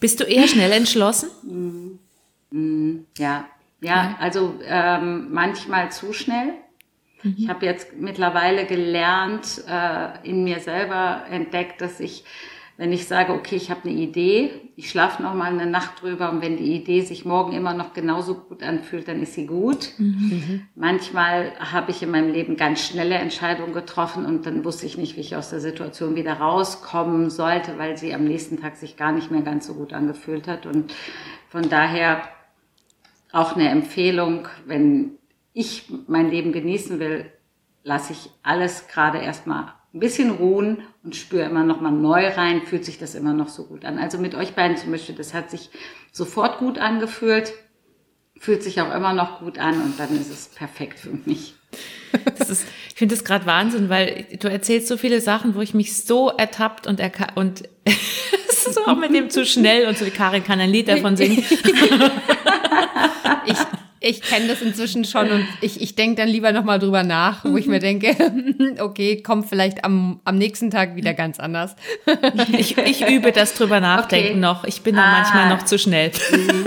Bist 0.00 0.20
du 0.20 0.24
eher 0.24 0.46
schnell 0.46 0.72
entschlossen? 0.72 1.98
Ja, 3.18 3.46
ja, 3.80 4.16
also 4.20 4.54
ähm, 4.64 5.28
manchmal 5.32 5.92
zu 5.92 6.12
schnell. 6.12 6.54
Mhm. 7.22 7.34
Ich 7.38 7.48
habe 7.48 7.66
jetzt 7.66 7.94
mittlerweile 7.96 8.64
gelernt, 8.66 9.62
äh, 9.68 10.28
in 10.28 10.44
mir 10.44 10.60
selber 10.60 11.24
entdeckt, 11.30 11.80
dass 11.80 12.00
ich, 12.00 12.24
wenn 12.78 12.92
ich 12.92 13.06
sage, 13.06 13.32
okay, 13.32 13.56
ich 13.56 13.70
habe 13.70 13.88
eine 13.88 13.92
Idee, 13.92 14.50
ich 14.76 14.90
schlafe 14.90 15.22
noch 15.22 15.34
mal 15.34 15.50
eine 15.50 15.66
Nacht 15.66 16.02
drüber 16.02 16.30
und 16.30 16.42
wenn 16.42 16.58
die 16.58 16.74
Idee 16.74 17.00
sich 17.00 17.24
morgen 17.24 17.52
immer 17.52 17.72
noch 17.72 17.94
genauso 17.94 18.34
gut 18.34 18.62
anfühlt, 18.62 19.08
dann 19.08 19.22
ist 19.22 19.34
sie 19.34 19.46
gut. 19.46 19.92
Mhm. 19.96 20.66
Manchmal 20.74 21.52
habe 21.58 21.90
ich 21.90 22.02
in 22.02 22.10
meinem 22.10 22.32
Leben 22.32 22.56
ganz 22.56 22.80
schnelle 22.80 23.14
Entscheidungen 23.14 23.72
getroffen 23.72 24.26
und 24.26 24.44
dann 24.44 24.64
wusste 24.64 24.84
ich 24.86 24.98
nicht, 24.98 25.16
wie 25.16 25.20
ich 25.20 25.36
aus 25.36 25.50
der 25.50 25.60
Situation 25.60 26.16
wieder 26.16 26.34
rauskommen 26.34 27.30
sollte, 27.30 27.78
weil 27.78 27.96
sie 27.96 28.14
am 28.14 28.24
nächsten 28.24 28.60
Tag 28.60 28.76
sich 28.76 28.96
gar 28.96 29.12
nicht 29.12 29.30
mehr 29.30 29.42
ganz 29.42 29.66
so 29.66 29.74
gut 29.74 29.92
angefühlt 29.92 30.46
hat 30.46 30.66
und 30.66 30.94
von 31.48 31.68
daher 31.70 32.22
auch 33.36 33.54
eine 33.54 33.68
Empfehlung, 33.68 34.48
wenn 34.64 35.18
ich 35.52 35.84
mein 36.06 36.30
Leben 36.30 36.52
genießen 36.52 36.98
will, 36.98 37.26
lasse 37.84 38.14
ich 38.14 38.30
alles 38.42 38.88
gerade 38.88 39.18
erstmal 39.18 39.74
ein 39.92 40.00
bisschen 40.00 40.30
ruhen 40.30 40.78
und 41.04 41.16
spüre 41.16 41.44
immer 41.44 41.62
noch 41.62 41.80
mal 41.80 41.90
neu 41.90 42.28
rein, 42.28 42.62
fühlt 42.62 42.84
sich 42.84 42.98
das 42.98 43.14
immer 43.14 43.34
noch 43.34 43.48
so 43.48 43.66
gut 43.66 43.84
an. 43.84 43.98
Also 43.98 44.18
mit 44.18 44.34
euch 44.34 44.54
beiden 44.54 44.78
zum 44.78 44.90
Beispiel, 44.90 45.14
das 45.14 45.34
hat 45.34 45.50
sich 45.50 45.70
sofort 46.12 46.58
gut 46.58 46.78
angefühlt, 46.78 47.52
fühlt 48.38 48.62
sich 48.62 48.80
auch 48.80 48.94
immer 48.94 49.12
noch 49.12 49.40
gut 49.40 49.58
an 49.58 49.82
und 49.82 50.00
dann 50.00 50.14
ist 50.18 50.30
es 50.30 50.48
perfekt 50.48 50.98
für 50.98 51.10
mich. 51.26 51.54
Ist, 52.38 52.64
ich 52.88 52.94
finde 52.94 53.14
das 53.14 53.24
gerade 53.24 53.44
Wahnsinn, 53.44 53.90
weil 53.90 54.26
du 54.40 54.48
erzählst 54.48 54.88
so 54.88 54.96
viele 54.96 55.20
Sachen, 55.20 55.54
wo 55.54 55.60
ich 55.60 55.74
mich 55.74 55.96
so 56.04 56.30
ertappt 56.30 56.86
und 56.86 57.02
und 57.34 57.68
so 58.76 58.90
auch 58.90 58.96
mit 58.96 59.14
dem 59.14 59.30
zu 59.30 59.44
schnell 59.44 59.86
und 59.86 59.98
so. 59.98 60.04
Karin 60.14 60.44
kann 60.44 60.60
ein 60.60 60.70
Lied 60.70 60.88
davon 60.88 61.16
singen. 61.16 61.38
ich 63.46 63.56
ich 64.00 64.22
kenne 64.22 64.46
das 64.46 64.62
inzwischen 64.62 65.04
schon 65.04 65.30
und 65.30 65.46
ich, 65.60 65.80
ich 65.80 65.94
denke 65.94 66.16
dann 66.16 66.28
lieber 66.28 66.52
nochmal 66.52 66.78
drüber 66.78 67.02
nach, 67.02 67.44
wo 67.44 67.56
ich 67.56 67.66
mir 67.66 67.80
denke, 67.80 68.14
okay, 68.78 69.22
kommt 69.22 69.48
vielleicht 69.48 69.84
am, 69.84 70.20
am 70.24 70.38
nächsten 70.38 70.70
Tag 70.70 70.96
wieder 70.96 71.14
ganz 71.14 71.40
anders. 71.40 71.76
ich, 72.52 72.78
ich 72.78 73.08
übe 73.08 73.32
das 73.32 73.54
drüber 73.54 73.80
nachdenken 73.80 74.30
okay. 74.30 74.38
noch. 74.38 74.64
Ich 74.64 74.82
bin 74.82 74.94
da 74.96 75.02
ah. 75.02 75.10
manchmal 75.12 75.48
noch 75.48 75.64
zu 75.64 75.78
schnell. 75.78 76.12
Mhm. 76.30 76.64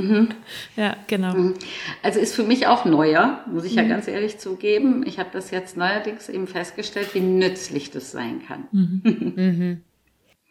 Mhm. 0.00 0.28
Ja, 0.76 0.96
genau. 1.06 1.34
Mhm. 1.34 1.54
Also 2.02 2.18
ist 2.18 2.34
für 2.34 2.42
mich 2.42 2.66
auch 2.66 2.84
neuer, 2.84 3.40
muss 3.46 3.64
ich 3.64 3.76
ja 3.76 3.82
mhm. 3.82 3.88
ganz 3.88 4.08
ehrlich 4.08 4.38
zugeben. 4.38 5.04
Ich 5.06 5.18
habe 5.18 5.30
das 5.32 5.52
jetzt 5.52 5.76
neuerdings 5.76 6.28
eben 6.28 6.48
festgestellt, 6.48 7.14
wie 7.14 7.20
nützlich 7.20 7.92
das 7.92 8.10
sein 8.10 8.42
kann. 8.46 9.82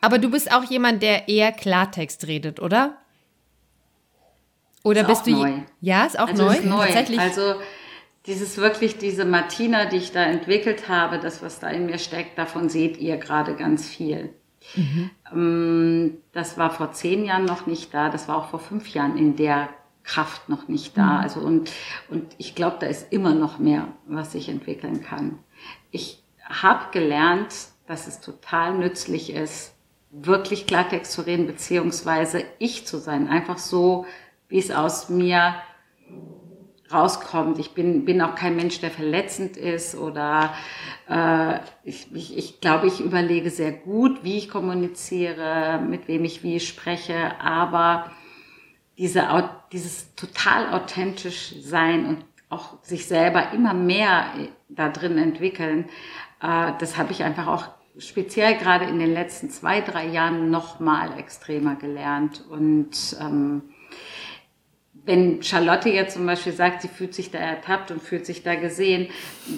Aber 0.03 0.17
du 0.17 0.29
bist 0.29 0.51
auch 0.51 0.65
jemand, 0.65 1.01
der 1.01 1.29
eher 1.29 1.53
Klartext 1.53 2.27
redet, 2.27 2.59
oder? 2.59 2.97
Oder 4.83 5.01
ist 5.01 5.07
bist 5.07 5.27
du 5.27 5.31
neu. 5.31 5.53
Ja, 5.79 6.03
ist 6.03 6.19
auch 6.19 6.27
also 6.27 6.43
neu. 6.43 6.53
Ist 6.55 6.65
neu. 6.65 6.85
Tatsächlich. 6.85 7.19
Also 7.21 7.55
dieses 8.25 8.57
wirklich 8.57 8.97
diese 8.97 9.23
Martina, 9.23 9.85
die 9.85 9.95
ich 9.95 10.11
da 10.11 10.23
entwickelt 10.23 10.89
habe, 10.89 11.19
das 11.19 11.41
was 11.41 11.61
da 11.61 11.69
in 11.69 11.85
mir 11.85 11.99
steckt, 11.99 12.37
davon 12.37 12.67
seht 12.67 12.97
ihr 12.97 13.15
gerade 13.15 13.55
ganz 13.55 13.87
viel. 13.87 14.33
Mhm. 14.75 15.09
Ähm, 15.31 16.17
das 16.33 16.57
war 16.57 16.71
vor 16.71 16.91
zehn 16.91 17.23
Jahren 17.23 17.45
noch 17.45 17.65
nicht 17.65 17.93
da, 17.93 18.09
das 18.09 18.27
war 18.27 18.35
auch 18.35 18.49
vor 18.49 18.59
fünf 18.59 18.89
Jahren 18.89 19.17
in 19.17 19.37
der 19.37 19.69
Kraft 20.03 20.49
noch 20.49 20.67
nicht 20.67 20.97
da. 20.97 21.05
Mhm. 21.05 21.23
Also 21.23 21.39
und, 21.39 21.71
und 22.09 22.35
ich 22.37 22.55
glaube, 22.55 22.75
da 22.81 22.87
ist 22.87 23.13
immer 23.13 23.33
noch 23.33 23.57
mehr, 23.57 23.87
was 24.05 24.35
ich 24.35 24.49
entwickeln 24.49 25.01
kann. 25.01 25.39
Ich 25.91 26.21
habe 26.43 26.91
gelernt, 26.91 27.53
dass 27.87 28.07
es 28.07 28.19
total 28.19 28.77
nützlich 28.77 29.31
ist, 29.31 29.72
wirklich 30.13 30.67
Klartext 30.67 31.11
zu 31.11 31.21
reden, 31.21 31.47
beziehungsweise 31.47 32.45
ich 32.59 32.85
zu 32.85 32.97
sein. 32.97 33.27
Einfach 33.27 33.57
so, 33.57 34.05
wie 34.47 34.59
es 34.59 34.69
aus 34.69 35.09
mir 35.09 35.55
rauskommt. 36.93 37.57
Ich 37.57 37.71
bin, 37.71 38.05
bin 38.05 38.21
auch 38.21 38.35
kein 38.35 38.55
Mensch, 38.55 38.79
der 38.79 38.91
verletzend 38.91 39.57
ist 39.57 39.95
oder 39.95 40.53
äh, 41.09 41.55
ich, 41.83 42.13
ich, 42.13 42.37
ich 42.37 42.61
glaube, 42.61 42.85
ich 42.85 42.99
überlege 42.99 43.49
sehr 43.49 43.71
gut, 43.71 44.23
wie 44.23 44.37
ich 44.37 44.49
kommuniziere, 44.49 45.79
mit 45.79 46.07
wem 46.07 46.23
ich 46.23 46.43
wie 46.43 46.59
spreche, 46.59 47.39
aber 47.41 48.11
diese, 48.99 49.27
dieses 49.71 50.13
total 50.13 50.71
authentisch 50.71 51.55
sein 51.61 52.05
und 52.05 52.25
auch 52.49 52.83
sich 52.83 53.07
selber 53.07 53.51
immer 53.53 53.73
mehr 53.73 54.27
da 54.69 54.89
drin 54.89 55.17
entwickeln, 55.17 55.89
äh, 56.43 56.73
das 56.77 56.97
habe 56.97 57.11
ich 57.11 57.23
einfach 57.23 57.47
auch 57.47 57.69
speziell 57.97 58.57
gerade 58.57 58.85
in 58.85 58.99
den 58.99 59.13
letzten 59.13 59.49
zwei, 59.49 59.81
drei 59.81 60.07
Jahren 60.07 60.49
noch 60.49 60.79
mal 60.79 61.17
extremer 61.17 61.75
gelernt 61.75 62.43
und 62.49 62.91
ähm, 63.19 63.63
wenn 65.05 65.43
Charlotte 65.43 65.89
jetzt 65.89 66.13
zum 66.13 66.25
Beispiel 66.25 66.53
sagt, 66.53 66.81
sie 66.81 66.87
fühlt 66.87 67.13
sich 67.13 67.29
da 67.31 67.37
ertappt 67.37 67.91
und 67.91 68.01
fühlt 68.01 68.25
sich 68.25 68.43
da 68.43 68.55
gesehen, 68.55 69.09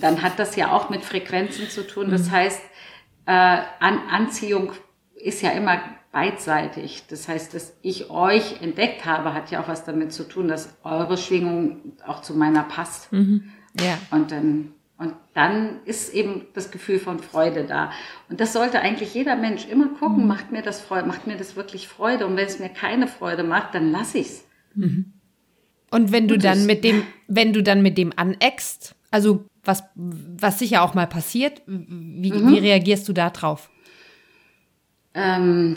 dann 0.01 0.21
hat 0.21 0.39
das 0.39 0.55
ja 0.55 0.71
auch 0.71 0.89
mit 0.89 1.03
Frequenzen 1.03 1.69
zu 1.69 1.85
tun. 1.85 2.09
Das 2.09 2.27
mhm. 2.27 2.31
heißt, 2.31 2.61
äh, 3.27 3.31
An 3.79 3.99
Anziehung 4.09 4.71
ist 5.15 5.41
ja 5.41 5.51
immer 5.51 5.79
beidseitig. 6.11 7.03
Das 7.09 7.27
heißt, 7.27 7.53
dass 7.53 7.73
ich 7.81 8.09
euch 8.09 8.61
entdeckt 8.61 9.05
habe, 9.05 9.33
hat 9.33 9.51
ja 9.51 9.61
auch 9.61 9.67
was 9.67 9.83
damit 9.83 10.13
zu 10.13 10.23
tun, 10.23 10.47
dass 10.47 10.77
eure 10.83 11.17
Schwingung 11.17 11.93
auch 12.05 12.21
zu 12.21 12.33
meiner 12.35 12.63
passt. 12.63 13.11
Mhm. 13.11 13.51
Ja. 13.79 13.97
Und 14.11 14.31
dann 14.31 14.74
und 14.97 15.13
dann 15.33 15.81
ist 15.83 16.13
eben 16.13 16.45
das 16.53 16.71
Gefühl 16.71 16.99
von 16.99 17.19
Freude 17.19 17.65
da. 17.65 17.91
Und 18.29 18.39
das 18.39 18.53
sollte 18.53 18.79
eigentlich 18.79 19.13
jeder 19.13 19.35
Mensch 19.35 19.67
immer 19.67 19.89
gucken, 19.89 20.21
mhm. 20.21 20.27
macht 20.27 20.51
mir 20.51 20.61
das 20.61 20.79
Freude, 20.79 21.05
macht 21.05 21.27
mir 21.27 21.35
das 21.35 21.57
wirklich 21.57 21.87
Freude? 21.87 22.25
Und 22.25 22.37
wenn 22.37 22.45
es 22.45 22.59
mir 22.59 22.69
keine 22.69 23.07
Freude 23.07 23.43
macht, 23.43 23.75
dann 23.75 23.91
lass 23.91 24.15
ich's. 24.15 24.45
Mhm. 24.73 25.13
Und 25.91 26.11
wenn 26.11 26.27
du 26.27 26.37
dann 26.37 26.65
mit 26.65 26.83
dem, 26.83 27.03
wenn 27.27 27.51
du 27.51 27.61
dann 27.61 27.81
mit 27.81 27.97
dem 27.97 28.13
aneckst, 28.15 28.95
also 29.11 29.45
was, 29.63 29.83
was 29.95 30.59
sicher 30.59 30.81
auch 30.81 30.93
mal 30.93 31.07
passiert, 31.07 31.61
wie, 31.65 32.31
mhm. 32.31 32.49
wie 32.49 32.59
reagierst 32.59 33.07
du 33.09 33.13
da 33.13 33.29
drauf? 33.29 33.69
Ähm, 35.13 35.75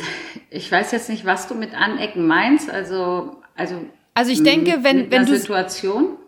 ich 0.51 0.71
weiß 0.71 0.93
jetzt 0.93 1.09
nicht, 1.09 1.25
was 1.25 1.49
du 1.49 1.55
mit 1.55 1.75
anecken 1.75 2.27
meinst. 2.27 2.71
Also, 2.71 3.41
also, 3.57 3.85
also 4.15 4.31
ich 4.31 4.43
denke, 4.43 4.79
wenn, 4.83 5.11
wenn 5.11 5.27
du 5.27 5.37
Situation. 5.37 6.19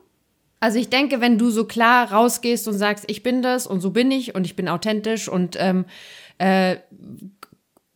Also 0.60 0.78
ich 0.78 0.90
denke, 0.90 1.20
wenn 1.20 1.38
du 1.38 1.50
so 1.50 1.64
klar 1.64 2.12
rausgehst 2.12 2.68
und 2.68 2.74
sagst, 2.74 3.04
ich 3.08 3.22
bin 3.22 3.42
das 3.42 3.66
und 3.66 3.80
so 3.80 3.90
bin 3.90 4.10
ich 4.10 4.34
und 4.34 4.44
ich 4.44 4.56
bin 4.56 4.68
authentisch 4.68 5.28
und 5.28 5.56
ähm, 5.58 5.86
äh, 6.38 6.76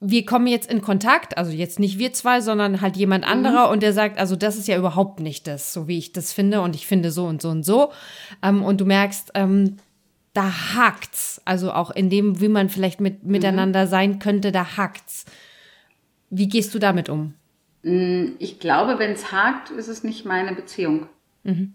wir 0.01 0.27
kommen 0.27 0.47
jetzt 0.47 0.71
in 0.71 0.83
Kontakt, 0.83 1.39
also 1.39 1.51
jetzt 1.51 1.79
nicht 1.79 1.99
wir 1.99 2.13
zwei, 2.13 2.41
sondern 2.41 2.81
halt 2.81 2.97
jemand 2.97 3.25
mhm. 3.25 3.31
anderer 3.31 3.67
mhm. 3.67 3.73
und 3.73 3.83
der 3.83 3.93
sagt, 3.93 4.19
also 4.19 4.37
das 4.37 4.57
ist 4.57 4.69
ja 4.69 4.77
überhaupt 4.77 5.21
nicht 5.21 5.47
das, 5.47 5.73
so 5.73 5.89
wie 5.89 5.99
ich 5.99 6.13
das 6.13 6.33
finde 6.33 6.61
und 6.61 6.75
ich 6.75 6.87
finde 6.87 7.11
so 7.11 7.27
und 7.27 7.41
so 7.41 7.51
und 7.51 7.65
so. 7.65 7.93
Ähm, 8.43 8.63
und 8.63 8.81
du 8.81 8.85
merkst, 8.85 9.33
ähm, 9.35 9.77
da 10.35 10.75
hakt's. 10.75 11.41
Also 11.45 11.73
auch 11.73 11.91
in 11.91 12.11
dem, 12.11 12.41
wie 12.41 12.49
man 12.49 12.69
vielleicht 12.69 13.01
mit, 13.01 13.25
mhm. 13.25 13.31
miteinander 13.31 13.87
sein 13.87 14.19
könnte, 14.19 14.53
da 14.53 14.77
hakt's. 14.77 15.25
Wie 16.29 16.49
gehst 16.49 16.75
du 16.75 16.79
damit 16.79 17.09
um? 17.09 17.35
Mm, 17.83 18.33
ich 18.39 18.59
glaube, 18.59 18.99
wenn 18.99 19.13
es 19.13 19.33
hakt, 19.33 19.71
ist 19.71 19.89
es 19.89 20.05
nicht 20.05 20.25
meine 20.25 20.55
Beziehung. 20.55 21.07
Mhm. 21.45 21.75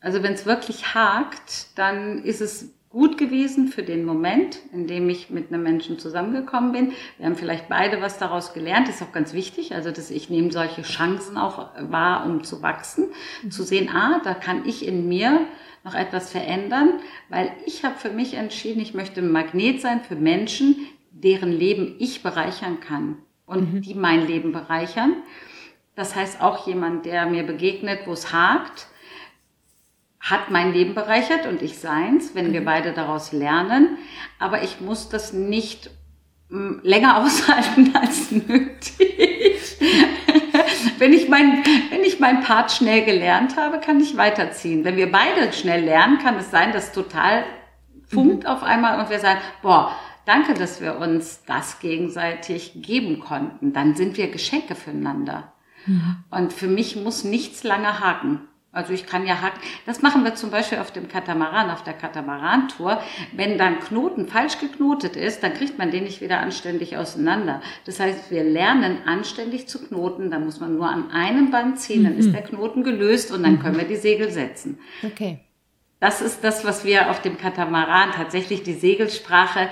Also 0.00 0.22
wenn 0.22 0.32
es 0.32 0.46
wirklich 0.46 0.94
hakt, 0.94 1.78
dann 1.78 2.22
ist 2.24 2.40
es 2.40 2.72
gut 2.90 3.18
gewesen 3.18 3.68
für 3.68 3.84
den 3.84 4.04
Moment, 4.04 4.58
in 4.72 4.88
dem 4.88 5.08
ich 5.08 5.30
mit 5.30 5.52
einem 5.52 5.62
Menschen 5.62 5.98
zusammengekommen 5.98 6.72
bin. 6.72 6.92
Wir 7.18 7.26
haben 7.26 7.36
vielleicht 7.36 7.68
beide 7.68 8.02
was 8.02 8.18
daraus 8.18 8.52
gelernt, 8.52 8.88
das 8.88 8.96
ist 8.96 9.02
auch 9.02 9.12
ganz 9.12 9.32
wichtig. 9.32 9.74
Also, 9.74 9.92
dass 9.92 10.10
ich 10.10 10.28
nehme 10.28 10.50
solche 10.50 10.82
Chancen 10.82 11.36
auch 11.36 11.68
wahr, 11.78 12.26
um 12.26 12.42
zu 12.42 12.62
wachsen, 12.62 13.10
mhm. 13.42 13.50
zu 13.52 13.62
sehen, 13.62 13.88
ah, 13.90 14.20
da 14.24 14.34
kann 14.34 14.66
ich 14.66 14.84
in 14.86 15.08
mir 15.08 15.46
noch 15.84 15.94
etwas 15.94 16.30
verändern, 16.30 17.00
weil 17.28 17.52
ich 17.64 17.84
habe 17.84 17.96
für 17.96 18.10
mich 18.10 18.34
entschieden, 18.34 18.80
ich 18.80 18.92
möchte 18.92 19.20
ein 19.20 19.30
Magnet 19.30 19.80
sein 19.80 20.02
für 20.02 20.16
Menschen, 20.16 20.76
deren 21.10 21.52
Leben 21.52 21.94
ich 21.98 22.22
bereichern 22.22 22.80
kann 22.80 23.18
und 23.46 23.74
mhm. 23.74 23.82
die 23.82 23.94
mein 23.94 24.26
Leben 24.26 24.52
bereichern. 24.52 25.14
Das 25.94 26.16
heißt 26.16 26.40
auch 26.40 26.66
jemand, 26.66 27.06
der 27.06 27.26
mir 27.26 27.44
begegnet, 27.44 28.00
wo 28.06 28.12
es 28.12 28.32
hakt, 28.32 28.88
hat 30.20 30.50
mein 30.50 30.72
Leben 30.72 30.94
bereichert 30.94 31.46
und 31.46 31.62
ich 31.62 31.78
seins, 31.78 32.34
wenn 32.34 32.52
wir 32.52 32.60
mhm. 32.60 32.66
beide 32.66 32.92
daraus 32.92 33.32
lernen. 33.32 33.98
Aber 34.38 34.62
ich 34.62 34.80
muss 34.80 35.08
das 35.08 35.32
nicht 35.32 35.90
mm, 36.50 36.80
länger 36.82 37.16
aushalten 37.24 37.94
als 37.96 38.30
nötig. 38.30 39.78
wenn 40.98 41.14
ich 41.14 41.28
mein, 41.28 41.64
wenn 41.90 42.04
ich 42.04 42.20
mein 42.20 42.42
Part 42.42 42.70
schnell 42.70 43.04
gelernt 43.04 43.56
habe, 43.56 43.80
kann 43.80 43.98
ich 43.98 44.16
weiterziehen. 44.18 44.84
Wenn 44.84 44.96
wir 44.96 45.10
beide 45.10 45.52
schnell 45.54 45.84
lernen, 45.84 46.18
kann 46.18 46.36
es 46.36 46.50
sein, 46.50 46.72
dass 46.72 46.92
total 46.92 47.44
funkt 48.06 48.44
mhm. 48.44 48.50
auf 48.50 48.62
einmal 48.62 49.00
und 49.00 49.08
wir 49.08 49.20
sagen, 49.20 49.40
boah, 49.62 49.96
danke, 50.26 50.52
dass 50.52 50.82
wir 50.82 50.98
uns 50.98 51.44
das 51.46 51.80
gegenseitig 51.80 52.82
geben 52.82 53.20
konnten. 53.20 53.72
Dann 53.72 53.94
sind 53.94 54.18
wir 54.18 54.30
Geschenke 54.30 54.74
füreinander. 54.74 55.54
Mhm. 55.86 56.16
Und 56.30 56.52
für 56.52 56.68
mich 56.68 56.96
muss 56.96 57.24
nichts 57.24 57.64
lange 57.64 58.00
haken. 58.00 58.49
Also 58.72 58.92
ich 58.92 59.06
kann 59.06 59.26
ja 59.26 59.40
hacken. 59.40 59.60
Das 59.84 60.00
machen 60.00 60.22
wir 60.22 60.36
zum 60.36 60.50
Beispiel 60.50 60.78
auf 60.78 60.92
dem 60.92 61.08
Katamaran, 61.08 61.70
auf 61.70 61.82
der 61.82 61.92
Katamaran-Tour. 61.92 63.02
Wenn 63.32 63.58
dann 63.58 63.80
Knoten 63.80 64.28
falsch 64.28 64.60
geknotet 64.60 65.16
ist, 65.16 65.42
dann 65.42 65.54
kriegt 65.54 65.76
man 65.76 65.90
den 65.90 66.04
nicht 66.04 66.20
wieder 66.20 66.38
anständig 66.38 66.96
auseinander. 66.96 67.62
Das 67.84 67.98
heißt, 67.98 68.30
wir 68.30 68.44
lernen 68.44 68.98
anständig 69.06 69.66
zu 69.66 69.84
knoten. 69.84 70.30
Da 70.30 70.38
muss 70.38 70.60
man 70.60 70.76
nur 70.76 70.88
an 70.88 71.10
einem 71.10 71.50
Band 71.50 71.80
ziehen, 71.80 72.04
dann 72.04 72.16
ist 72.16 72.28
mhm. 72.28 72.32
der 72.32 72.42
Knoten 72.42 72.84
gelöst 72.84 73.32
und 73.32 73.42
dann 73.42 73.58
können 73.60 73.76
wir 73.76 73.86
die 73.86 73.96
Segel 73.96 74.30
setzen. 74.30 74.78
Okay. 75.02 75.40
Das 75.98 76.22
ist 76.22 76.44
das, 76.44 76.64
was 76.64 76.84
wir 76.84 77.10
auf 77.10 77.20
dem 77.20 77.38
Katamaran 77.38 78.12
tatsächlich 78.12 78.62
die 78.62 78.74
Segelsprache 78.74 79.68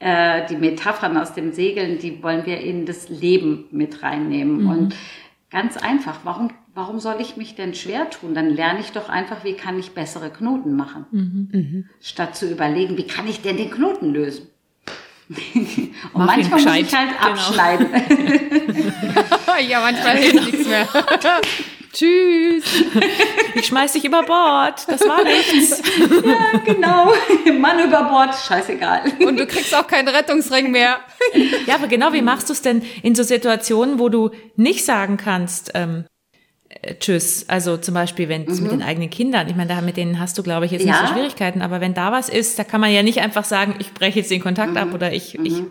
äh, 0.00 0.46
die 0.48 0.56
Metaphern 0.56 1.16
aus 1.18 1.34
dem 1.34 1.52
Segeln, 1.52 1.98
die 1.98 2.22
wollen 2.22 2.46
wir 2.46 2.58
in 2.58 2.86
das 2.86 3.08
Leben 3.10 3.66
mit 3.70 4.02
reinnehmen. 4.02 4.62
Mhm. 4.62 4.70
Und 4.70 4.96
ganz 5.50 5.76
einfach, 5.76 6.20
warum 6.24 6.50
warum 6.74 7.00
soll 7.00 7.20
ich 7.20 7.36
mich 7.36 7.54
denn 7.54 7.74
schwer 7.74 8.10
tun? 8.10 8.34
Dann 8.34 8.50
lerne 8.50 8.80
ich 8.80 8.92
doch 8.92 9.08
einfach, 9.08 9.44
wie 9.44 9.54
kann 9.54 9.78
ich 9.78 9.92
bessere 9.92 10.30
Knoten 10.30 10.76
machen, 10.76 11.06
mhm. 11.10 11.48
mhm. 11.52 11.88
statt 12.00 12.36
zu 12.36 12.50
überlegen, 12.50 12.96
wie 12.96 13.06
kann 13.06 13.28
ich 13.28 13.42
denn 13.42 13.56
den 13.56 13.70
Knoten 13.70 14.12
lösen? 14.12 14.48
Und 15.30 15.94
Mach 16.12 16.26
manchmal 16.26 16.60
muss 16.62 16.76
ich 16.76 16.94
halt 16.94 17.10
genau. 17.10 17.30
abschneiden. 17.30 17.86
ja, 19.68 19.80
manchmal 19.80 20.16
hilft 20.16 20.46
nichts 20.46 20.66
mehr. 20.66 20.88
Tschüss. 21.92 22.64
Ich 23.54 23.66
schmeiß 23.66 23.92
dich 23.92 24.04
über 24.04 24.22
Bord. 24.22 24.86
Das 24.88 25.00
war 25.00 25.24
nichts. 25.24 25.82
Ja, 26.24 26.58
genau. 26.64 27.12
Mann 27.58 27.84
über 27.84 28.04
Bord, 28.04 28.34
scheißegal. 28.34 29.02
Und 29.20 29.38
du 29.38 29.46
kriegst 29.46 29.74
auch 29.74 29.86
keinen 29.86 30.08
Rettungsring 30.08 30.70
mehr. 30.70 31.00
Ja, 31.66 31.76
aber 31.76 31.88
genau, 31.88 32.12
wie 32.12 32.22
machst 32.22 32.48
du 32.48 32.52
es 32.52 32.62
denn 32.62 32.82
in 33.02 33.16
so 33.16 33.24
Situationen, 33.24 33.98
wo 33.98 34.08
du 34.08 34.30
nicht 34.56 34.84
sagen 34.84 35.16
kannst, 35.16 35.72
ähm, 35.74 36.04
äh, 36.04 36.19
tschüss. 36.98 37.48
Also 37.48 37.76
zum 37.76 37.94
Beispiel, 37.94 38.28
wenn 38.28 38.46
es 38.46 38.58
mhm. 38.58 38.64
mit 38.64 38.72
den 38.72 38.82
eigenen 38.82 39.10
Kindern, 39.10 39.48
ich 39.48 39.56
meine, 39.56 39.68
da 39.68 39.80
mit 39.80 39.96
denen 39.96 40.18
hast 40.18 40.38
du, 40.38 40.42
glaube 40.42 40.66
ich, 40.66 40.72
jetzt 40.72 40.84
ja. 40.84 40.92
nicht 40.92 41.08
so 41.08 41.14
Schwierigkeiten, 41.14 41.62
aber 41.62 41.80
wenn 41.80 41.94
da 41.94 42.12
was 42.12 42.28
ist, 42.28 42.58
da 42.58 42.64
kann 42.64 42.80
man 42.80 42.92
ja 42.92 43.02
nicht 43.02 43.20
einfach 43.20 43.44
sagen, 43.44 43.74
ich 43.78 43.92
breche 43.92 44.20
jetzt 44.20 44.30
den 44.30 44.42
Kontakt 44.42 44.72
mhm. 44.72 44.76
ab 44.78 44.94
oder 44.94 45.12
ich, 45.12 45.38
mhm. 45.38 45.46
ich 45.46 45.62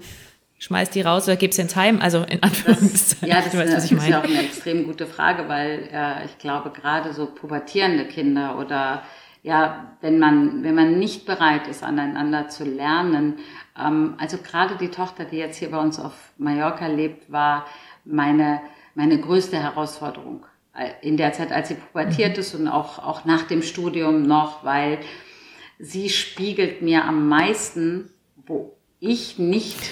schmeiß 0.60 0.90
die 0.92 1.02
raus 1.02 1.24
oder 1.26 1.38
gib's 1.38 1.58
ins 1.58 1.76
Heim. 1.76 2.00
Also 2.02 2.24
in 2.24 2.44
Anführungszeichen. 2.44 3.28
Ja, 3.28 3.42
das 3.42 3.58
weiß, 3.58 3.92
ist 3.92 4.08
ja 4.08 4.20
auch 4.20 4.24
eine 4.24 4.42
extrem 4.42 4.86
gute 4.86 5.08
Frage, 5.08 5.48
weil 5.48 5.90
äh, 5.92 6.26
ich 6.26 6.38
glaube, 6.38 6.70
gerade 6.72 7.14
so 7.14 7.26
pubertierende 7.26 8.06
Kinder 8.06 8.60
oder 8.60 9.04
ja, 9.42 9.96
wenn 10.02 10.20
man, 10.20 10.64
wenn 10.64 10.76
man 10.76 11.00
nicht 11.00 11.26
bereit 11.26 11.68
ist, 11.70 11.82
aneinander 11.82 12.50
zu 12.50 12.66
lernen, 12.66 13.40
ähm, 13.80 14.16
also 14.18 14.38
gerade 14.38 14.76
die 14.76 14.90
Tochter, 14.90 15.24
die 15.24 15.38
jetzt 15.38 15.58
hier 15.58 15.72
bei 15.72 15.80
uns 15.80 15.98
auf 15.98 16.14
Mallorca 16.38 16.88
lebt, 16.88 17.32
war 17.32 17.66
meine, 18.04 18.62
meine 18.96 19.18
größte 19.20 19.58
Herausforderung 19.58 20.46
in 21.02 21.18
der 21.18 21.34
Zeit, 21.34 21.52
als 21.52 21.70
sie 21.70 21.76
pubertiert 21.76 22.34
mhm. 22.34 22.40
ist 22.40 22.56
und 22.56 22.68
auch, 22.68 23.00
auch 23.00 23.26
nach 23.26 23.44
dem 23.44 23.62
Studium 23.62 24.24
noch, 24.24 24.64
weil 24.64 25.00
sie 25.78 26.10
spiegelt 26.10 26.82
mir 26.82 27.06
am 27.06 27.28
meisten, 27.28 28.10
wo 28.36 28.78
ich 29.00 29.40
nicht 29.40 29.92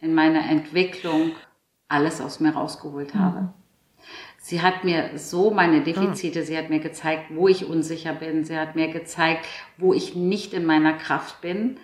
in 0.00 0.14
meiner 0.14 0.48
Entwicklung 0.48 1.32
alles 1.88 2.20
aus 2.20 2.40
mir 2.40 2.50
rausgeholt 2.50 3.14
mhm. 3.14 3.18
habe. 3.18 3.54
Sie 4.40 4.62
hat 4.62 4.84
mir 4.84 5.10
so 5.18 5.50
meine 5.50 5.82
Defizite, 5.82 6.42
sie 6.42 6.56
hat 6.56 6.70
mir 6.70 6.78
gezeigt, 6.78 7.26
wo 7.34 7.48
ich 7.48 7.66
unsicher 7.66 8.14
bin, 8.14 8.44
sie 8.44 8.56
hat 8.56 8.76
mir 8.76 8.88
gezeigt, 8.88 9.46
wo 9.76 9.92
ich 9.92 10.14
nicht 10.14 10.54
in 10.54 10.64
meiner 10.64 10.94
Kraft 10.94 11.42
bin. 11.42 11.78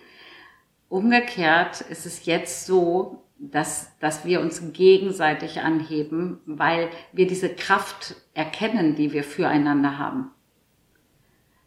Umgekehrt 0.89 1.81
ist 1.81 2.05
es 2.05 2.25
jetzt 2.25 2.65
so, 2.65 3.24
dass, 3.51 3.97
dass 3.99 4.25
wir 4.25 4.41
uns 4.41 4.61
gegenseitig 4.73 5.61
anheben, 5.61 6.39
weil 6.45 6.89
wir 7.11 7.27
diese 7.27 7.49
Kraft 7.49 8.15
erkennen, 8.33 8.95
die 8.95 9.13
wir 9.13 9.23
füreinander 9.23 9.97
haben. 9.97 10.31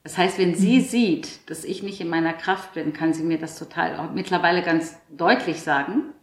Das 0.02 0.16
heißt, 0.16 0.38
wenn 0.38 0.54
sie 0.54 0.78
mhm. 0.78 0.84
sieht, 0.84 1.50
dass 1.50 1.64
ich 1.64 1.82
nicht 1.82 2.00
in 2.00 2.08
meiner 2.08 2.32
Kraft 2.32 2.74
bin, 2.74 2.92
kann 2.92 3.12
sie 3.12 3.22
mir 3.22 3.38
das 3.38 3.58
total 3.58 3.96
auch 3.96 4.12
mittlerweile 4.12 4.62
ganz 4.62 4.96
deutlich 5.10 5.60
sagen. 5.60 6.14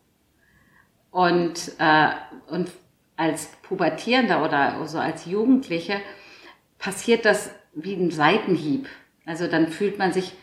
Und, 1.12 1.74
äh, 1.78 2.10
und 2.48 2.70
als 3.16 3.48
Pubertierender 3.62 4.44
oder 4.44 4.86
so 4.88 4.98
als 4.98 5.26
Jugendliche 5.26 6.02
passiert 6.80 7.26
das 7.26 7.52
wie 7.74 7.94
ein 7.94 8.12
Seitenhieb. 8.12 8.88
Also 9.26 9.48
dann 9.48 9.68
fühlt 9.68 9.98
man 9.98 10.14
sich 10.14 10.34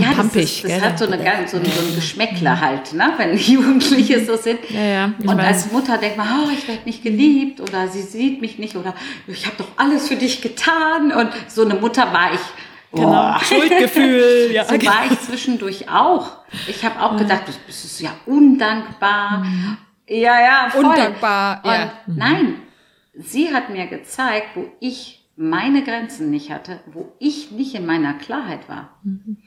ja, 0.00 0.12
Pampig, 0.12 0.62
das, 0.62 0.70
ist, 0.70 0.82
das 0.82 0.82
hat 0.82 0.98
so, 0.98 1.06
eine, 1.06 1.18
so, 1.46 1.56
ein, 1.56 1.64
so 1.64 1.80
ein 1.80 1.94
Geschmäckler 1.94 2.60
halt, 2.60 2.92
ne? 2.92 3.12
wenn 3.16 3.36
Jugendliche 3.36 4.24
so 4.24 4.36
sind. 4.36 4.60
Ja, 4.70 4.80
ja, 4.80 5.04
und 5.18 5.36
weiß. 5.36 5.46
als 5.46 5.72
Mutter 5.72 5.98
denkt 5.98 6.16
man, 6.16 6.28
oh, 6.28 6.50
ich 6.50 6.66
werde 6.68 6.82
nicht 6.84 7.02
geliebt 7.02 7.60
oder 7.60 7.88
sie 7.88 8.02
sieht 8.02 8.40
mich 8.40 8.58
nicht 8.58 8.76
oder 8.76 8.94
ich 9.26 9.46
habe 9.46 9.56
doch 9.58 9.68
alles 9.76 10.08
für 10.08 10.16
dich 10.16 10.40
getan. 10.40 11.12
Und 11.12 11.30
so 11.48 11.64
eine 11.64 11.74
Mutter 11.74 12.12
war 12.12 12.32
ich. 12.34 12.40
Genau. 12.92 13.38
Schuldgefühl. 13.40 14.50
Ja, 14.52 14.64
so 14.64 14.74
war 14.74 15.06
ich 15.10 15.20
zwischendurch 15.20 15.88
auch. 15.88 16.30
Ich 16.68 16.84
habe 16.84 17.00
auch 17.00 17.16
gedacht, 17.16 17.42
das, 17.46 17.58
das 17.66 17.84
ist 17.84 18.00
ja 18.00 18.10
undankbar. 18.26 19.38
Mhm. 19.38 19.78
Ja, 20.06 20.40
ja, 20.40 20.68
voll. 20.70 20.84
Undankbar. 20.84 21.62
Ja. 21.64 21.92
Und 22.06 22.16
nein, 22.16 22.56
sie 23.14 23.52
hat 23.52 23.70
mir 23.70 23.86
gezeigt, 23.86 24.50
wo 24.54 24.66
ich 24.80 25.24
meine 25.36 25.82
Grenzen 25.82 26.30
nicht 26.30 26.50
hatte, 26.50 26.80
wo 26.86 27.12
ich 27.18 27.50
nicht 27.50 27.74
in 27.74 27.86
meiner 27.86 28.14
Klarheit 28.14 28.68
war. 28.68 28.98
Mhm. 29.02 29.38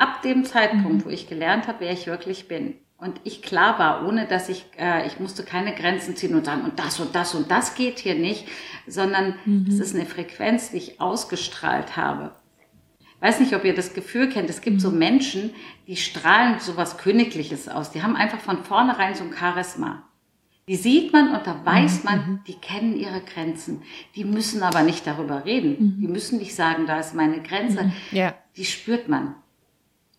Ab 0.00 0.22
dem 0.22 0.44
Zeitpunkt, 0.44 0.84
mhm. 0.84 1.04
wo 1.04 1.10
ich 1.10 1.28
gelernt 1.28 1.68
habe, 1.68 1.80
wer 1.80 1.92
ich 1.92 2.06
wirklich 2.06 2.48
bin 2.48 2.74
und 2.96 3.20
ich 3.24 3.42
klar 3.42 3.78
war, 3.78 4.06
ohne 4.06 4.26
dass 4.26 4.48
ich, 4.48 4.64
äh, 4.78 5.06
ich 5.06 5.20
musste 5.20 5.42
keine 5.42 5.74
Grenzen 5.74 6.16
ziehen 6.16 6.34
und 6.34 6.46
sagen, 6.46 6.62
und 6.62 6.78
das 6.78 7.00
und 7.00 7.14
das 7.14 7.34
und 7.34 7.50
das 7.50 7.74
geht 7.74 7.98
hier 7.98 8.14
nicht, 8.14 8.46
sondern 8.86 9.34
mhm. 9.44 9.66
es 9.68 9.78
ist 9.78 9.94
eine 9.94 10.06
Frequenz, 10.06 10.70
die 10.70 10.78
ich 10.78 11.00
ausgestrahlt 11.00 11.96
habe. 11.98 12.32
Weiß 13.20 13.40
nicht, 13.40 13.54
ob 13.54 13.64
ihr 13.64 13.74
das 13.74 13.92
Gefühl 13.92 14.30
kennt. 14.30 14.48
Es 14.48 14.62
gibt 14.62 14.76
mhm. 14.76 14.80
so 14.80 14.90
Menschen, 14.90 15.50
die 15.86 15.96
strahlen 15.96 16.58
so 16.60 16.78
was 16.78 16.96
Königliches 16.96 17.68
aus. 17.68 17.90
Die 17.90 18.02
haben 18.02 18.16
einfach 18.16 18.40
von 18.40 18.64
vornherein 18.64 19.14
so 19.14 19.24
ein 19.24 19.34
Charisma. 19.34 20.04
Die 20.68 20.76
sieht 20.76 21.12
man 21.12 21.34
und 21.34 21.46
da 21.46 21.62
weiß 21.64 21.98
mhm. 21.98 22.04
man, 22.04 22.18
mhm. 22.18 22.40
die 22.46 22.54
kennen 22.54 22.96
ihre 22.96 23.20
Grenzen. 23.20 23.82
Die 24.14 24.24
müssen 24.24 24.62
aber 24.62 24.82
nicht 24.82 25.06
darüber 25.06 25.44
reden. 25.44 25.98
Die 26.00 26.08
müssen 26.08 26.38
nicht 26.38 26.54
sagen, 26.54 26.86
da 26.86 27.00
ist 27.00 27.14
meine 27.14 27.42
Grenze. 27.42 27.84
Mhm. 27.84 27.92
Ja. 28.12 28.34
Die 28.56 28.64
spürt 28.64 29.08
man. 29.08 29.34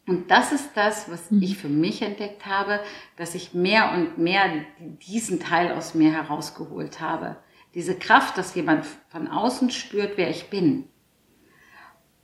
Und 0.08 0.32
das 0.32 0.52
ist 0.52 0.72
das, 0.76 1.10
was 1.12 1.32
mhm. 1.32 1.44
ich 1.44 1.58
für 1.58 1.70
mich 1.70 2.02
entdeckt 2.02 2.46
habe, 2.46 2.80
dass 3.18 3.36
ich 3.36 3.54
mehr 3.54 3.94
und 3.94 4.18
mehr 4.18 4.50
diesen 4.80 5.40
Teil 5.40 5.72
aus 5.72 5.94
mir 5.94 6.12
herausgeholt 6.12 7.00
habe. 7.00 7.38
Diese 7.76 7.96
Kraft, 7.96 8.38
dass 8.38 8.56
jemand 8.56 8.86
von 9.10 9.28
außen 9.28 9.70
spürt, 9.70 10.18
wer 10.18 10.30
ich 10.30 10.50
bin. 10.50 10.86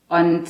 Und 0.10 0.46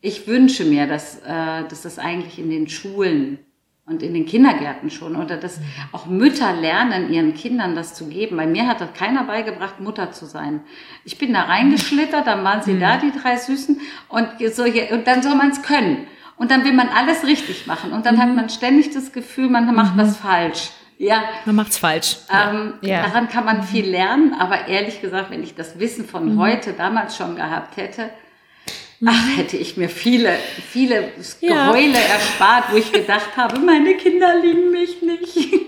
ich 0.00 0.26
wünsche 0.26 0.64
mir, 0.64 0.86
dass, 0.86 1.20
äh, 1.20 1.64
dass 1.68 1.82
das 1.82 1.98
eigentlich 1.98 2.38
in 2.38 2.50
den 2.50 2.68
Schulen 2.68 3.38
und 3.86 4.02
in 4.02 4.14
den 4.14 4.24
Kindergärten 4.24 4.90
schon 4.90 5.16
oder 5.16 5.36
dass 5.36 5.60
mhm. 5.60 5.64
auch 5.92 6.06
Mütter 6.06 6.54
lernen, 6.54 7.12
ihren 7.12 7.34
Kindern 7.34 7.74
das 7.74 7.94
zu 7.94 8.08
geben. 8.08 8.36
Bei 8.36 8.46
mir 8.46 8.66
hat 8.66 8.80
das 8.80 8.92
keiner 8.94 9.24
beigebracht, 9.24 9.80
Mutter 9.80 10.10
zu 10.10 10.26
sein. 10.26 10.62
Ich 11.04 11.18
bin 11.18 11.32
da 11.32 11.42
reingeschlittert, 11.42 12.26
dann 12.26 12.44
waren 12.44 12.62
sie 12.62 12.74
mhm. 12.74 12.80
da, 12.80 12.96
die 12.96 13.12
drei 13.12 13.36
Süßen, 13.36 13.80
und, 14.08 14.28
so 14.52 14.64
hier, 14.64 14.90
und 14.92 15.06
dann 15.06 15.22
soll 15.22 15.34
man 15.34 15.50
es 15.50 15.62
können. 15.62 16.06
Und 16.36 16.50
dann 16.50 16.64
will 16.64 16.72
man 16.72 16.88
alles 16.88 17.24
richtig 17.24 17.66
machen. 17.66 17.92
Und 17.92 18.06
dann 18.06 18.16
mhm. 18.16 18.20
hat 18.20 18.34
man 18.34 18.48
ständig 18.48 18.90
das 18.92 19.12
Gefühl, 19.12 19.48
man 19.48 19.72
macht 19.74 19.94
mhm. 19.94 20.00
was 20.00 20.16
falsch. 20.16 20.70
Ja. 20.98 21.24
Man 21.44 21.56
macht's 21.56 21.78
falsch. 21.78 22.18
Ähm, 22.32 22.74
ja. 22.80 23.02
Daran 23.02 23.28
kann 23.28 23.44
man 23.44 23.62
viel 23.62 23.88
lernen, 23.88 24.34
aber 24.38 24.68
ehrlich 24.68 25.00
gesagt, 25.00 25.30
wenn 25.30 25.42
ich 25.42 25.54
das 25.54 25.78
Wissen 25.78 26.06
von 26.06 26.34
mhm. 26.34 26.40
heute 26.40 26.72
damals 26.72 27.16
schon 27.16 27.36
gehabt 27.36 27.76
hätte, 27.76 28.10
Ach, 29.06 29.36
hätte 29.36 29.56
ich 29.56 29.76
mir 29.76 29.88
viele, 29.88 30.34
viele 30.70 31.10
ja. 31.40 31.66
Geheule 31.66 31.98
erspart, 31.98 32.72
wo 32.72 32.76
ich 32.76 32.90
gedacht 32.90 33.36
habe, 33.36 33.58
meine 33.58 33.94
Kinder 33.96 34.40
lieben 34.40 34.70
mich 34.70 35.02
nicht. 35.02 35.54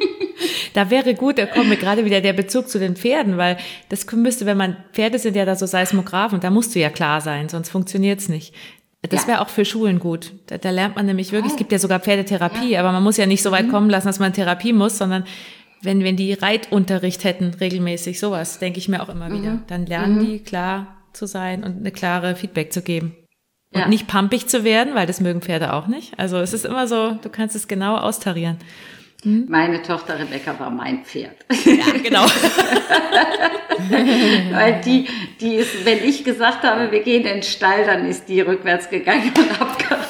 Da 0.74 0.90
wäre 0.90 1.14
gut, 1.14 1.38
da 1.38 1.46
kommt 1.46 1.70
mir 1.70 1.78
gerade 1.78 2.04
wieder 2.04 2.20
der 2.20 2.34
Bezug 2.34 2.68
zu 2.68 2.78
den 2.78 2.96
Pferden, 2.96 3.38
weil 3.38 3.56
das 3.88 4.04
müsste, 4.12 4.44
wenn 4.44 4.58
man, 4.58 4.76
Pferde 4.92 5.18
sind 5.18 5.34
ja 5.34 5.46
da 5.46 5.56
so 5.56 5.64
Seismographen, 5.64 6.40
da 6.40 6.50
musst 6.50 6.74
du 6.74 6.78
ja 6.78 6.90
klar 6.90 7.22
sein, 7.22 7.48
sonst 7.48 7.70
funktioniert's 7.70 8.28
nicht. 8.28 8.54
Das 9.08 9.22
ja. 9.22 9.28
wäre 9.28 9.40
auch 9.40 9.48
für 9.48 9.64
Schulen 9.64 9.98
gut. 9.98 10.32
Da, 10.46 10.58
da, 10.58 10.70
lernt 10.70 10.96
man 10.96 11.06
nämlich 11.06 11.32
wirklich, 11.32 11.52
oh. 11.52 11.54
es 11.54 11.58
gibt 11.58 11.72
ja 11.72 11.78
sogar 11.78 12.00
Pferdetherapie, 12.00 12.70
ja. 12.70 12.80
aber 12.80 12.92
man 12.92 13.02
muss 13.02 13.16
ja 13.16 13.26
nicht 13.26 13.42
so 13.42 13.50
weit 13.50 13.66
mhm. 13.66 13.70
kommen 13.70 13.90
lassen, 13.90 14.06
dass 14.06 14.18
man 14.18 14.32
Therapie 14.32 14.72
muss, 14.72 14.98
sondern 14.98 15.24
wenn, 15.82 16.02
wenn 16.02 16.16
die 16.16 16.32
Reitunterricht 16.32 17.24
hätten, 17.24 17.54
regelmäßig, 17.54 18.18
sowas, 18.18 18.58
denke 18.58 18.78
ich 18.78 18.88
mir 18.88 19.02
auch 19.02 19.08
immer 19.08 19.30
wieder. 19.30 19.54
Mhm. 19.54 19.62
Dann 19.66 19.86
lernen 19.86 20.18
mhm. 20.18 20.26
die 20.26 20.38
klar 20.40 20.96
zu 21.12 21.26
sein 21.26 21.64
und 21.64 21.78
eine 21.78 21.90
klare 21.90 22.36
Feedback 22.36 22.72
zu 22.72 22.82
geben. 22.82 23.16
Und 23.72 23.80
ja. 23.80 23.88
nicht 23.88 24.06
pumpig 24.06 24.46
zu 24.46 24.64
werden, 24.64 24.94
weil 24.94 25.06
das 25.06 25.20
mögen 25.20 25.42
Pferde 25.42 25.72
auch 25.72 25.86
nicht. 25.86 26.18
Also 26.18 26.38
es 26.38 26.52
ist 26.52 26.64
immer 26.64 26.86
so, 26.86 27.12
du 27.22 27.28
kannst 27.28 27.56
es 27.56 27.68
genau 27.68 27.96
austarieren. 27.96 28.58
Hm? 29.22 29.46
Meine 29.48 29.82
Tochter 29.82 30.18
Rebecca 30.18 30.58
war 30.58 30.70
mein 30.70 31.04
Pferd. 31.04 31.36
Ja, 31.64 31.92
genau. 32.02 32.26
weil 34.52 34.80
die, 34.82 35.06
die 35.40 35.54
ist, 35.54 35.84
wenn 35.84 36.04
ich 36.04 36.24
gesagt 36.24 36.62
habe, 36.62 36.92
wir 36.92 37.02
gehen 37.02 37.22
in 37.22 37.34
den 37.34 37.42
Stall, 37.42 37.84
dann 37.84 38.06
ist 38.06 38.28
die 38.28 38.40
rückwärts 38.40 38.90
gegangen 38.90 39.32
und 39.36 39.50
abgerannt. 39.60 40.06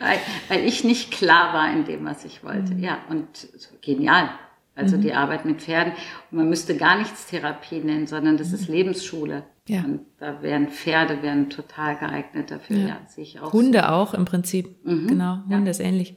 weil, 0.00 0.18
weil 0.48 0.66
ich 0.66 0.84
nicht 0.84 1.10
klar 1.10 1.52
war 1.52 1.72
in 1.72 1.84
dem, 1.84 2.04
was 2.04 2.24
ich 2.24 2.44
wollte. 2.44 2.74
Mhm. 2.74 2.82
Ja, 2.82 2.98
und 3.10 3.48
genial. 3.82 4.30
Also 4.76 4.96
mhm. 4.96 5.02
die 5.02 5.12
Arbeit 5.12 5.44
mit 5.44 5.62
Pferden. 5.62 5.92
Und 6.30 6.38
man 6.38 6.48
müsste 6.48 6.76
gar 6.76 6.98
nichts 6.98 7.26
Therapie 7.26 7.78
nennen, 7.78 8.06
sondern 8.06 8.36
das 8.36 8.52
ist 8.52 8.68
mhm. 8.68 8.74
Lebensschule. 8.74 9.44
Ja. 9.68 9.84
Und 9.84 10.00
da 10.18 10.42
wären 10.42 10.68
Pferde 10.68 11.22
wären 11.22 11.48
total 11.48 11.96
geeignet 11.96 12.50
dafür. 12.50 12.76
Ja, 12.76 12.88
ja 12.88 13.00
sehe 13.06 13.24
ich 13.24 13.40
auch. 13.40 13.52
Hunde 13.52 13.80
so. 13.80 13.84
auch 13.86 14.14
im 14.14 14.24
Prinzip. 14.24 14.84
Mhm. 14.84 15.06
Genau, 15.06 15.38
Hunde 15.48 15.66
ja. 15.66 15.70
ist 15.70 15.80
ähnlich. 15.80 16.16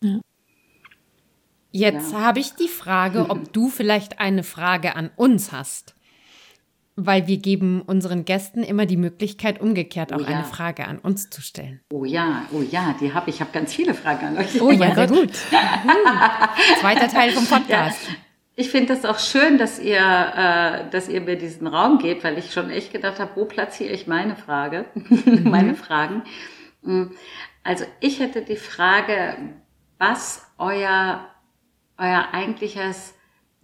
Mhm. 0.00 0.20
Ja. 1.70 1.88
ja. 1.88 1.90
Jetzt 1.90 2.14
habe 2.14 2.40
ich 2.40 2.54
die 2.54 2.68
Frage, 2.68 3.30
ob 3.30 3.52
du 3.52 3.68
vielleicht 3.68 4.20
eine 4.20 4.42
Frage 4.42 4.96
an 4.96 5.10
uns 5.16 5.52
hast. 5.52 5.94
Weil 6.96 7.26
wir 7.26 7.38
geben 7.38 7.82
unseren 7.82 8.24
Gästen 8.24 8.62
immer 8.62 8.86
die 8.86 8.96
Möglichkeit, 8.96 9.60
umgekehrt 9.60 10.12
auch 10.12 10.20
oh 10.20 10.22
ja. 10.22 10.28
eine 10.28 10.44
Frage 10.44 10.86
an 10.86 11.00
uns 11.00 11.28
zu 11.28 11.42
stellen. 11.42 11.80
Oh 11.92 12.04
ja, 12.04 12.44
oh 12.52 12.62
ja, 12.62 12.94
die 13.00 13.12
habe 13.12 13.30
ich. 13.30 13.36
Ich 13.36 13.40
habe 13.40 13.50
ganz 13.50 13.74
viele 13.74 13.94
Fragen 13.94 14.26
an 14.26 14.38
euch. 14.38 14.62
Oh 14.62 14.70
ja, 14.70 14.94
sehr 14.94 15.08
gut. 15.08 15.32
Zweiter 16.80 17.08
Teil 17.08 17.32
vom 17.32 17.46
Podcast. 17.46 17.98
Ja. 18.08 18.14
Ich 18.56 18.70
finde 18.70 18.94
das 18.94 19.04
auch 19.04 19.18
schön, 19.18 19.58
dass 19.58 19.80
ihr, 19.80 19.98
äh, 19.98 20.90
dass 20.90 21.08
ihr 21.08 21.20
mir 21.20 21.36
diesen 21.36 21.66
Raum 21.66 21.98
gebt, 21.98 22.22
weil 22.22 22.38
ich 22.38 22.52
schon 22.52 22.70
echt 22.70 22.92
gedacht 22.92 23.18
habe, 23.18 23.32
wo 23.34 23.44
platziere 23.46 23.92
ich 23.92 24.06
meine 24.06 24.36
Frage, 24.36 24.84
mhm. 24.94 25.50
meine 25.50 25.74
Fragen. 25.74 26.22
Mm, 27.64 27.68
also 27.68 27.84
ich 28.00 28.20
hätte 28.20 28.42
die 28.42 28.56
Frage, 28.56 29.36
was 29.98 30.46
euer, 30.58 31.28
euer 31.98 32.28
eigentliches 32.32 33.14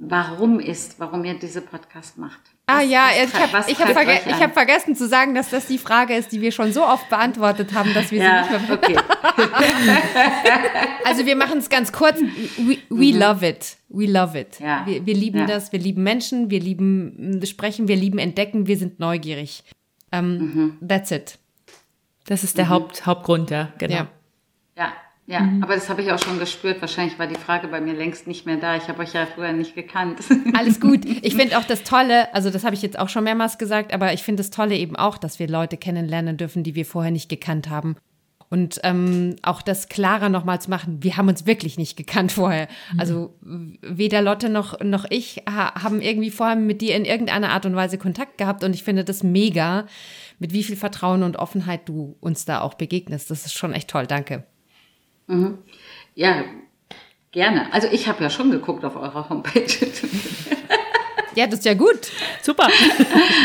Warum 0.03 0.61
ist, 0.61 0.98
warum 0.98 1.26
ihr 1.26 1.34
diese 1.34 1.61
Podcast 1.61 2.16
macht. 2.16 2.40
Ah 2.64 2.80
ja, 2.80 3.11
ich 3.22 3.34
habe 3.34 3.70
ich 3.70 3.78
hab 3.78 3.90
verge 3.90 4.14
hab 4.14 4.55
vergessen 4.55 4.96
zu 4.96 5.07
sagen, 5.07 5.34
dass 5.34 5.51
das 5.51 5.66
die 5.66 5.76
Frage 5.76 6.16
ist, 6.16 6.32
die 6.32 6.40
wir 6.40 6.53
schon 6.53 6.72
so 6.72 6.86
oft 6.86 7.11
beantwortet 7.11 7.74
haben, 7.74 7.92
dass 7.92 8.11
wir 8.11 8.22
ja, 8.22 8.44
sie 8.44 8.55
nicht 8.55 8.68
mehr. 8.68 8.78
Okay. 8.78 8.96
also 11.05 11.26
wir 11.26 11.36
machen 11.36 11.59
es 11.59 11.68
ganz 11.68 11.92
kurz. 11.92 12.18
We, 12.18 12.78
we 12.88 13.12
mhm. 13.12 13.20
love 13.20 13.46
it. 13.46 13.76
We 13.90 14.07
love 14.07 14.40
it. 14.40 14.59
Ja. 14.59 14.86
Wir, 14.86 15.05
wir 15.05 15.14
lieben 15.14 15.40
ja. 15.40 15.46
das. 15.46 15.70
Wir 15.70 15.80
lieben 15.80 16.03
Menschen. 16.03 16.48
Wir 16.48 16.61
lieben 16.61 17.38
Sprechen. 17.44 17.86
Wir 17.86 17.96
lieben 17.96 18.18
Entdecken. 18.18 18.66
Wir 18.66 18.78
sind 18.78 19.01
neugierig. 19.01 19.64
Um, 20.12 20.18
ähm, 20.18 20.38
mhm. 20.38 20.88
That's 20.88 21.11
it. 21.11 21.38
Das 22.31 22.45
ist 22.45 22.57
der 22.59 22.66
mhm. 22.66 22.70
Haupt, 22.70 23.07
Hauptgrund, 23.07 23.51
ja. 23.51 23.72
Genau. 23.78 23.95
Ja. 23.95 24.09
ja. 24.76 24.93
Ja, 25.26 25.41
mhm. 25.41 25.62
aber 25.62 25.74
das 25.74 25.89
habe 25.89 26.03
ich 26.03 26.11
auch 26.11 26.18
schon 26.18 26.41
gespürt. 26.41 26.81
Wahrscheinlich 26.81 27.16
war 27.16 27.28
die 27.28 27.37
Frage 27.37 27.68
bei 27.68 27.81
mir 27.81 27.93
längst 27.93 28.26
nicht 28.26 28.47
mehr 28.47 28.57
da. 28.57 28.74
Ich 28.74 28.89
habe 28.89 29.01
euch 29.01 29.12
ja 29.12 29.26
früher 29.26 29.53
nicht 29.53 29.76
gekannt. 29.76 30.18
Alles 30.55 30.81
gut. 30.81 31.05
Ich 31.05 31.37
finde 31.37 31.57
auch 31.57 31.64
das 31.64 31.85
Tolle, 31.85 32.35
also 32.35 32.51
das 32.51 32.64
habe 32.64 32.74
ich 32.74 32.83
jetzt 32.83 32.99
auch 32.99 33.09
schon 33.09 33.22
mehrmals 33.22 33.57
gesagt, 33.57 33.95
aber 33.95 34.12
ich 34.12 34.24
finde 34.24 34.41
das 34.41 34.51
Tolle 34.51 34.76
eben 34.76 34.97
auch, 34.97 35.18
dass 35.18 35.39
wir 35.39 35.47
Leute 35.47 35.76
kennenlernen 35.76 36.37
dürfen, 36.37 36.64
die 36.64 36.74
wir 36.74 36.85
vorher 36.85 37.12
nicht 37.12 37.28
gekannt 37.28 37.70
haben. 37.70 37.95
Und 38.51 38.80
ähm, 38.82 39.36
auch 39.42 39.62
das 39.62 39.88
klarer 39.88 40.28
nochmal 40.28 40.61
zu 40.61 40.70
machen, 40.70 40.98
wir 41.03 41.16
haben 41.16 41.28
uns 41.28 41.46
wirklich 41.46 41.78
nicht 41.78 41.96
gekannt 41.96 42.32
vorher. 42.32 42.66
Mhm. 42.92 43.01
Also 43.01 43.34
weder 43.40 44.22
Lotte 44.22 44.48
noch, 44.48 44.80
noch 44.80 45.07
ich 45.09 45.44
haben 45.46 46.01
irgendwie 46.01 46.32
vorher 46.32 46.57
mit 46.57 46.80
dir 46.80 46.96
in 46.96 47.05
irgendeiner 47.05 47.51
Art 47.51 47.64
und 47.64 47.76
Weise 47.76 47.96
Kontakt 47.96 48.38
gehabt. 48.38 48.64
Und 48.64 48.74
ich 48.74 48.82
finde 48.82 49.05
das 49.05 49.22
mega, 49.22 49.86
mit 50.40 50.53
wie 50.53 50.64
viel 50.64 50.74
Vertrauen 50.74 51.22
und 51.22 51.36
Offenheit 51.36 51.88
du 51.88 52.16
uns 52.18 52.44
da 52.44 52.61
auch 52.61 52.74
begegnest. 52.74 53.30
Das 53.30 53.46
ist 53.46 53.57
schon 53.57 53.72
echt 53.72 53.88
toll. 53.88 54.09
Danke. 54.09 54.44
Mhm. 55.28 55.59
Ja, 56.16 56.42
gerne. 57.30 57.72
Also 57.72 57.86
ich 57.92 58.09
habe 58.09 58.20
ja 58.20 58.30
schon 58.30 58.51
geguckt 58.51 58.84
auf 58.84 58.96
eurer 58.96 59.28
Homepage. 59.28 59.66
Ja, 61.36 61.46
das 61.46 61.61
ist 61.61 61.64
ja 61.64 61.74
gut. 61.74 62.11
Super. 62.42 62.68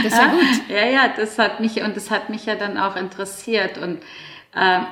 Das 0.04 0.12
ist 0.12 0.18
ja 0.18 0.28
gut. 0.28 0.70
Ja, 0.70 0.86
ja, 0.88 1.14
das 1.16 1.38
hat 1.38 1.60
mich 1.60 1.82
und 1.84 1.96
das 1.96 2.10
hat 2.10 2.30
mich 2.30 2.46
ja 2.46 2.56
dann 2.56 2.78
auch 2.78 2.96
interessiert. 2.96 3.78
Und 3.78 4.00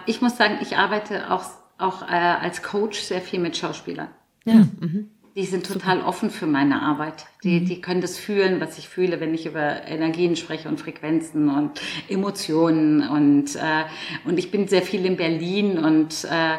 ich 0.05 0.21
muss 0.21 0.37
sagen, 0.37 0.57
ich 0.61 0.77
arbeite 0.77 1.31
auch, 1.31 1.45
auch 1.77 2.03
äh, 2.03 2.15
als 2.15 2.63
Coach 2.63 2.99
sehr 2.99 3.21
viel 3.21 3.39
mit 3.39 3.57
Schauspielern. 3.57 4.09
Ja. 4.45 4.55
Mhm. 4.55 5.09
Die 5.35 5.45
sind 5.45 5.65
total 5.65 5.97
Super. 5.97 6.09
offen 6.09 6.29
für 6.29 6.45
meine 6.45 6.81
Arbeit. 6.83 7.25
Die, 7.43 7.61
mhm. 7.61 7.65
die 7.65 7.81
können 7.81 8.01
das 8.01 8.19
fühlen, 8.19 8.61
was 8.61 8.77
ich 8.77 8.87
fühle, 8.87 9.19
wenn 9.19 9.33
ich 9.33 9.47
über 9.47 9.87
Energien 9.87 10.35
spreche 10.35 10.69
und 10.69 10.79
Frequenzen 10.79 11.49
und 11.49 11.81
Emotionen. 12.07 13.07
Und, 13.07 13.55
äh, 13.55 13.85
und 14.25 14.37
ich 14.37 14.51
bin 14.51 14.67
sehr 14.67 14.83
viel 14.83 15.05
in 15.05 15.17
Berlin 15.17 15.79
und 15.79 16.25
äh, 16.25 16.57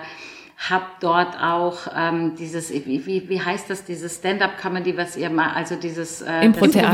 habe 0.70 0.86
dort 1.00 1.40
auch 1.40 1.88
ähm, 1.94 2.34
dieses, 2.36 2.72
wie, 2.72 3.28
wie, 3.28 3.40
heißt 3.40 3.68
das, 3.68 3.84
dieses 3.84 4.16
Stand-up-Comedy, 4.16 4.96
was 4.96 5.16
ihr 5.16 5.30
mal, 5.30 5.50
also 5.50 5.76
dieses 5.76 6.22
äh, 6.22 6.44
Impro-Theater. 6.44 6.90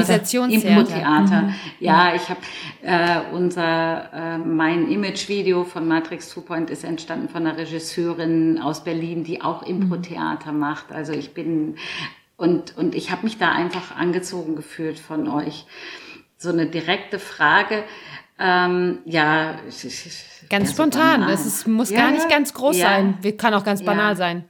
Impro-Theater. 0.51 1.43
Mhm. 1.43 1.55
Ja, 1.79 2.15
ich 2.15 2.29
habe 2.29 2.41
äh, 2.83 3.21
unser, 3.33 4.13
äh, 4.13 4.39
mein 4.39 4.91
Image-Video 4.91 5.65
von 5.65 5.87
Matrix 5.87 6.33
Two 6.33 6.41
Point 6.41 6.71
ist 6.71 6.85
entstanden 6.85 7.29
von 7.29 7.47
einer 7.47 7.57
Regisseurin 7.57 8.61
aus 8.61 8.83
Berlin, 8.83 9.25
die 9.25 9.43
auch 9.43 9.63
Impro-Theater 9.63 10.53
macht. 10.53 10.93
Also 10.93 11.13
ich 11.13 11.35
bin 11.35 11.77
und, 12.41 12.75
und 12.79 12.95
ich 12.95 13.11
habe 13.11 13.25
mich 13.25 13.37
da 13.37 13.53
einfach 13.53 13.95
angezogen 13.95 14.57
gefühlt 14.57 14.99
von 14.99 15.29
euch. 15.29 15.67
So 16.39 16.49
eine 16.49 16.65
direkte 16.65 17.19
Frage. 17.19 17.85
Ähm, 18.41 18.99
ja, 19.05 19.57
ganz 20.49 20.71
spontan. 20.71 21.29
Es 21.29 21.45
ist, 21.45 21.69
muss 21.69 21.91
ja, 21.91 21.99
gar 22.01 22.11
nicht 22.11 22.29
ganz 22.29 22.55
groß 22.55 22.79
ja, 22.79 22.87
sein. 22.87 23.19
Kann 23.37 23.53
auch 23.55 23.65
ganz 23.65 23.85
banal 23.85 24.13
ja. 24.13 24.17
sein. 24.17 24.45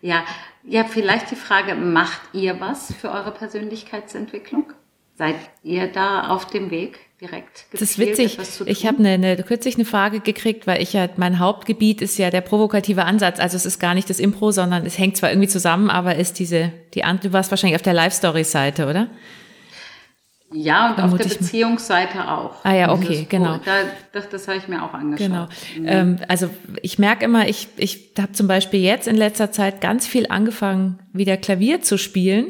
Ja, 0.00 0.24
ja, 0.64 0.84
vielleicht 0.84 1.30
die 1.30 1.36
Frage: 1.36 1.74
Macht 1.74 2.20
ihr 2.32 2.58
was 2.60 2.92
für 2.94 3.10
eure 3.10 3.30
Persönlichkeitsentwicklung? 3.30 4.72
Seid 5.14 5.36
ihr 5.62 5.86
da 5.86 6.28
auf 6.28 6.46
dem 6.46 6.70
Weg? 6.70 6.98
direkt 7.20 7.66
Das 7.72 7.82
ist 7.82 7.98
witzig. 7.98 8.38
Ich 8.66 8.86
habe 8.86 8.98
eine, 8.98 9.10
eine, 9.10 9.42
kürzlich 9.42 9.74
eine 9.74 9.84
Frage 9.84 10.20
gekriegt, 10.20 10.66
weil 10.66 10.80
ich 10.80 10.92
ja, 10.92 11.08
mein 11.16 11.38
Hauptgebiet 11.38 12.00
ist 12.00 12.16
ja 12.18 12.30
der 12.30 12.40
provokative 12.42 13.04
Ansatz. 13.04 13.40
Also 13.40 13.56
es 13.56 13.66
ist 13.66 13.80
gar 13.80 13.94
nicht 13.94 14.08
das 14.08 14.20
Impro, 14.20 14.52
sondern 14.52 14.86
es 14.86 14.98
hängt 14.98 15.16
zwar 15.16 15.30
irgendwie 15.30 15.48
zusammen, 15.48 15.90
aber 15.90 16.14
ist 16.16 16.38
diese, 16.38 16.72
die, 16.94 17.00
du 17.00 17.32
warst 17.32 17.50
wahrscheinlich 17.50 17.76
auf 17.76 17.82
der 17.82 17.94
Live-Story-Seite, 17.94 18.86
oder? 18.88 19.08
Ja, 20.50 20.94
und 20.94 21.00
auf 21.00 21.18
der 21.18 21.28
Beziehungsseite 21.28 22.26
auch. 22.26 22.64
Ah 22.64 22.74
ja, 22.74 22.90
okay, 22.90 23.26
genau. 23.28 23.58
Da, 23.64 23.82
das 24.12 24.30
das 24.30 24.48
habe 24.48 24.56
ich 24.56 24.66
mir 24.66 24.82
auch 24.82 24.94
angeschaut. 24.94 25.28
Genau. 25.28 25.44
Mhm. 25.78 25.86
Ähm, 25.86 26.16
also 26.26 26.48
ich 26.80 26.98
merke 26.98 27.26
immer, 27.26 27.48
ich, 27.48 27.68
ich 27.76 28.12
habe 28.18 28.32
zum 28.32 28.48
Beispiel 28.48 28.80
jetzt 28.80 29.06
in 29.08 29.16
letzter 29.16 29.52
Zeit 29.52 29.82
ganz 29.82 30.06
viel 30.06 30.26
angefangen, 30.28 31.00
wieder 31.12 31.36
Klavier 31.36 31.82
zu 31.82 31.98
spielen 31.98 32.46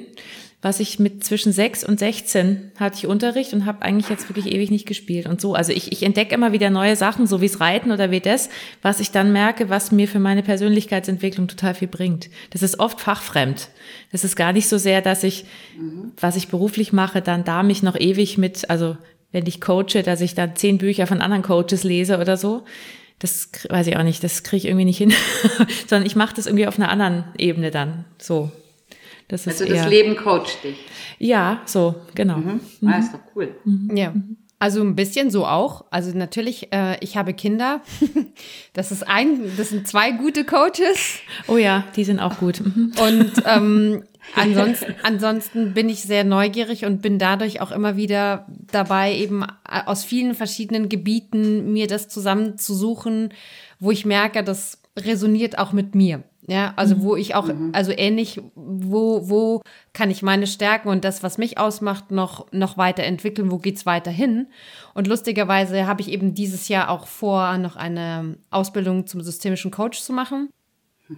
was 0.60 0.80
ich 0.80 0.98
mit 0.98 1.22
zwischen 1.22 1.52
sechs 1.52 1.84
und 1.84 2.00
16 2.00 2.72
hatte 2.80 2.96
ich 2.98 3.06
Unterricht 3.06 3.52
und 3.52 3.64
habe 3.64 3.82
eigentlich 3.82 4.08
jetzt 4.08 4.28
wirklich 4.28 4.52
ewig 4.52 4.72
nicht 4.72 4.86
gespielt 4.86 5.26
und 5.26 5.40
so. 5.40 5.54
Also 5.54 5.70
ich, 5.70 5.92
ich 5.92 6.02
entdecke 6.02 6.34
immer 6.34 6.50
wieder 6.50 6.68
neue 6.68 6.96
Sachen, 6.96 7.28
so 7.28 7.40
wie 7.40 7.46
es 7.46 7.60
Reiten 7.60 7.92
oder 7.92 8.10
wie 8.10 8.18
das, 8.18 8.50
was 8.82 8.98
ich 8.98 9.12
dann 9.12 9.32
merke, 9.32 9.70
was 9.70 9.92
mir 9.92 10.08
für 10.08 10.18
meine 10.18 10.42
Persönlichkeitsentwicklung 10.42 11.46
total 11.46 11.74
viel 11.74 11.86
bringt. 11.86 12.28
Das 12.50 12.62
ist 12.62 12.80
oft 12.80 13.00
fachfremd. 13.00 13.68
Das 14.10 14.24
ist 14.24 14.34
gar 14.34 14.52
nicht 14.52 14.68
so 14.68 14.78
sehr, 14.78 15.00
dass 15.00 15.22
ich, 15.22 15.44
was 16.20 16.34
ich 16.34 16.48
beruflich 16.48 16.92
mache, 16.92 17.22
dann 17.22 17.44
da 17.44 17.62
mich 17.62 17.84
noch 17.84 17.98
ewig 17.98 18.36
mit, 18.36 18.68
also 18.68 18.96
wenn 19.30 19.46
ich 19.46 19.60
coache, 19.60 20.02
dass 20.02 20.20
ich 20.20 20.34
dann 20.34 20.56
zehn 20.56 20.78
Bücher 20.78 21.06
von 21.06 21.20
anderen 21.20 21.44
Coaches 21.44 21.84
lese 21.84 22.18
oder 22.18 22.36
so. 22.36 22.64
Das 23.20 23.50
weiß 23.68 23.86
ich 23.86 23.96
auch 23.96 24.02
nicht, 24.02 24.24
das 24.24 24.42
kriege 24.42 24.58
ich 24.58 24.66
irgendwie 24.66 24.86
nicht 24.86 24.98
hin, 24.98 25.12
sondern 25.86 26.06
ich 26.06 26.16
mache 26.16 26.34
das 26.34 26.46
irgendwie 26.46 26.66
auf 26.66 26.78
einer 26.78 26.88
anderen 26.88 27.26
Ebene 27.36 27.70
dann 27.70 28.06
so. 28.18 28.50
Das 29.28 29.46
ist 29.46 29.60
also 29.60 29.66
das 29.66 29.84
eher, 29.84 29.88
Leben 29.88 30.16
coacht 30.16 30.64
dich. 30.64 30.78
Ja, 31.18 31.60
so, 31.66 31.94
genau. 32.14 32.38
Mhm. 32.38 32.60
Ah, 32.86 32.98
ist 32.98 33.12
doch 33.12 33.20
cool. 33.36 33.54
Mhm. 33.64 33.96
Ja. 33.96 34.14
Also 34.60 34.80
ein 34.82 34.96
bisschen 34.96 35.30
so 35.30 35.46
auch. 35.46 35.84
Also 35.90 36.16
natürlich, 36.16 36.72
äh, 36.72 36.96
ich 37.00 37.16
habe 37.16 37.32
Kinder. 37.34 37.80
Das 38.74 38.92
ist 38.92 39.08
ein, 39.08 39.40
das 39.56 39.70
sind 39.70 39.88
zwei 39.88 40.12
gute 40.12 40.44
Coaches. 40.44 41.18
Oh 41.48 41.56
ja, 41.56 41.84
die 41.96 42.04
sind 42.04 42.20
auch 42.20 42.38
gut. 42.38 42.60
Mhm. 42.60 42.92
Und 43.00 43.32
ähm, 43.44 44.04
ansonsten, 44.36 44.94
ansonsten 45.02 45.74
bin 45.74 45.88
ich 45.88 46.02
sehr 46.02 46.22
neugierig 46.22 46.84
und 46.84 47.02
bin 47.02 47.18
dadurch 47.18 47.60
auch 47.60 47.72
immer 47.72 47.96
wieder 47.96 48.46
dabei, 48.70 49.16
eben 49.16 49.44
aus 49.64 50.04
vielen 50.04 50.36
verschiedenen 50.36 50.88
Gebieten 50.88 51.72
mir 51.72 51.88
das 51.88 52.08
zusammenzusuchen, 52.08 53.34
wo 53.80 53.90
ich 53.90 54.06
merke, 54.06 54.44
das 54.44 54.80
resoniert 54.96 55.58
auch 55.58 55.72
mit 55.72 55.96
mir. 55.96 56.22
Ja, 56.48 56.72
also 56.76 56.96
mhm. 56.96 57.02
wo 57.02 57.14
ich 57.14 57.34
auch, 57.34 57.46
mhm. 57.46 57.72
also 57.74 57.92
ähnlich, 57.94 58.40
wo, 58.54 59.28
wo 59.28 59.60
kann 59.92 60.10
ich 60.10 60.22
meine 60.22 60.46
Stärken 60.46 60.88
und 60.88 61.04
das, 61.04 61.22
was 61.22 61.36
mich 61.36 61.58
ausmacht, 61.58 62.10
noch, 62.10 62.50
noch 62.52 62.78
weiterentwickeln, 62.78 63.50
wo 63.50 63.58
geht's 63.58 63.84
weiter 63.84 64.10
hin? 64.10 64.46
Und 64.94 65.06
lustigerweise 65.06 65.86
habe 65.86 66.00
ich 66.00 66.10
eben 66.10 66.32
dieses 66.32 66.68
Jahr 66.68 66.88
auch 66.88 67.06
vor, 67.06 67.58
noch 67.58 67.76
eine 67.76 68.38
Ausbildung 68.48 69.06
zum 69.06 69.20
systemischen 69.20 69.70
Coach 69.70 70.00
zu 70.00 70.14
machen, 70.14 70.48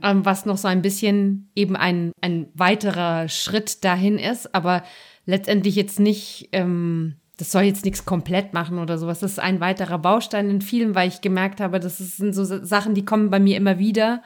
ähm, 0.02 0.24
was 0.24 0.46
noch 0.46 0.56
so 0.56 0.66
ein 0.66 0.82
bisschen 0.82 1.48
eben 1.54 1.76
ein, 1.76 2.10
ein 2.20 2.48
weiterer 2.54 3.28
Schritt 3.28 3.84
dahin 3.84 4.18
ist, 4.18 4.52
aber 4.52 4.82
letztendlich 5.26 5.76
jetzt 5.76 6.00
nicht, 6.00 6.48
ähm, 6.50 7.14
das 7.36 7.52
soll 7.52 7.62
jetzt 7.62 7.84
nichts 7.84 8.04
komplett 8.04 8.52
machen 8.52 8.80
oder 8.80 8.98
sowas. 8.98 9.20
Das 9.20 9.30
ist 9.30 9.38
ein 9.38 9.60
weiterer 9.60 9.98
Baustein 9.98 10.50
in 10.50 10.60
vielen, 10.60 10.96
weil 10.96 11.06
ich 11.06 11.20
gemerkt 11.20 11.60
habe, 11.60 11.78
das 11.78 11.98
sind 11.98 12.34
so 12.34 12.44
Sachen, 12.44 12.94
die 12.94 13.04
kommen 13.04 13.30
bei 13.30 13.38
mir 13.38 13.56
immer 13.56 13.78
wieder 13.78 14.24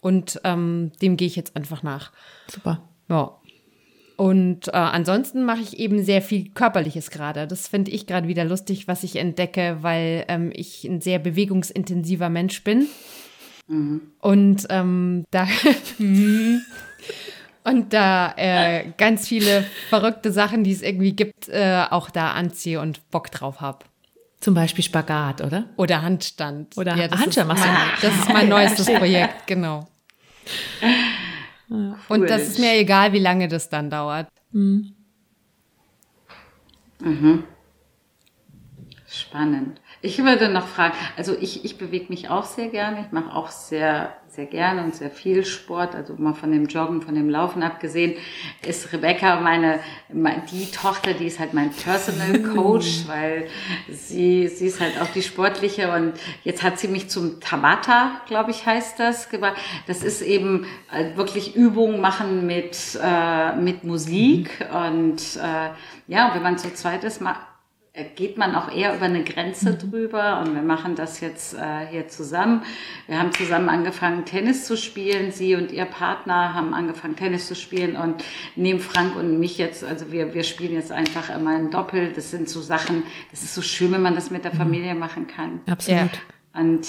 und 0.00 0.40
ähm, 0.44 0.92
dem 1.02 1.16
gehe 1.16 1.26
ich 1.26 1.36
jetzt 1.36 1.56
einfach 1.56 1.82
nach. 1.82 2.12
Super. 2.48 2.82
Ja. 3.08 3.36
Und 4.16 4.68
äh, 4.68 4.72
ansonsten 4.72 5.44
mache 5.44 5.62
ich 5.62 5.78
eben 5.78 6.02
sehr 6.02 6.20
viel 6.20 6.50
Körperliches 6.50 7.10
gerade. 7.10 7.46
Das 7.46 7.68
finde 7.68 7.90
ich 7.90 8.06
gerade 8.06 8.28
wieder 8.28 8.44
lustig, 8.44 8.86
was 8.86 9.02
ich 9.02 9.16
entdecke, 9.16 9.78
weil 9.80 10.26
ähm, 10.28 10.52
ich 10.54 10.84
ein 10.84 11.00
sehr 11.00 11.18
bewegungsintensiver 11.18 12.28
Mensch 12.28 12.62
bin. 12.62 12.86
Mhm. 13.66 14.02
Und 14.18 14.66
ähm, 14.68 15.24
da 15.30 15.48
und 17.64 17.92
da 17.94 18.34
äh, 18.36 18.92
ganz 18.98 19.26
viele 19.26 19.64
verrückte 19.88 20.32
Sachen, 20.32 20.64
die 20.64 20.72
es 20.72 20.82
irgendwie 20.82 21.12
gibt, 21.12 21.48
äh, 21.48 21.84
auch 21.88 22.10
da 22.10 22.32
anziehe 22.32 22.80
und 22.80 23.08
Bock 23.10 23.30
drauf 23.30 23.62
habe. 23.62 23.86
Zum 24.40 24.54
Beispiel 24.54 24.82
Spagat, 24.82 25.42
oder? 25.42 25.66
Oder 25.76 26.00
Handstand. 26.00 26.76
Oder 26.78 26.96
ja, 26.96 27.08
das 27.08 27.20
Handstand 27.20 27.48
machst 27.48 27.64
du. 27.64 28.06
Das 28.06 28.14
ist 28.14 28.32
mein 28.32 28.48
neuestes 28.48 28.86
Projekt, 28.86 29.46
genau. 29.46 29.86
Cool. 31.68 31.96
Und 32.08 32.30
das 32.30 32.42
ist 32.42 32.58
mir 32.58 32.74
egal, 32.74 33.12
wie 33.12 33.18
lange 33.18 33.48
das 33.48 33.68
dann 33.68 33.90
dauert. 33.90 34.28
Mhm. 34.52 34.94
Mhm. 37.00 37.44
Spannend. 39.06 39.80
Ich 40.02 40.24
würde 40.24 40.48
noch 40.48 40.66
fragen, 40.66 40.94
also 41.18 41.36
ich, 41.38 41.62
ich 41.62 41.76
bewege 41.76 42.06
mich 42.08 42.30
auch 42.30 42.44
sehr 42.44 42.68
gerne, 42.68 43.04
ich 43.06 43.12
mache 43.12 43.34
auch 43.36 43.50
sehr, 43.50 44.14
sehr 44.28 44.46
gerne 44.46 44.82
und 44.82 44.94
sehr 44.94 45.10
viel 45.10 45.44
Sport, 45.44 45.94
also 45.94 46.14
mal 46.16 46.32
von 46.32 46.50
dem 46.52 46.68
Joggen, 46.68 47.02
von 47.02 47.14
dem 47.14 47.28
Laufen 47.28 47.62
abgesehen, 47.62 48.14
ist 48.66 48.94
Rebecca 48.94 49.40
meine, 49.40 49.80
die 50.08 50.70
Tochter, 50.70 51.12
die 51.12 51.26
ist 51.26 51.38
halt 51.38 51.52
mein 51.52 51.70
Personal 51.70 52.40
Coach, 52.54 53.04
weil 53.08 53.48
sie, 53.90 54.48
sie 54.48 54.68
ist 54.68 54.80
halt 54.80 54.98
auch 55.02 55.08
die 55.08 55.20
sportliche 55.20 55.92
und 55.92 56.14
jetzt 56.44 56.62
hat 56.62 56.78
sie 56.78 56.88
mich 56.88 57.10
zum 57.10 57.38
Tabata, 57.38 58.22
glaube 58.26 58.52
ich, 58.52 58.64
heißt 58.64 58.98
das, 58.98 59.28
gebracht. 59.28 59.56
Das 59.86 60.02
ist 60.02 60.22
eben 60.22 60.66
äh, 60.90 61.14
wirklich 61.14 61.56
Übungen 61.56 62.00
machen 62.00 62.46
mit, 62.46 62.98
äh, 63.02 63.54
mit 63.56 63.84
Musik 63.84 64.60
mhm. 64.60 64.76
und 64.76 65.36
äh, 65.36 65.70
ja, 66.06 66.30
wenn 66.34 66.42
man 66.42 66.56
zu 66.56 66.72
zweit 66.72 67.04
ist, 67.04 67.20
äh, 67.20 67.24
geht 68.14 68.38
man 68.38 68.54
auch 68.54 68.70
eher 68.72 68.94
über 68.94 69.06
eine 69.06 69.24
Grenze 69.24 69.72
mhm. 69.72 69.78
drüber 69.78 70.40
und 70.40 70.54
wir 70.54 70.62
machen 70.62 70.94
das 70.94 71.20
jetzt 71.20 71.54
äh, 71.54 71.86
hier 71.90 72.06
zusammen. 72.06 72.62
Wir 73.08 73.18
haben 73.18 73.32
zusammen 73.32 73.68
angefangen, 73.68 74.24
Tennis 74.24 74.64
zu 74.64 74.76
spielen. 74.76 75.32
Sie 75.32 75.56
und 75.56 75.72
ihr 75.72 75.86
Partner 75.86 76.54
haben 76.54 76.72
angefangen, 76.72 77.16
Tennis 77.16 77.48
zu 77.48 77.56
spielen 77.56 77.96
und 77.96 78.22
nehmen 78.54 78.78
Frank 78.78 79.16
und 79.16 79.40
mich 79.40 79.58
jetzt, 79.58 79.82
also 79.82 80.12
wir, 80.12 80.34
wir 80.34 80.44
spielen 80.44 80.74
jetzt 80.74 80.92
einfach 80.92 81.34
immer 81.34 81.50
ein 81.50 81.72
Doppel. 81.72 82.12
Das 82.12 82.30
sind 82.30 82.48
so 82.48 82.60
Sachen, 82.60 83.02
das 83.32 83.42
ist 83.42 83.54
so 83.54 83.62
schön, 83.62 83.90
wenn 83.90 84.02
man 84.02 84.14
das 84.14 84.30
mit 84.30 84.44
der 84.44 84.54
mhm. 84.54 84.58
Familie 84.58 84.94
machen 84.94 85.26
kann. 85.26 85.60
Absolut. 85.68 86.10
Ja. 86.54 86.60
Und 86.60 86.86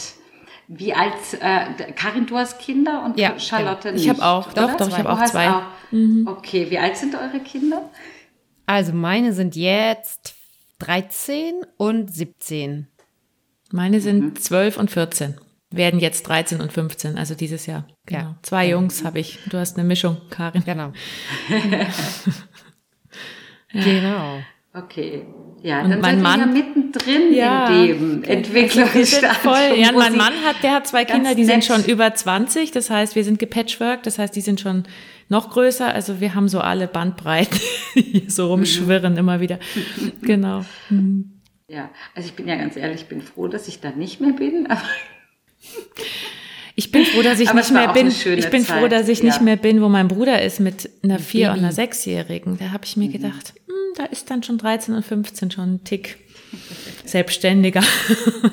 wie 0.68 0.94
alt, 0.94 1.14
äh, 1.42 1.92
Karin, 1.94 2.28
du 2.28 2.38
hast 2.38 2.60
Kinder 2.60 3.04
und 3.04 3.18
ja, 3.20 3.40
Charlotte 3.40 3.88
ja. 3.88 3.94
nicht, 3.94 4.04
Ich 4.04 4.10
habe 4.10 4.24
auch, 4.24 4.54
doch, 4.54 4.78
doch, 4.78 4.88
ich 4.88 4.98
habe 4.98 5.10
auch 5.10 5.26
zwei. 5.26 5.50
Auch, 5.50 5.64
mhm. 5.90 6.28
Okay, 6.28 6.70
wie 6.70 6.78
alt 6.78 6.96
sind 6.96 7.16
eure 7.16 7.40
Kinder? 7.40 7.90
Also 8.68 8.94
meine 8.94 9.34
sind 9.34 9.56
jetzt 9.56 10.36
13 10.82 11.54
und 11.78 12.14
17. 12.14 12.88
Meine 13.72 14.02
sind 14.02 14.22
mhm. 14.22 14.36
12 14.36 14.78
und 14.78 14.92
14. 14.92 15.36
Werden 15.70 16.00
jetzt 16.00 16.24
13 16.28 16.60
und 16.60 16.74
15, 16.74 17.18
also 17.18 17.36
dieses 17.36 17.66
Jahr. 17.66 17.88
Genau. 18.06 18.20
Ja. 18.20 18.36
Zwei 18.42 18.70
Jungs 18.70 19.06
habe 19.06 19.20
ich. 19.20 19.40
Du 19.50 19.58
hast 19.58 19.78
eine 19.78 19.88
Mischung, 19.88 20.18
Karin. 20.30 20.64
Genau. 20.66 20.92
ja. 23.72 23.84
Genau. 23.84 24.40
Okay. 24.74 25.26
Ja, 25.62 25.84
und 25.84 25.92
dann 25.92 26.02
mein 26.02 26.22
Mann 26.22 26.40
ja 26.40 26.46
mittendrin 26.48 27.34
ja, 27.34 27.68
im 27.68 27.82
Leben, 27.82 28.24
Entwicklungsstadium. 28.24 29.36
Voll. 29.44 29.78
Ja, 29.78 29.92
mein 29.92 30.18
Mann 30.18 30.34
hat, 30.44 30.64
der 30.64 30.74
hat 30.74 30.88
zwei 30.88 31.06
Kinder, 31.06 31.36
die 31.36 31.44
nett. 31.44 31.64
sind 31.64 31.66
schon 31.66 31.86
über 31.86 32.14
20. 32.14 32.72
Das 32.72 32.90
heißt, 32.90 33.16
wir 33.16 33.24
sind 33.24 33.38
gepatchwork. 33.38 34.02
Das 34.04 34.18
heißt, 34.18 34.36
die 34.36 34.42
sind 34.42 34.60
schon 34.60 34.86
noch 35.32 35.50
größer. 35.50 35.92
Also 35.92 36.20
wir 36.20 36.36
haben 36.36 36.50
so 36.50 36.60
alle 36.60 36.88
Bandbreiten, 36.88 37.60
die 37.96 38.30
so 38.30 38.48
rumschwirren 38.48 39.18
immer 39.18 39.40
wieder. 39.40 39.58
Genau. 40.22 40.66
Mhm. 40.90 41.42
Ja, 41.68 41.90
also 42.14 42.28
ich 42.28 42.36
bin 42.36 42.50
ja 42.50 42.58
ganz 42.58 42.76
ehrlich, 42.76 43.02
ich 43.02 43.08
bin 43.08 43.22
froh, 43.22 43.48
dass 43.48 43.70
ich 43.70 43.80
da 43.80 43.92
nicht 43.92 44.20
mehr 44.20 44.34
bin. 44.34 44.68
ich 46.76 46.92
bin 46.92 47.06
froh, 47.06 47.22
dass 47.22 47.40
ich 47.40 47.50
aber 47.50 47.60
nicht 47.60 47.72
mehr 47.72 47.94
bin. 47.94 48.08
Ich 48.08 48.50
bin 48.50 48.66
Zeit. 48.66 48.78
froh, 48.78 48.90
dass 48.90 49.08
ich 49.08 49.20
ja. 49.20 49.26
nicht 49.26 49.42
mehr 49.42 49.56
bin, 49.56 49.82
wo 49.82 49.88
mein 49.88 50.10
Bruder 50.10 50.42
ist 50.42 50.60
mit 50.60 50.90
einer 51.02 51.18
vier- 51.18 51.52
und 51.52 51.60
einer 51.60 51.72
sechsjährigen. 51.72 52.58
Da 52.60 52.72
habe 52.72 52.84
ich 52.84 52.98
mir 52.98 53.08
mhm. 53.08 53.14
gedacht, 53.14 53.54
hm, 53.68 53.94
da 53.96 54.04
ist 54.04 54.30
dann 54.30 54.44
schon 54.44 54.58
13 54.58 54.94
und 54.94 55.06
15 55.06 55.50
schon 55.50 55.76
ein 55.76 55.84
Tick. 55.86 56.18
selbstständiger. 57.06 57.84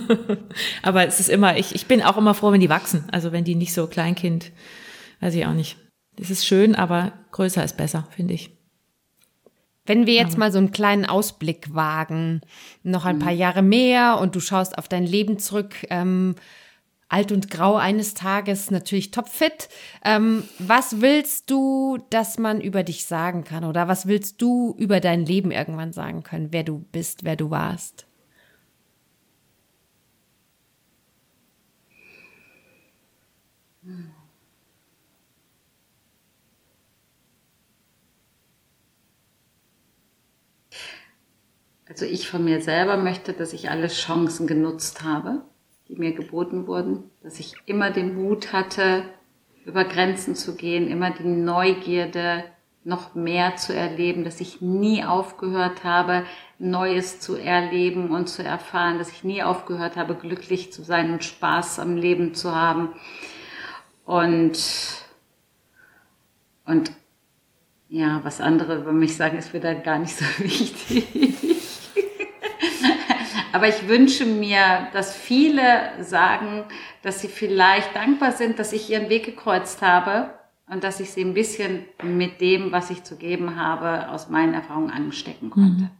Aber 0.83 1.05
es 1.05 1.19
ist 1.19 1.29
immer, 1.29 1.57
ich, 1.57 1.75
ich 1.75 1.87
bin 1.87 2.03
auch 2.03 2.17
immer 2.17 2.35
froh, 2.35 2.53
wenn 2.53 2.61
die 2.61 2.71
wachsen. 2.71 3.05
Also 3.11 3.33
wenn 3.33 3.43
die 3.43 3.57
nicht 3.57 3.75
so 3.75 3.89
Kleinkind, 3.89 4.53
weiß 5.19 5.35
ich 5.35 5.45
auch 5.45 5.55
nicht. 5.55 5.77
Es 6.21 6.31
ist 6.31 6.47
schön, 6.47 6.75
aber 6.75 7.13
größer 7.33 7.65
ist 7.65 7.77
besser, 7.77 8.07
finde 8.11 8.35
ich. 8.35 8.51
Wenn 9.87 10.07
wir 10.07 10.15
jetzt 10.15 10.37
mal 10.37 10.53
so 10.53 10.59
einen 10.59 10.71
kleinen 10.71 11.07
Ausblick 11.07 11.75
wagen, 11.75 12.43
noch 12.83 13.07
ein 13.07 13.19
paar 13.19 13.33
Jahre 13.33 13.63
mehr 13.63 14.19
und 14.21 14.35
du 14.37 14.41
schaust 14.41 14.77
auf 14.77 14.87
dein 14.87 15.07
Leben 15.07 15.39
zurück, 15.39 15.77
ähm, 15.89 16.35
alt 17.09 17.33
und 17.33 17.51
grau 17.51 17.77
eines 17.77 18.13
Tages, 18.13 18.71
natürlich 18.71 19.13
topfit. 19.13 19.71
Ähm, 20.05 20.45
was 20.59 21.01
willst 21.01 21.51
du, 21.51 21.99
dass 22.11 22.39
man 22.39 22.61
über 22.61 22.83
dich 22.83 23.07
sagen 23.07 23.45
kann? 23.45 23.65
Oder 23.65 23.89
was 23.89 24.07
willst 24.07 24.43
du 24.43 24.75
über 24.77 25.01
dein 25.01 25.25
Leben 25.25 25.51
irgendwann 25.51 25.95
sagen 25.95 26.23
können, 26.23 26.49
wer 26.51 26.65
du 26.65 26.81
bist, 26.93 27.25
wer 27.25 27.37
du 27.37 27.51
warst? 27.51 28.08
Also 41.99 42.13
ich 42.13 42.29
von 42.29 42.45
mir 42.45 42.61
selber 42.61 42.97
möchte, 42.97 43.33
dass 43.33 43.53
ich 43.53 43.71
alle 43.71 43.89
Chancen 43.89 44.47
genutzt 44.47 45.03
habe, 45.03 45.43
die 45.89 45.97
mir 45.97 46.13
geboten 46.13 46.69
wurden, 46.69 47.11
dass 47.25 47.41
ich 47.41 47.55
immer 47.67 47.91
den 47.91 48.15
Mut 48.15 48.53
hatte, 48.53 49.03
über 49.65 49.83
Grenzen 49.83 50.37
zu 50.37 50.55
gehen, 50.55 50.87
immer 50.87 51.11
die 51.11 51.27
Neugierde, 51.27 52.45
noch 52.85 53.17
mehr 53.17 53.57
zu 53.57 53.75
erleben, 53.75 54.23
dass 54.23 54.41
ich 54.41 54.61
nie 54.61 55.03
aufgehört 55.03 55.83
habe, 55.83 56.25
Neues 56.61 57.19
zu 57.19 57.35
erleben 57.35 58.13
und 58.13 58.29
zu 58.29 58.45
erfahren, 58.45 58.99
dass 58.99 59.11
ich 59.11 59.25
nie 59.25 59.43
aufgehört 59.43 59.97
habe, 59.97 60.15
glücklich 60.15 60.73
zu 60.73 60.85
sein 60.85 61.13
und 61.13 61.25
Spaß 61.25 61.81
am 61.81 61.97
Leben 61.97 62.33
zu 62.33 62.55
haben. 62.55 62.91
Und, 64.05 64.57
und 66.65 66.93
ja, 67.89 68.21
was 68.23 68.41
andere 68.41 68.77
über 68.77 68.93
mich 68.93 69.17
sagen, 69.17 69.37
ist 69.37 69.53
wieder 69.53 69.75
gar 69.75 69.99
nicht 69.99 70.17
so 70.17 70.25
wichtig. 70.39 71.58
Aber 73.53 73.69
ich 73.69 73.89
wünsche 73.89 74.25
mir, 74.25 74.89
dass 74.93 75.15
viele 75.15 75.93
sagen, 76.01 76.65
dass 77.03 77.21
sie 77.21 77.29
vielleicht 77.29 77.95
dankbar 77.95 78.33
sind, 78.33 78.59
dass 78.59 78.73
ich 78.73 78.91
ihren 78.91 79.09
Weg 79.09 79.25
gekreuzt 79.25 79.83
habe 79.83 80.31
und 80.69 80.85
dass 80.85 81.01
ich 81.01 81.11
sie 81.11 81.23
ein 81.23 81.35
bisschen 81.35 81.85
mit 82.03 82.41
dem, 82.41 82.73
was 82.73 82.91
ich 82.91 83.05
zu 83.05 83.17
geben 83.17 83.57
habe, 83.57 84.11
aus 84.11 84.29
meinen 84.29 84.55
Erfahrungen 84.55 84.91
anstecken 84.91 85.51
konnte. 85.51 85.85
Mhm. 85.85 85.91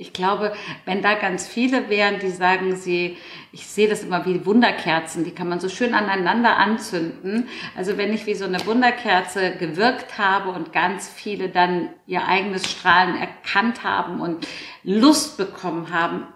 Ich 0.00 0.12
glaube, 0.12 0.52
wenn 0.84 1.02
da 1.02 1.14
ganz 1.14 1.48
viele 1.48 1.90
wären, 1.90 2.20
die 2.20 2.30
sagen, 2.30 2.76
sie, 2.76 3.16
ich 3.50 3.66
sehe 3.66 3.88
das 3.88 4.04
immer 4.04 4.24
wie 4.26 4.46
Wunderkerzen, 4.46 5.24
die 5.24 5.32
kann 5.32 5.48
man 5.48 5.58
so 5.58 5.68
schön 5.68 5.92
aneinander 5.92 6.56
anzünden. 6.56 7.48
Also 7.76 7.98
wenn 7.98 8.12
ich 8.12 8.24
wie 8.24 8.36
so 8.36 8.44
eine 8.44 8.64
Wunderkerze 8.64 9.56
gewirkt 9.56 10.16
habe 10.16 10.50
und 10.50 10.72
ganz 10.72 11.08
viele 11.08 11.48
dann 11.48 11.88
ihr 12.06 12.28
eigenes 12.28 12.70
Strahlen 12.70 13.16
erkannt 13.16 13.82
haben 13.82 14.20
und 14.20 14.46
Lust 14.84 15.36
bekommen 15.36 15.92
haben, 15.92 16.28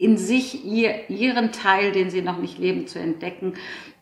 in 0.00 0.16
sich 0.16 0.64
ihr, 0.64 1.10
ihren 1.10 1.52
Teil, 1.52 1.92
den 1.92 2.08
sie 2.08 2.22
noch 2.22 2.38
nicht 2.38 2.58
leben, 2.58 2.86
zu 2.86 2.98
entdecken, 2.98 3.52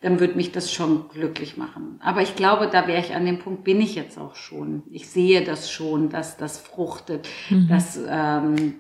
dann 0.01 0.21
würde 0.21 0.35
mich 0.35 0.53
das 0.53 0.73
schon 0.73 1.09
glücklich 1.09 1.57
machen. 1.57 1.99
Aber 2.01 2.23
ich 2.23 2.37
glaube, 2.37 2.69
da 2.69 2.87
wäre 2.87 3.01
ich 3.01 3.17
an 3.17 3.27
dem 3.27 3.41
Punkt, 3.41 3.65
bin 3.65 3.81
ich 3.81 3.97
jetzt 3.97 4.17
auch 4.17 4.37
schon. 4.37 4.85
Ich 4.93 5.09
sehe 5.09 5.43
das 5.43 5.73
schon, 5.73 6.09
dass 6.09 6.37
das 6.37 6.59
fruchtet, 6.59 7.29
mhm. 7.51 7.67
dass 7.67 7.99
ähm, 8.09 8.75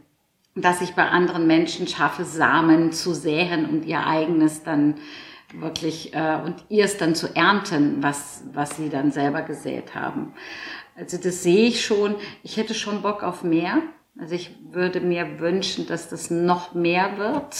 dass 0.54 0.80
ich 0.80 0.94
bei 0.94 1.08
anderen 1.08 1.46
Menschen 1.46 1.86
schaffe, 1.86 2.24
Samen 2.24 2.92
zu 2.92 3.14
säen 3.14 3.66
und 3.66 3.84
ihr 3.84 4.04
eigenes 4.04 4.64
dann 4.64 4.94
wirklich 5.54 6.14
äh, 6.14 6.38
und 6.44 6.56
ihr 6.68 6.84
es 6.84 6.98
dann 6.98 7.14
zu 7.14 7.34
ernten, 7.34 8.02
was, 8.02 8.42
was 8.52 8.76
sie 8.76 8.88
dann 8.88 9.12
selber 9.12 9.42
gesät 9.42 9.94
haben. 9.94 10.34
Also 10.96 11.16
das 11.16 11.44
sehe 11.44 11.68
ich 11.68 11.84
schon. 11.84 12.16
Ich 12.42 12.56
hätte 12.56 12.74
schon 12.74 13.02
Bock 13.02 13.22
auf 13.22 13.44
mehr. 13.44 13.82
Also 14.18 14.34
ich 14.34 14.50
würde 14.70 15.00
mir 15.00 15.38
wünschen, 15.38 15.86
dass 15.86 16.08
das 16.08 16.30
noch 16.30 16.74
mehr 16.74 17.18
wird. 17.18 17.56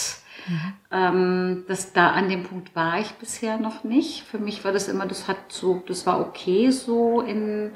Mhm. 0.47 0.73
Ähm, 0.91 1.65
das 1.67 1.93
da 1.93 2.11
an 2.11 2.29
dem 2.29 2.43
Punkt 2.43 2.75
war 2.75 2.99
ich 2.99 3.11
bisher 3.13 3.57
noch 3.57 3.83
nicht. 3.83 4.23
Für 4.23 4.39
mich 4.39 4.63
war 4.63 4.71
das 4.71 4.87
immer, 4.87 5.05
das 5.05 5.27
hat 5.27 5.37
so, 5.49 5.81
das 5.87 6.05
war 6.05 6.19
okay 6.19 6.69
so 6.71 7.21
in 7.21 7.71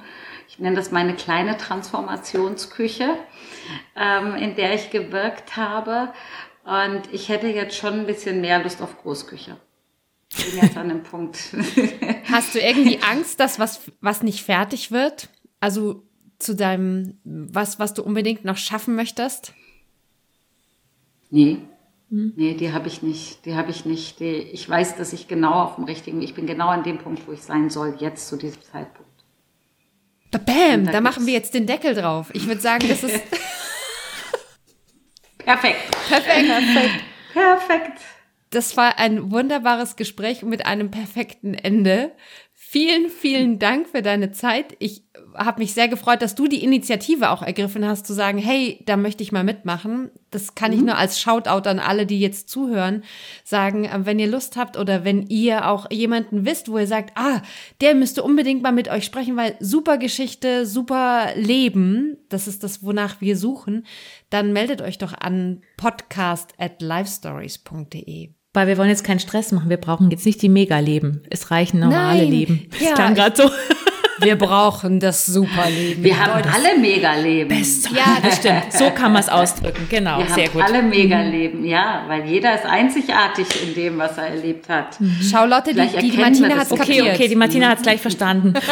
ich 0.53 0.59
nenne 0.59 0.75
das 0.75 0.91
meine 0.91 1.15
kleine 1.15 1.57
Transformationsküche, 1.57 3.17
ähm, 3.95 4.35
in 4.35 4.55
der 4.55 4.75
ich 4.75 4.91
gewirkt 4.91 5.57
habe. 5.57 6.13
Und 6.63 7.11
ich 7.11 7.29
hätte 7.29 7.47
jetzt 7.47 7.75
schon 7.75 8.01
ein 8.01 8.05
bisschen 8.05 8.39
mehr 8.39 8.61
Lust 8.61 8.79
auf 8.79 9.01
Großküche. 9.01 9.57
Ich 10.29 10.51
bin 10.51 10.61
jetzt 10.61 10.77
an 10.77 10.89
dem 10.89 11.01
Punkt. 11.01 11.37
Hast 12.31 12.53
du 12.53 12.59
irgendwie 12.59 12.99
Angst, 13.09 13.39
dass 13.39 13.57
was, 13.57 13.81
was 13.99 14.21
nicht 14.21 14.43
fertig 14.43 14.91
wird? 14.91 15.29
Also 15.59 16.03
zu 16.43 16.55
deinem, 16.55 17.17
was, 17.23 17.79
was 17.79 17.93
du 17.93 18.03
unbedingt 18.03 18.45
noch 18.45 18.57
schaffen 18.57 18.95
möchtest? 18.95 19.53
Nee. 21.29 21.59
Hm. 22.09 22.33
Nee, 22.35 22.53
die 22.53 22.71
habe 22.71 22.87
ich 22.87 23.01
nicht. 23.01 23.45
Die 23.45 23.55
habe 23.55 23.71
ich 23.71 23.85
nicht. 23.85 24.19
Die, 24.19 24.25
ich 24.25 24.69
weiß, 24.69 24.97
dass 24.97 25.13
ich 25.13 25.27
genau 25.27 25.53
auf 25.63 25.75
dem 25.75 25.85
richtigen, 25.85 26.21
ich 26.21 26.35
bin 26.35 26.45
genau 26.45 26.67
an 26.67 26.83
dem 26.83 26.99
Punkt, 26.99 27.27
wo 27.27 27.31
ich 27.31 27.41
sein 27.41 27.69
soll, 27.69 27.95
jetzt 27.99 28.27
zu 28.27 28.37
diesem 28.37 28.61
Zeitpunkt. 28.61 29.11
Bam, 30.45 30.85
da 30.85 31.01
machen 31.01 31.25
wir 31.25 31.33
jetzt 31.33 31.53
den 31.53 31.67
Deckel 31.67 31.93
drauf. 31.93 32.29
Ich 32.33 32.47
würde 32.47 32.61
sagen, 32.61 32.87
das 32.87 33.03
ist. 33.03 33.19
Perfekt. 35.37 35.91
Perfekt. 36.07 36.47
Perfekt. 36.47 37.03
Perfekt. 37.33 37.99
Das 38.49 38.77
war 38.77 38.99
ein 38.99 39.31
wunderbares 39.31 39.95
Gespräch 39.95 40.43
mit 40.43 40.65
einem 40.65 40.91
perfekten 40.91 41.55
Ende. 41.55 42.11
Vielen, 42.73 43.11
vielen 43.11 43.59
Dank 43.59 43.87
für 43.87 44.01
deine 44.01 44.31
Zeit. 44.31 44.75
Ich 44.79 45.03
habe 45.35 45.61
mich 45.61 45.75
sehr 45.75 45.87
gefreut, 45.87 46.23
dass 46.23 46.33
du 46.33 46.47
die 46.47 46.63
Initiative 46.63 47.29
auch 47.29 47.43
ergriffen 47.43 47.85
hast, 47.85 48.07
zu 48.07 48.13
sagen, 48.13 48.39
hey, 48.39 48.81
da 48.87 48.97
möchte 48.97 49.21
ich 49.21 49.31
mal 49.31 49.43
mitmachen. 49.43 50.09
Das 50.31 50.55
kann 50.55 50.71
mhm. 50.71 50.77
ich 50.77 50.83
nur 50.83 50.97
als 50.97 51.19
Shoutout 51.19 51.69
an 51.69 51.77
alle, 51.77 52.07
die 52.07 52.19
jetzt 52.19 52.49
zuhören, 52.49 53.03
sagen, 53.43 53.85
äh, 53.85 54.07
wenn 54.07 54.17
ihr 54.17 54.25
Lust 54.25 54.57
habt 54.57 54.75
oder 54.75 55.05
wenn 55.05 55.27
ihr 55.27 55.69
auch 55.69 55.91
jemanden 55.91 56.47
wisst, 56.47 56.67
wo 56.67 56.79
ihr 56.79 56.87
sagt, 56.87 57.11
ah, 57.13 57.43
der 57.79 57.93
müsste 57.93 58.23
unbedingt 58.23 58.63
mal 58.63 58.71
mit 58.71 58.89
euch 58.89 59.05
sprechen, 59.05 59.37
weil 59.37 59.55
super 59.59 59.99
Geschichte, 59.99 60.65
super 60.65 61.27
Leben, 61.35 62.17
das 62.29 62.47
ist 62.47 62.63
das, 62.63 62.83
wonach 62.83 63.21
wir 63.21 63.37
suchen, 63.37 63.85
dann 64.31 64.51
meldet 64.51 64.81
euch 64.81 64.97
doch 64.97 65.13
an 65.13 65.61
podcast 65.77 66.55
at 66.57 66.81
livestories.de. 66.81 68.31
Weil 68.53 68.67
wir 68.67 68.77
wollen 68.77 68.89
jetzt 68.89 69.03
keinen 69.03 69.19
Stress 69.19 69.51
machen. 69.51 69.69
Wir 69.69 69.77
brauchen 69.77 70.11
jetzt 70.11 70.25
nicht 70.25 70.41
die 70.41 70.49
Mega-Leben. 70.49 71.23
Es 71.29 71.49
reichen 71.49 71.79
normale 71.79 72.19
Nein. 72.21 72.29
Leben. 72.31 72.67
Das 72.71 72.81
ja, 72.81 72.93
klang 72.93 73.15
gerade 73.15 73.35
so. 73.35 73.49
Wir 74.19 74.37
brauchen 74.37 74.99
das 74.99 75.25
Superleben. 75.25 76.03
Wir 76.03 76.17
haben 76.23 76.43
alle 76.47 76.77
Megaleben. 76.79 77.47
Best. 77.49 77.89
Ja, 77.89 78.19
das 78.23 78.37
stimmt. 78.37 78.71
So 78.71 78.91
kann 78.91 79.11
man 79.11 79.21
es 79.23 79.27
ausdrücken. 79.27 79.87
Genau, 79.89 80.19
Wir 80.19 80.27
sehr 80.27 80.45
haben 80.45 80.53
gut. 80.53 80.61
alle 80.63 80.83
Megaleben, 80.83 81.65
ja, 81.65 82.03
weil 82.07 82.25
jeder 82.25 82.53
ist 82.55 82.65
einzigartig 82.65 83.47
in 83.67 83.73
dem, 83.73 83.97
was 83.97 84.17
er 84.17 84.27
erlebt 84.27 84.69
hat. 84.69 84.97
Schau, 85.29 85.45
Lotte, 85.45 85.73
die, 85.73 85.87
die, 85.99 86.11
die 86.11 86.17
Martina 86.17 86.55
hat 86.55 86.67
es 86.67 86.71
Okay, 86.71 86.97
kapiert. 86.97 87.15
okay, 87.15 87.27
die 87.27 87.35
Martina 87.35 87.69
hat 87.69 87.77
es 87.79 87.83
gleich 87.83 87.99
verstanden. 88.01 88.53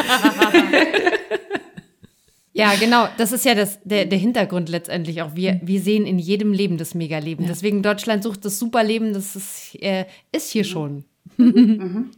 Ja, 2.53 2.73
genau. 2.79 3.07
Das 3.17 3.31
ist 3.31 3.45
ja 3.45 3.55
das, 3.55 3.79
der, 3.83 4.05
der 4.05 4.19
Hintergrund 4.19 4.69
letztendlich 4.69 5.21
auch. 5.21 5.35
Wir, 5.35 5.61
wir 5.63 5.79
sehen 5.79 6.05
in 6.05 6.19
jedem 6.19 6.51
Leben 6.51 6.77
das 6.77 6.95
Megaleben. 6.95 7.45
Ja. 7.45 7.51
Deswegen 7.51 7.81
Deutschland 7.81 8.23
sucht 8.23 8.43
das 8.43 8.59
Superleben. 8.59 9.13
Das 9.13 9.35
ist, 9.35 9.75
äh, 9.81 10.05
ist 10.31 10.51
hier 10.51 10.63
schon. 10.63 11.05
Mhm. 11.37 12.11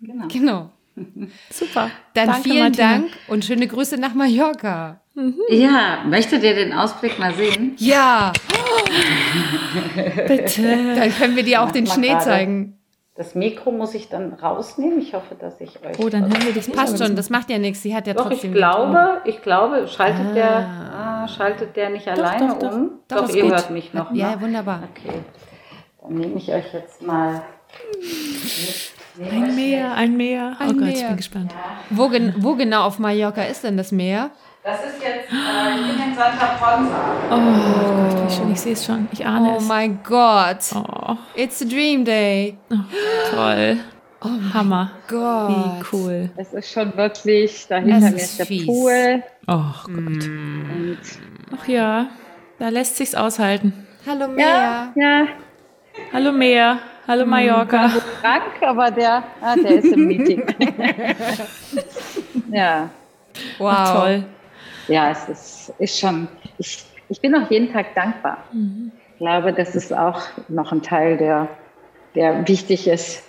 Genau. 0.00 0.28
genau. 0.28 0.70
Super. 1.50 1.90
Dann 2.14 2.28
Danke, 2.28 2.42
vielen 2.42 2.58
Martina. 2.58 2.92
Dank 2.92 3.10
und 3.28 3.44
schöne 3.44 3.66
Grüße 3.66 3.96
nach 3.98 4.14
Mallorca. 4.14 5.00
Mhm. 5.14 5.34
Ja, 5.50 6.04
möchtet 6.06 6.42
ihr 6.42 6.54
den 6.54 6.72
Ausblick 6.72 7.18
mal 7.18 7.34
sehen? 7.34 7.74
Ja. 7.78 8.32
Bitte. 10.26 10.94
Dann 10.96 11.12
können 11.12 11.36
wir 11.36 11.42
dir 11.42 11.62
auch 11.62 11.70
den 11.70 11.86
Schnee 11.86 12.08
grade. 12.08 12.24
zeigen. 12.24 12.79
Das 13.20 13.34
Mikro 13.34 13.70
muss 13.70 13.92
ich 13.92 14.08
dann 14.08 14.32
rausnehmen. 14.32 14.98
Ich 14.98 15.12
hoffe, 15.12 15.34
dass 15.34 15.60
ich 15.60 15.84
euch. 15.84 15.98
Oh, 15.98 16.08
dann 16.08 16.22
hören 16.22 16.42
wir 16.42 16.54
das. 16.54 16.70
Passt 16.70 16.96
schon, 16.96 17.14
das 17.16 17.28
macht 17.28 17.50
ja 17.50 17.58
nichts. 17.58 17.82
Sie 17.82 17.94
hat 17.94 18.06
ja 18.06 18.14
doch, 18.14 18.30
trotzdem. 18.30 18.52
Ich 18.52 18.56
glaube, 18.56 19.20
ich 19.26 19.42
glaube, 19.42 19.86
schaltet 19.88 20.28
ah. 20.30 20.32
der, 20.32 20.56
ah, 20.56 21.28
schaltet 21.28 21.76
der 21.76 21.90
nicht 21.90 22.06
doch, 22.06 22.12
alleine 22.14 22.48
doch, 22.48 22.58
doch, 22.58 22.72
um? 22.72 22.90
Doch, 23.08 23.28
ihr 23.28 23.42
gut. 23.42 23.52
hört 23.52 23.70
mich 23.72 23.92
noch. 23.92 24.10
Ja, 24.14 24.36
ne? 24.36 24.40
wunderbar. 24.40 24.84
Okay. 24.90 25.18
Dann 26.00 26.14
nehme 26.14 26.36
ich 26.36 26.50
euch 26.50 26.72
jetzt 26.72 27.02
mal. 27.02 27.42
Ein 29.20 29.54
Meer, 29.54 29.92
ein 29.92 30.16
Meer. 30.16 30.56
Ein 30.58 30.70
oh 30.70 30.72
Gott, 30.72 30.84
Meer. 30.84 30.94
ich 30.94 31.06
bin 31.06 31.16
gespannt. 31.18 31.52
Ja. 31.52 31.58
Wo, 31.90 32.08
gen 32.08 32.32
wo 32.38 32.54
genau 32.54 32.84
auf 32.84 32.98
Mallorca 32.98 33.42
ist 33.42 33.64
denn 33.64 33.76
das 33.76 33.92
Meer? 33.92 34.30
Das 34.62 34.84
ist 34.84 35.02
jetzt, 35.02 35.32
äh, 35.32 35.74
ich 35.74 35.96
bin 35.96 36.10
in 36.10 36.14
Santa 36.14 36.46
Ponsa. 36.58 37.16
Oh, 37.30 37.34
Gott, 37.34 38.26
wie 38.26 38.34
schön, 38.34 38.52
ich 38.52 38.60
sehe 38.60 38.72
es 38.74 38.84
schon. 38.84 39.08
Ich 39.10 39.24
ahne 39.24 39.52
oh 39.52 39.56
es. 39.56 39.64
Oh 39.64 39.66
mein 39.66 40.00
Gott. 40.02 40.58
Oh. 40.74 41.16
It's 41.34 41.62
a 41.62 41.64
dream 41.64 42.04
day. 42.04 42.58
Oh, 42.70 42.76
toll. 43.34 43.78
Oh 44.22 44.52
Hammer. 44.52 44.90
Gott. 45.08 45.48
Wie 45.48 45.96
cool. 45.96 46.30
Es 46.36 46.52
ist 46.52 46.70
schon 46.70 46.94
wirklich, 46.94 47.66
dahinter 47.68 48.10
mir 48.10 48.16
ist 48.16 48.38
der 48.38 48.44
fies. 48.44 48.66
Pool. 48.66 49.22
Oh 49.46 49.64
Gott. 49.84 50.26
Mm. 50.26 50.98
Ach 51.58 51.66
ja, 51.66 52.08
da 52.58 52.68
lässt 52.68 52.98
sich's 52.98 53.14
aushalten. 53.14 53.86
Hallo 54.06 54.28
Mea. 54.28 54.42
Ja, 54.42 54.92
ja. 54.94 55.26
Hallo 56.12 56.32
Mea. 56.32 56.80
Hallo 57.08 57.24
Mallorca. 57.24 57.90
Krank, 58.20 58.42
aber 58.60 58.90
der, 58.90 59.22
ah, 59.40 59.56
der 59.56 59.78
ist 59.78 59.86
im 59.86 60.06
Meeting. 60.06 60.42
ja. 62.52 62.90
Wow. 63.58 63.70
Ach, 63.70 63.94
toll. 63.94 64.24
Ja, 64.90 65.12
es 65.12 65.28
ist, 65.28 65.72
ist 65.78 66.00
schon, 66.00 66.26
ich, 66.58 66.84
ich 67.08 67.20
bin 67.20 67.32
auch 67.36 67.48
jeden 67.48 67.72
Tag 67.72 67.94
dankbar. 67.94 68.38
Ich 69.12 69.18
glaube, 69.18 69.52
das 69.52 69.76
ist 69.76 69.92
auch 69.92 70.20
noch 70.48 70.72
ein 70.72 70.82
Teil, 70.82 71.16
der, 71.16 71.46
der 72.16 72.46
wichtig 72.48 72.88
ist. 72.88 73.22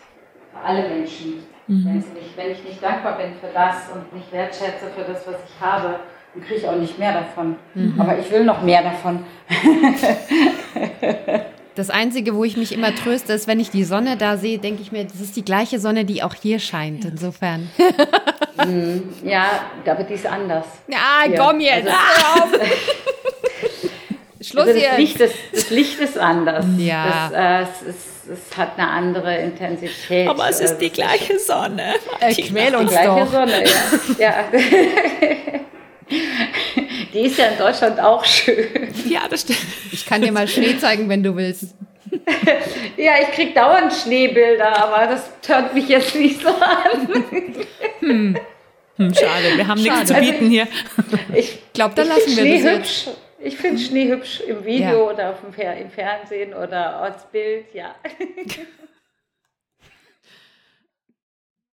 Für 0.51 0.66
alle 0.66 0.89
Menschen. 0.89 1.43
Wenn, 1.68 1.93
nicht, 1.93 2.36
wenn 2.36 2.51
ich 2.51 2.64
nicht 2.64 2.84
dankbar 2.84 3.18
bin 3.18 3.34
für 3.39 3.53
das 3.53 3.89
und 3.93 4.12
nicht 4.14 4.32
wertschätze 4.32 4.88
für 4.95 5.03
das, 5.03 5.26
was 5.28 5.36
ich 5.47 5.62
habe, 5.62 5.99
dann 6.34 6.43
kriege 6.43 6.55
ich 6.55 6.68
auch 6.68 6.76
nicht 6.76 6.97
mehr 6.97 7.14
davon. 7.14 7.55
Aber 7.97 8.18
ich 8.18 8.30
will 8.32 8.43
noch 8.43 8.64
mehr 8.64 8.82
davon. 8.82 9.24
Das 11.76 11.89
Einzige, 11.89 12.36
wo 12.36 12.43
ich 12.43 12.57
mich 12.57 12.74
immer 12.74 12.93
tröste, 12.93 13.32
ist, 13.32 13.47
wenn 13.47 13.59
ich 13.59 13.69
die 13.69 13.86
Sonne 13.86 14.17
da 14.17 14.38
sehe, 14.38 14.59
denke 14.59 14.82
ich 14.82 14.91
mir, 14.91 15.05
das 15.05 15.22
ist 15.22 15.38
die 15.38 15.45
gleiche 15.45 15.80
Sonne, 15.80 16.03
die 16.03 16.22
auch 16.22 16.34
hier 16.34 16.59
scheint. 16.59 17.05
Insofern. 17.05 17.69
Ja, 19.24 19.45
aber 19.86 20.03
die 20.03 20.15
ist 20.15 20.26
anders. 20.26 20.65
Ja, 20.88 20.97
Hier. 21.26 21.38
komm 21.38 21.61
jetzt. 21.61 21.88
Also-. 21.88 22.59
Schluss 24.41 24.67
Also 24.67 24.74
das, 24.74 24.82
jetzt. 24.82 24.97
Licht 24.97 25.19
ist, 25.19 25.36
das 25.53 25.69
Licht 25.69 25.99
ist 25.99 26.17
anders. 26.17 26.65
Ja. 26.78 27.30
Das, 27.32 27.39
äh, 27.39 27.63
es, 27.63 27.95
ist, 27.95 28.07
es 28.51 28.57
hat 28.57 28.78
eine 28.78 28.89
andere 28.89 29.38
Intensität. 29.38 30.28
Aber 30.28 30.49
es 30.49 30.59
ist 30.59 30.80
die 30.80 30.89
gleiche 30.89 31.39
Sonne. 31.39 31.93
Äh, 32.19 32.34
quäl 32.34 32.72
die 32.72 32.76
uns 32.76 32.89
gleiche 32.89 33.07
doch. 33.07 33.32
Sonne, 33.32 33.63
ja. 34.17 34.19
ja. 34.19 34.45
Die 37.14 37.20
ist 37.22 37.38
ja 37.38 37.47
in 37.47 37.57
Deutschland 37.57 37.99
auch 37.99 38.24
schön. 38.24 38.68
Ja, 39.07 39.22
das 39.30 39.41
stimmt. 39.41 39.59
Ich 39.91 40.05
kann 40.05 40.22
dir 40.22 40.32
mal 40.32 40.47
Schnee 40.47 40.78
zeigen, 40.78 41.09
wenn 41.09 41.24
du 41.24 41.36
willst. 41.36 41.74
Ja, 42.97 43.14
ich 43.22 43.32
krieg 43.32 43.55
dauernd 43.55 43.91
Schneebilder, 43.93 44.78
aber 44.84 45.07
das 45.07 45.24
tönt 45.41 45.74
mich 45.74 45.88
jetzt 45.88 46.14
nicht 46.14 46.41
so 46.41 46.49
an. 46.49 47.07
Hm, 48.01 48.36
schade, 49.14 49.55
wir 49.57 49.66
haben 49.68 49.82
nichts 49.82 50.01
zu 50.05 50.14
Schade. 50.14 50.26
bieten 50.32 50.49
hier. 50.49 50.68
Ich 51.34 51.57
glaub, 51.74 51.95
dann 51.95 52.07
ich 52.07 52.14
lassen 52.14 52.28
wir 52.38 52.43
das 52.43 52.43
Schnee 52.43 52.55
jetzt. 52.55 52.78
hübsch. 53.05 53.07
Ich 53.43 53.57
finde 53.57 53.82
Schnee 53.82 54.07
hübsch 54.09 54.41
im 54.41 54.64
Video 54.66 55.07
Ja. 55.07 55.14
oder 55.14 55.30
auf 55.32 55.41
dem 55.41 55.53
Fer 55.53 55.76
im 55.78 55.89
Fernsehen 55.89 56.53
oder 56.53 56.97
als 56.97 57.24
Bild, 57.32 57.66
ja. 57.74 57.95